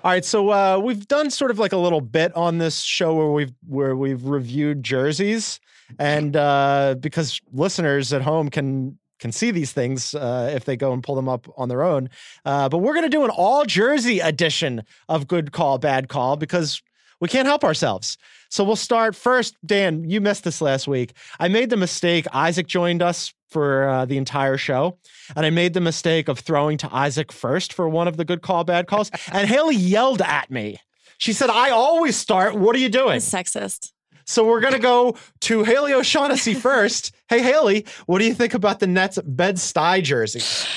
All 0.01 0.11
right, 0.11 0.23
so 0.23 0.49
uh, 0.49 0.79
we've 0.81 1.05
done 1.09 1.29
sort 1.29 1.51
of 1.51 1.59
like 1.59 1.73
a 1.73 1.77
little 1.77 1.99
bit 1.99 2.33
on 2.33 2.57
this 2.57 2.79
show 2.79 3.15
where 3.15 3.31
we've 3.31 3.51
where 3.67 3.97
we've 3.97 4.23
reviewed 4.23 4.81
jerseys, 4.81 5.59
and 5.97 6.37
uh, 6.37 6.95
because 6.97 7.41
listeners 7.51 8.13
at 8.13 8.21
home 8.21 8.49
can 8.49 8.97
can 9.19 9.33
see 9.33 9.51
these 9.51 9.73
things 9.73 10.15
uh, 10.15 10.51
if 10.55 10.63
they 10.63 10.77
go 10.77 10.93
and 10.93 11.03
pull 11.03 11.15
them 11.15 11.27
up 11.27 11.47
on 11.57 11.67
their 11.67 11.83
own. 11.83 12.09
Uh, 12.45 12.69
but 12.69 12.77
we're 12.77 12.93
to 13.03 13.09
do 13.09 13.25
an 13.25 13.29
all 13.29 13.65
jersey 13.65 14.21
edition 14.21 14.83
of 15.09 15.27
Good 15.27 15.51
Call, 15.51 15.77
Bad 15.79 16.07
Call 16.07 16.37
because 16.37 16.81
we 17.19 17.27
can't 17.27 17.45
help 17.45 17.65
ourselves. 17.65 18.17
So 18.49 18.63
we'll 18.63 18.75
start 18.75 19.15
first. 19.15 19.55
Dan, 19.65 20.09
you 20.09 20.21
missed 20.21 20.43
this 20.43 20.61
last 20.61 20.87
week. 20.87 21.13
I 21.39 21.47
made 21.47 21.69
the 21.69 21.77
mistake. 21.77 22.25
Isaac 22.33 22.67
joined 22.67 23.01
us 23.01 23.33
for 23.49 23.87
uh, 23.87 24.05
the 24.05 24.17
entire 24.17 24.57
show, 24.57 24.97
and 25.35 25.45
I 25.45 25.49
made 25.49 25.73
the 25.73 25.81
mistake 25.81 26.27
of 26.27 26.39
throwing 26.39 26.77
to 26.79 26.93
Isaac 26.93 27.31
first 27.31 27.73
for 27.73 27.89
one 27.89 28.07
of 28.07 28.17
the 28.17 28.25
good 28.25 28.41
call, 28.41 28.63
bad 28.63 28.87
calls. 28.87 29.11
And 29.31 29.47
Haley 29.47 29.75
yelled 29.75 30.21
at 30.21 30.49
me. 30.51 30.79
She 31.17 31.33
said, 31.33 31.49
I 31.49 31.69
always 31.71 32.15
start. 32.15 32.55
What 32.55 32.75
are 32.75 32.79
you 32.79 32.89
doing? 32.89 33.17
It's 33.17 33.31
sexist. 33.31 33.91
So 34.25 34.45
we're 34.45 34.61
going 34.61 34.73
to 34.73 34.79
go 34.79 35.17
to 35.41 35.63
Haley 35.63 35.93
O'Shaughnessy 35.93 36.53
first. 36.69 37.15
hey, 37.29 37.41
Haley, 37.41 37.85
what 38.05 38.19
do 38.19 38.25
you 38.25 38.33
think 38.35 38.53
about 38.53 38.79
the 38.79 38.87
Nets 38.87 39.17
Bed 39.23 39.55
Stuy 39.55 40.01
jersey? 40.03 40.41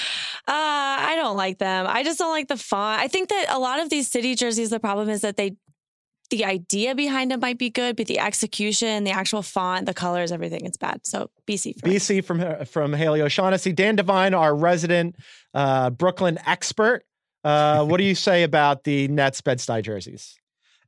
Uh, 0.48 0.50
I 0.54 1.14
don't 1.14 1.36
like 1.36 1.58
them. 1.58 1.86
I 1.88 2.02
just 2.02 2.18
don't 2.18 2.32
like 2.32 2.48
the 2.48 2.56
font. 2.56 3.00
I 3.00 3.06
think 3.06 3.28
that 3.28 3.46
a 3.48 3.60
lot 3.60 3.78
of 3.78 3.90
these 3.90 4.08
city 4.10 4.34
jerseys, 4.34 4.70
the 4.70 4.80
problem 4.80 5.08
is 5.08 5.20
that 5.20 5.36
they, 5.36 5.54
the 6.32 6.46
idea 6.46 6.94
behind 6.94 7.30
them 7.30 7.40
might 7.40 7.58
be 7.58 7.68
good, 7.68 7.94
but 7.94 8.06
the 8.06 8.18
execution, 8.18 9.04
the 9.04 9.10
actual 9.10 9.42
font, 9.42 9.84
the 9.84 9.92
colors, 9.92 10.32
everything, 10.32 10.64
it's 10.64 10.78
bad. 10.78 11.00
So 11.04 11.30
BC 11.46 11.84
me. 11.84 11.92
BC 11.92 12.24
from 12.24 12.64
from 12.64 12.94
Haley 12.94 13.20
O'Shaughnessy. 13.20 13.72
Dan 13.72 13.96
Devine, 13.96 14.32
our 14.32 14.56
resident 14.56 15.16
uh, 15.52 15.90
Brooklyn 15.90 16.38
expert. 16.46 17.04
Uh, 17.44 17.84
what 17.84 17.98
do 17.98 18.04
you 18.04 18.14
say 18.14 18.44
about 18.44 18.84
the 18.84 19.08
Nets 19.08 19.42
Bed 19.42 19.58
Stuy 19.58 19.82
jerseys? 19.82 20.38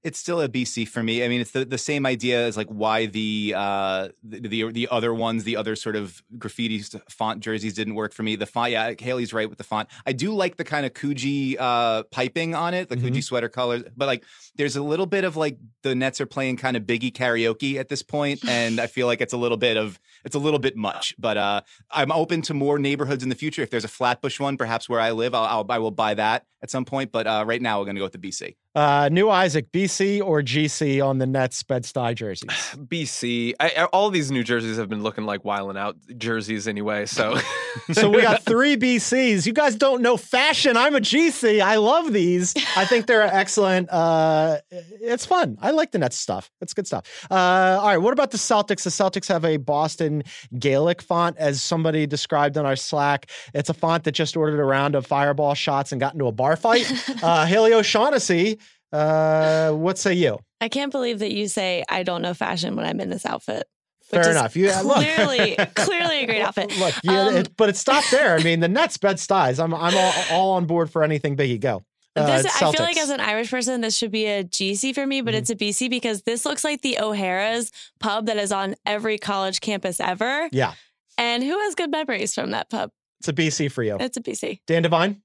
It's 0.04 0.18
still 0.18 0.40
a 0.42 0.48
BC 0.50 0.86
for 0.86 1.02
me. 1.02 1.24
I 1.24 1.28
mean, 1.28 1.40
it's 1.40 1.52
the, 1.52 1.64
the 1.64 1.78
same 1.78 2.04
idea 2.04 2.46
as 2.46 2.58
like 2.58 2.68
why 2.68 3.06
the, 3.06 3.54
uh, 3.56 4.08
the 4.22 4.40
the 4.46 4.70
the 4.70 4.88
other 4.90 5.14
ones, 5.14 5.44
the 5.44 5.56
other 5.56 5.74
sort 5.74 5.96
of 5.96 6.22
graffiti 6.38 6.82
font 7.08 7.40
jerseys 7.40 7.72
didn't 7.72 7.94
work 7.94 8.12
for 8.12 8.22
me. 8.22 8.36
The 8.36 8.44
font, 8.44 8.70
yeah, 8.72 8.92
Haley's 8.98 9.32
right 9.32 9.48
with 9.48 9.56
the 9.56 9.64
font. 9.64 9.88
I 10.06 10.12
do 10.12 10.34
like 10.34 10.56
the 10.58 10.64
kind 10.64 10.84
of 10.84 10.92
Coogi 10.92 11.56
uh, 11.58 12.02
piping 12.10 12.54
on 12.54 12.74
it, 12.74 12.90
the 12.90 12.96
Mhm. 12.96 13.12
Coogi 13.14 13.24
sweater 13.24 13.48
colors, 13.48 13.82
but 13.96 14.04
like 14.06 14.24
there's 14.56 14.76
a 14.76 14.82
little 14.82 15.06
bit 15.06 15.24
of 15.24 15.36
like 15.36 15.56
the 15.82 15.94
Nets 15.94 16.20
are 16.20 16.26
playing 16.26 16.58
kind 16.58 16.76
of 16.76 16.82
Biggie 16.82 17.10
karaoke 17.10 17.76
at 17.80 17.88
this 17.88 18.02
point, 18.02 18.46
and 18.46 18.80
I 18.80 18.86
feel 18.88 19.06
like 19.06 19.22
it's 19.22 19.32
a 19.32 19.38
little 19.38 19.56
bit 19.56 19.78
of 19.78 19.98
it's 20.24 20.34
a 20.34 20.38
little 20.38 20.58
bit 20.58 20.76
much. 20.76 21.14
But 21.18 21.36
uh, 21.36 21.60
I'm 21.90 22.12
open 22.12 22.42
to 22.42 22.54
more 22.54 22.78
neighborhoods 22.78 23.22
in 23.22 23.28
the 23.28 23.34
future. 23.34 23.62
If 23.62 23.70
there's 23.70 23.84
a 23.84 23.88
Flatbush 23.88 24.40
one, 24.40 24.56
perhaps 24.56 24.88
where 24.88 25.00
I 25.00 25.10
live, 25.12 25.34
I'll, 25.34 25.44
I'll 25.44 25.66
I 25.68 25.78
will 25.78 25.90
buy 25.90 26.14
that 26.14 26.46
at 26.62 26.70
some 26.70 26.84
point. 26.84 27.12
But 27.12 27.26
uh, 27.26 27.44
right 27.46 27.60
now, 27.60 27.78
we're 27.78 27.84
going 27.86 27.96
to 27.96 28.00
go 28.00 28.06
with 28.06 28.20
the 28.20 28.30
BC. 28.30 28.56
Uh, 28.74 29.08
New 29.12 29.30
Isaac, 29.30 29.70
BC 29.70 30.20
or 30.20 30.42
GC 30.42 31.04
on 31.04 31.18
the 31.18 31.26
Nets 31.26 31.62
Bed 31.62 31.84
Stuy 31.84 32.14
jerseys? 32.14 32.48
BC. 32.76 33.54
I, 33.60 33.72
I- 33.78 33.84
all 33.84 34.10
these 34.10 34.30
New 34.32 34.42
Jerseys 34.42 34.78
have 34.78 34.88
been 34.88 35.02
looking 35.02 35.24
like 35.24 35.44
wiling 35.44 35.76
out 35.76 35.96
jerseys 36.16 36.66
anyway. 36.66 37.06
So, 37.06 37.38
so 37.92 38.10
we 38.10 38.22
got 38.22 38.42
three 38.42 38.76
BCs. 38.76 39.46
You 39.46 39.52
guys 39.52 39.76
don't 39.76 40.02
know 40.02 40.16
fashion. 40.16 40.76
I'm 40.76 40.94
a 40.96 41.00
GC. 41.00 41.60
I 41.60 41.76
love 41.76 42.12
these. 42.12 42.54
I 42.76 42.84
think 42.84 43.06
they're 43.06 43.22
excellent. 43.22 43.90
Uh, 43.90 44.58
it's 44.70 45.26
fun. 45.26 45.56
I 45.60 45.70
like 45.70 45.92
the 45.92 45.98
Nets 45.98 46.16
stuff. 46.16 46.50
It's 46.60 46.74
good 46.74 46.86
stuff. 46.86 47.26
Uh, 47.30 47.78
all 47.80 47.86
right. 47.86 47.98
What 47.98 48.12
about 48.12 48.30
the 48.30 48.38
Celtics? 48.38 48.82
The 48.84 48.90
Celtics 48.90 49.28
have 49.28 49.44
a 49.44 49.56
Boston 49.56 50.13
Gaelic 50.58 51.02
font, 51.02 51.36
as 51.38 51.62
somebody 51.62 52.06
described 52.06 52.56
on 52.56 52.64
our 52.66 52.76
Slack. 52.76 53.30
It's 53.54 53.68
a 53.70 53.74
font 53.74 54.04
that 54.04 54.12
just 54.12 54.36
ordered 54.36 54.60
a 54.60 54.64
round 54.64 54.94
of 54.94 55.06
fireball 55.06 55.54
shots 55.54 55.90
and 55.92 56.00
got 56.00 56.12
into 56.14 56.26
a 56.26 56.32
bar 56.32 56.56
fight. 56.56 56.90
Uh, 57.22 57.46
Haley 57.46 57.72
O'Shaughnessy, 57.72 58.58
uh, 58.92 59.72
what 59.72 59.98
say 59.98 60.12
you? 60.14 60.38
I 60.60 60.68
can't 60.68 60.92
believe 60.92 61.18
that 61.20 61.32
you 61.32 61.48
say 61.48 61.84
I 61.88 62.02
don't 62.02 62.22
know 62.22 62.34
fashion 62.34 62.76
when 62.76 62.84
I'm 62.86 63.00
in 63.00 63.10
this 63.10 63.24
outfit. 63.26 63.64
Fair 64.04 64.20
which 64.20 64.28
is 64.28 64.36
enough. 64.36 64.56
You- 64.56 64.72
look. 64.82 64.96
clearly, 64.96 65.56
clearly 65.74 66.20
a 66.22 66.26
great 66.26 66.42
outfit. 66.42 66.76
Look, 66.78 66.94
yeah, 67.02 67.28
Um, 67.28 67.36
it, 67.36 67.56
but 67.56 67.68
it 67.70 67.76
stopped 67.76 68.10
there. 68.10 68.36
I 68.36 68.42
mean, 68.42 68.60
the 68.60 68.68
Nets 68.68 68.98
bed 68.98 69.18
styes. 69.18 69.58
I'm 69.58 69.72
I'm 69.74 69.96
all, 69.96 70.12
all 70.30 70.50
on 70.52 70.66
board 70.66 70.90
for 70.90 71.02
anything 71.02 71.36
Biggie. 71.36 71.58
Go. 71.60 71.82
Uh, 72.16 72.26
This, 72.42 72.46
I 72.46 72.58
feel 72.72 72.84
like 72.84 72.96
Mm-hmm. 72.96 73.02
as 73.02 73.10
an 73.10 73.20
Irish 73.20 73.50
person, 73.50 73.80
this 73.80 73.96
should 73.96 74.10
be 74.12 74.26
a 74.26 74.44
GC 74.44 74.94
for 74.94 75.06
me, 75.06 75.20
but 75.20 75.34
it's 75.34 75.50
a 75.50 75.56
BC 75.56 75.90
because 75.90 76.22
this 76.22 76.44
looks 76.44 76.62
like 76.64 76.82
the 76.82 76.98
O'Hara's 77.00 77.72
pub 78.00 78.26
that 78.26 78.36
is 78.36 78.52
on 78.52 78.76
every 78.86 79.18
college 79.18 79.60
campus 79.60 79.98
ever. 80.00 80.48
yeah, 80.52 80.74
And 81.18 81.42
who 81.42 81.58
has 81.58 81.74
good 81.74 81.90
memories 81.90 82.34
from 82.34 82.50
that 82.52 82.70
pub? 82.70 82.90
it's 83.20 83.28
a 83.28 83.32
BC 83.32 83.72
for 83.72 83.82
you. 83.82 83.96
It's 83.98 84.16
a 84.16 84.20
BC. 84.22 84.60
Dan 84.66 84.82
Devine. 84.82 85.22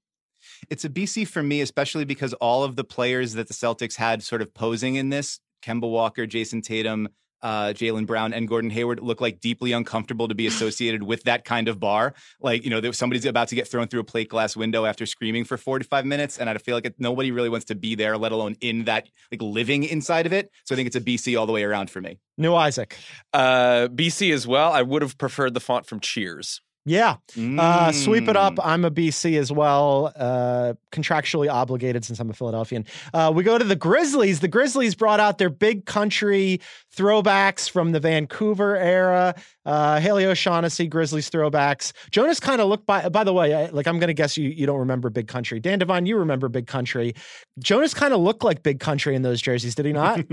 It's 0.69 0.85
a 0.85 0.89
BC 0.89 1.27
for 1.27 1.43
me, 1.43 1.59
especially 1.61 2.05
because 2.05 2.33
all 2.35 2.63
of 2.63 2.75
the 2.77 2.83
players 2.85 3.33
that 3.33 3.47
the 3.49 3.53
Celtics 3.53 3.97
had 3.97 4.23
sort 4.23 4.41
of 4.41 4.53
posing 4.53 4.95
in 4.95 5.09
this 5.09 5.39
Kemba 5.61 5.89
Walker, 5.89 6.25
Jayson 6.25 6.61
Tatum, 6.61 7.09
uh, 7.41 7.67
Jaylen 7.67 8.05
Brown, 8.05 8.33
and 8.33 8.47
Gordon 8.47 8.69
Hayward 8.69 8.99
look 8.99 9.21
like 9.21 9.39
deeply 9.39 9.71
uncomfortable 9.71 10.27
to 10.27 10.35
be 10.35 10.47
associated 10.53 11.03
with 11.03 11.23
that 11.23 11.45
kind 11.45 11.67
of 11.67 11.79
bar. 11.79 12.13
Like, 12.41 12.63
you 12.63 12.69
know, 12.69 12.81
there, 12.81 12.93
somebody's 12.93 13.25
about 13.25 13.47
to 13.49 13.55
get 13.55 13.67
thrown 13.67 13.87
through 13.87 14.01
a 14.01 14.03
plate 14.05 14.29
glass 14.29 14.55
window 14.55 14.85
after 14.85 15.05
screaming 15.05 15.45
for 15.45 15.57
45 15.57 16.05
minutes. 16.05 16.37
And 16.37 16.49
I 16.49 16.57
feel 16.57 16.75
like 16.75 16.85
it, 16.85 16.95
nobody 16.99 17.31
really 17.31 17.49
wants 17.49 17.65
to 17.67 17.75
be 17.75 17.95
there, 17.95 18.17
let 18.17 18.31
alone 18.31 18.55
in 18.61 18.85
that, 18.85 19.07
like 19.31 19.41
living 19.41 19.83
inside 19.83 20.25
of 20.25 20.33
it. 20.33 20.51
So 20.65 20.73
I 20.73 20.75
think 20.75 20.87
it's 20.87 20.95
a 20.95 21.01
BC 21.01 21.39
all 21.39 21.45
the 21.45 21.53
way 21.53 21.63
around 21.63 21.89
for 21.89 22.01
me. 22.01 22.19
New 22.37 22.55
Isaac. 22.55 22.97
uh, 23.33 23.87
BC 23.89 24.33
as 24.33 24.47
well. 24.47 24.71
I 24.71 24.81
would 24.81 25.01
have 25.01 25.17
preferred 25.17 25.53
the 25.53 25.59
font 25.59 25.85
from 25.85 25.99
Cheers. 25.99 26.61
Yeah. 26.89 27.17
Uh, 27.37 27.91
sweep 27.91 28.27
it 28.27 28.35
up. 28.35 28.55
Mm. 28.55 28.65
I'm 28.65 28.83
a 28.83 28.89
BC 28.89 29.37
as 29.37 29.51
well, 29.51 30.11
uh, 30.15 30.73
contractually 30.91 31.47
obligated 31.47 32.03
since 32.03 32.19
I'm 32.19 32.31
a 32.31 32.33
Philadelphian. 32.33 32.83
Uh, 33.13 33.31
we 33.33 33.43
go 33.43 33.59
to 33.59 33.63
the 33.63 33.75
Grizzlies. 33.75 34.39
The 34.39 34.47
Grizzlies 34.47 34.95
brought 34.95 35.19
out 35.19 35.37
their 35.37 35.51
big 35.51 35.85
country 35.85 36.59
throwbacks 36.95 37.69
from 37.69 37.91
the 37.91 37.99
Vancouver 37.99 38.75
era. 38.75 39.35
Uh, 39.69 39.99
Haley 39.99 40.25
O'Shaughnessy, 40.25 40.87
Grizzlies 40.87 41.29
throwbacks. 41.29 41.93
Jonas 42.09 42.39
kind 42.39 42.59
of 42.59 42.67
looked 42.67 42.87
by. 42.87 43.07
By 43.07 43.23
the 43.23 43.33
way, 43.33 43.53
I, 43.53 43.65
like 43.67 43.87
I'm 43.87 43.99
going 43.99 44.07
to 44.07 44.15
guess 44.15 44.35
you 44.35 44.49
you 44.49 44.65
don't 44.65 44.79
remember 44.79 45.11
Big 45.11 45.27
Country. 45.27 45.59
Dan 45.59 45.77
Devine, 45.77 46.07
you 46.07 46.17
remember 46.17 46.49
Big 46.49 46.65
Country. 46.65 47.13
Jonas 47.59 47.93
kind 47.93 48.11
of 48.13 48.19
looked 48.19 48.43
like 48.43 48.63
Big 48.63 48.79
Country 48.79 49.15
in 49.15 49.21
those 49.21 49.39
jerseys, 49.41 49.75
did 49.75 49.85
he 49.85 49.93
not? 49.93 50.21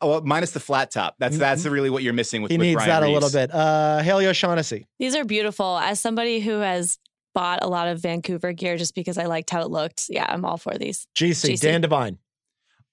Oh, 0.00 0.08
well, 0.08 0.20
minus 0.22 0.52
the 0.52 0.60
flat 0.60 0.90
top. 0.90 1.16
That's 1.18 1.38
that's 1.38 1.64
really 1.64 1.90
what 1.90 2.02
you're 2.02 2.12
missing 2.12 2.42
with. 2.42 2.50
he 2.50 2.58
with 2.58 2.66
needs 2.66 2.76
Brian 2.84 2.88
that 2.88 3.02
a 3.02 3.10
little 3.10 3.30
bit. 3.30 3.52
Uh, 3.52 3.98
Haley 3.98 4.26
O'Shaughnessy. 4.26 4.86
These 4.98 5.14
are 5.16 5.24
beautiful. 5.24 5.78
As 5.78 5.98
somebody 5.98 6.40
who 6.40 6.60
has 6.60 6.98
bought 7.34 7.62
a 7.62 7.68
lot 7.68 7.88
of 7.88 8.00
Vancouver 8.00 8.52
gear 8.52 8.76
just 8.76 8.94
because 8.94 9.18
I 9.18 9.26
liked 9.26 9.50
how 9.50 9.62
it 9.62 9.70
looked, 9.70 10.06
yeah, 10.08 10.26
I'm 10.28 10.44
all 10.44 10.56
for 10.56 10.74
these. 10.78 11.06
GC, 11.16 11.54
GC. 11.54 11.60
Dan 11.60 11.80
Devine. 11.80 12.18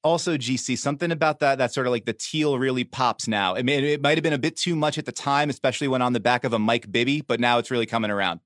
Also 0.03 0.35
GC 0.37 0.77
something 0.77 1.11
about 1.11 1.39
that 1.39 1.57
that 1.59 1.73
sort 1.73 1.87
of 1.87 1.91
like 1.91 2.05
the 2.05 2.13
teal 2.13 2.59
really 2.59 2.83
pops 2.83 3.27
now. 3.27 3.55
I 3.55 3.61
mean, 3.63 3.83
it 3.83 4.01
might 4.01 4.17
have 4.17 4.23
been 4.23 4.33
a 4.33 4.37
bit 4.37 4.57
too 4.57 4.75
much 4.75 4.97
at 4.97 5.05
the 5.05 5.11
time, 5.13 5.49
especially 5.49 5.87
when 5.87 6.01
on 6.01 6.13
the 6.13 6.19
back 6.19 6.43
of 6.43 6.51
a 6.53 6.59
Mike 6.59 6.91
Bibby, 6.91 7.21
but 7.21 7.39
now 7.39 7.57
it's 7.57 7.71
really 7.71 7.85
coming 7.85 8.11
around. 8.11 8.41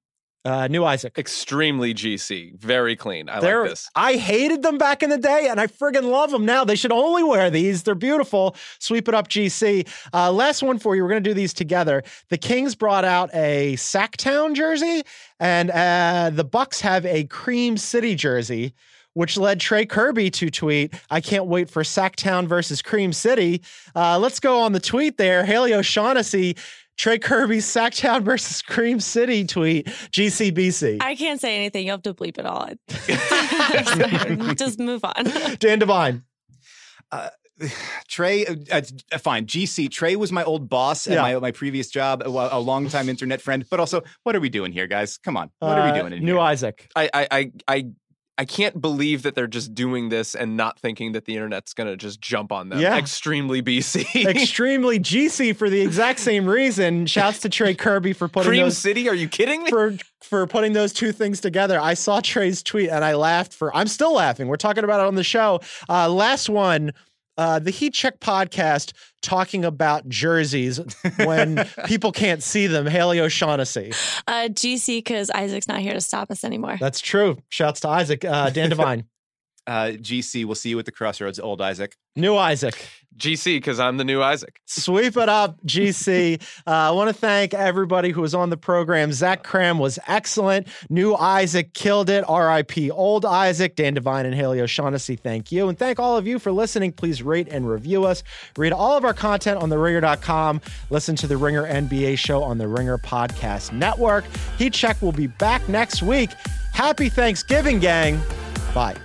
Uh, 0.45 0.65
New 0.67 0.85
Isaac. 0.85 1.17
Extremely 1.17 1.93
GC. 1.93 2.57
Very 2.57 2.95
clean. 2.95 3.27
I 3.27 3.41
They're- 3.41 3.61
like 3.63 3.71
this. 3.71 3.89
I 3.95 4.13
hated 4.13 4.61
them 4.61 4.77
back 4.77 5.03
in 5.03 5.09
the 5.09 5.17
day, 5.17 5.47
and 5.49 5.59
I 5.59 5.67
friggin' 5.67 6.03
love 6.03 6.31
them 6.31 6.45
now. 6.45 6.63
They 6.63 6.75
should 6.77 6.93
only 6.93 7.21
wear 7.21 7.49
these. 7.49 7.83
They're 7.83 7.95
beautiful. 7.95 8.55
Sweep 8.79 9.09
it 9.09 9.13
up, 9.13 9.27
GC. 9.27 9.85
Uh, 10.13 10.31
last 10.31 10.63
one 10.63 10.79
for 10.79 10.95
you. 10.95 11.03
We're 11.03 11.09
gonna 11.09 11.19
do 11.21 11.33
these 11.33 11.53
together. 11.53 12.01
The 12.29 12.37
Kings 12.37 12.75
brought 12.75 13.03
out 13.03 13.29
a 13.33 13.73
Sactown 13.77 14.53
jersey, 14.55 15.01
and 15.39 15.69
uh, 15.69 16.29
the 16.33 16.45
Bucks 16.45 16.79
have 16.79 17.05
a 17.05 17.25
Cream 17.25 17.75
City 17.75 18.15
jersey. 18.15 18.73
Which 19.17 19.35
led 19.35 19.59
Trey 19.59 19.83
Kerby 19.87 20.31
to 20.33 20.51
tweet, 20.51 20.93
I 21.09 21.21
can't 21.21 21.47
wait 21.47 21.71
for 21.71 21.81
Sactown 21.81 22.45
versus 22.47 22.83
Cream 22.83 23.11
City. 23.11 23.63
Uh, 23.95 24.19
let's 24.19 24.39
go 24.39 24.59
on 24.59 24.73
the 24.73 24.79
tweet 24.79 25.17
there. 25.17 25.43
Haley 25.43 25.73
O'Shaughnessy, 25.73 26.55
Trey 26.97 27.17
Kerby's 27.17 27.65
Sactown 27.65 28.21
versus 28.23 28.61
Cream 28.61 28.99
City 28.99 29.43
tweet, 29.43 29.87
GCBC. 29.87 30.97
I 31.01 31.15
can't 31.15 31.41
say 31.41 31.55
anything. 31.55 31.87
You'll 31.87 31.95
have 31.95 32.03
to 32.03 32.13
bleep 32.13 32.37
it 32.37 32.45
all. 32.45 32.69
just 34.55 34.77
move 34.79 35.03
on. 35.03 35.23
Dan 35.59 35.79
Devine. 35.79 36.21
Trey, 38.07 38.45
uh, 38.45 38.55
uh, 38.71 39.17
fine. 39.17 39.47
GC 39.47 39.89
Trey 39.89 40.15
was 40.15 40.31
my 40.31 40.43
old 40.43 40.69
boss 40.69 41.07
at 41.07 41.13
Yeah. 41.13 41.21
my 41.23 41.39
my 41.39 41.51
previous 41.51 41.89
job, 41.89 42.21
a, 42.23 42.29
a 42.29 42.59
longtime 42.59 43.09
internet 43.09 43.41
friend. 43.41 43.65
But 43.67 43.79
also, 43.79 44.03
what 44.21 44.35
are 44.35 44.39
we 44.39 44.49
doing 44.49 44.71
here, 44.71 44.85
guys? 44.85 45.17
Come 45.17 45.35
on, 45.37 45.49
what 45.57 45.75
are 45.79 45.85
we 45.85 45.89
Uh, 45.97 46.01
doing 46.01 46.13
in 46.13 46.23
New 46.23 46.33
here? 46.33 46.39
Isaac. 46.41 46.87
I, 46.95 47.09
I, 47.31 47.51
I, 47.67 47.85
I, 48.37 48.45
can't 48.45 48.81
believe 48.81 49.23
that 49.23 49.35
they're 49.35 49.47
just 49.47 49.73
doing 49.73 50.09
this 50.09 50.35
and 50.35 50.55
not 50.57 50.79
thinking 50.79 51.11
that 51.13 51.25
the 51.25 51.35
internet's 51.35 51.73
gonna 51.73 51.97
just 51.97 52.21
jump 52.21 52.51
on 52.51 52.69
them. 52.69 52.79
Yeah. 52.79 52.97
Extremely 52.97 53.61
BC. 53.61 54.25
Extremely 54.25 54.99
GC 54.99 55.55
for 55.55 55.69
the 55.69 55.81
exact 55.81 56.19
same 56.19 56.45
reason. 56.45 57.05
Shouts 57.05 57.39
to 57.39 57.49
Trey 57.49 57.75
Kerby 57.75 58.15
for 58.15 58.27
putting 58.27 58.49
Cream 58.49 58.63
those 58.63 58.77
City? 58.77 59.09
Are 59.09 59.15
you 59.15 59.27
kidding 59.27 59.63
me? 59.63 59.69
for 59.69 59.97
for 60.21 60.47
putting 60.47 60.73
those 60.73 60.93
two 60.93 61.11
things 61.11 61.39
together. 61.39 61.79
I 61.79 61.93
saw 61.93 62.19
Trey's 62.21 62.63
tweet 62.63 62.89
and 62.89 63.03
I 63.03 63.15
laughed 63.15 63.53
for 63.53 63.75
I'm 63.75 63.87
still 63.87 64.13
laughing. 64.13 64.47
We're 64.47 64.57
talking 64.57 64.83
about 64.83 64.99
it 64.99 65.07
on 65.07 65.15
the 65.15 65.23
show. 65.23 65.61
Uh 65.89 66.09
last 66.09 66.49
one. 66.49 66.93
Uh, 67.37 67.59
the 67.59 67.71
Heat 67.71 67.93
Check 67.93 68.19
podcast 68.19 68.93
talking 69.21 69.65
about 69.65 70.07
jerseys 70.09 70.79
when 71.17 71.65
people 71.85 72.11
can't 72.11 72.41
see 72.41 72.67
them. 72.67 72.85
Haley 72.85 73.19
O'Shaughnessy. 73.19 73.91
Uh, 74.27 74.49
GC 74.49 74.97
because 74.99 75.29
Isaac's 75.31 75.67
not 75.67 75.79
here 75.79 75.93
to 75.93 76.01
stop 76.01 76.31
us 76.31 76.43
anymore. 76.43 76.77
That's 76.79 76.99
true. 76.99 77.37
Shouts 77.49 77.79
to 77.81 77.89
Isaac. 77.89 78.25
Uh, 78.25 78.49
Dan 78.49 78.69
Devine. 78.71 79.05
Uh, 79.67 79.91
GC, 79.97 80.45
we'll 80.45 80.55
see 80.55 80.69
you 80.69 80.79
at 80.79 80.85
the 80.85 80.91
crossroads, 80.91 81.39
old 81.39 81.61
Isaac. 81.61 81.95
New 82.15 82.35
Isaac. 82.37 82.87
GC, 83.17 83.57
because 83.57 83.79
I'm 83.79 83.97
the 83.97 84.03
new 84.03 84.21
Isaac. 84.21 84.61
Sweep 84.65 85.17
it 85.17 85.27
up, 85.27 85.59
GC. 85.65 86.41
uh, 86.67 86.69
I 86.69 86.91
want 86.91 87.09
to 87.09 87.13
thank 87.13 87.53
everybody 87.53 88.11
who 88.11 88.21
was 88.21 88.35
on 88.35 88.49
the 88.49 88.57
program. 88.57 89.11
Zach 89.11 89.43
Kram 89.43 89.79
was 89.79 89.97
excellent. 90.07 90.67
New 90.89 91.15
Isaac 91.15 91.73
killed 91.73 92.09
it. 92.09 92.23
RIP 92.29 92.91
Old 92.93 93.25
Isaac. 93.25 93.75
Dan 93.75 93.95
Devine 93.95 94.25
and 94.25 94.35
Haley 94.35 94.61
O'Shaughnessy, 94.61 95.15
thank 95.15 95.51
you. 95.51 95.67
And 95.67 95.77
thank 95.77 95.99
all 95.99 96.15
of 96.15 96.27
you 96.27 96.37
for 96.39 96.51
listening. 96.51 96.91
Please 96.91 97.23
rate 97.23 97.47
and 97.49 97.67
review 97.67 98.05
us. 98.05 98.23
Read 98.55 98.71
all 98.71 98.95
of 98.95 99.03
our 99.03 99.13
content 99.13 99.61
on 99.61 99.69
theringer.com. 99.69 100.61
Listen 100.89 101.15
to 101.15 101.27
the 101.27 101.37
Ringer 101.37 101.65
NBA 101.67 102.19
show 102.19 102.43
on 102.43 102.57
the 102.57 102.67
Ringer 102.67 102.99
Podcast 102.99 103.73
Network. 103.73 104.25
Heat 104.57 104.73
Check 104.73 105.01
will 105.01 105.11
be 105.11 105.27
back 105.27 105.67
next 105.67 106.03
week. 106.03 106.29
Happy 106.73 107.09
Thanksgiving, 107.09 107.79
gang. 107.79 108.21
Bye. 108.73 108.95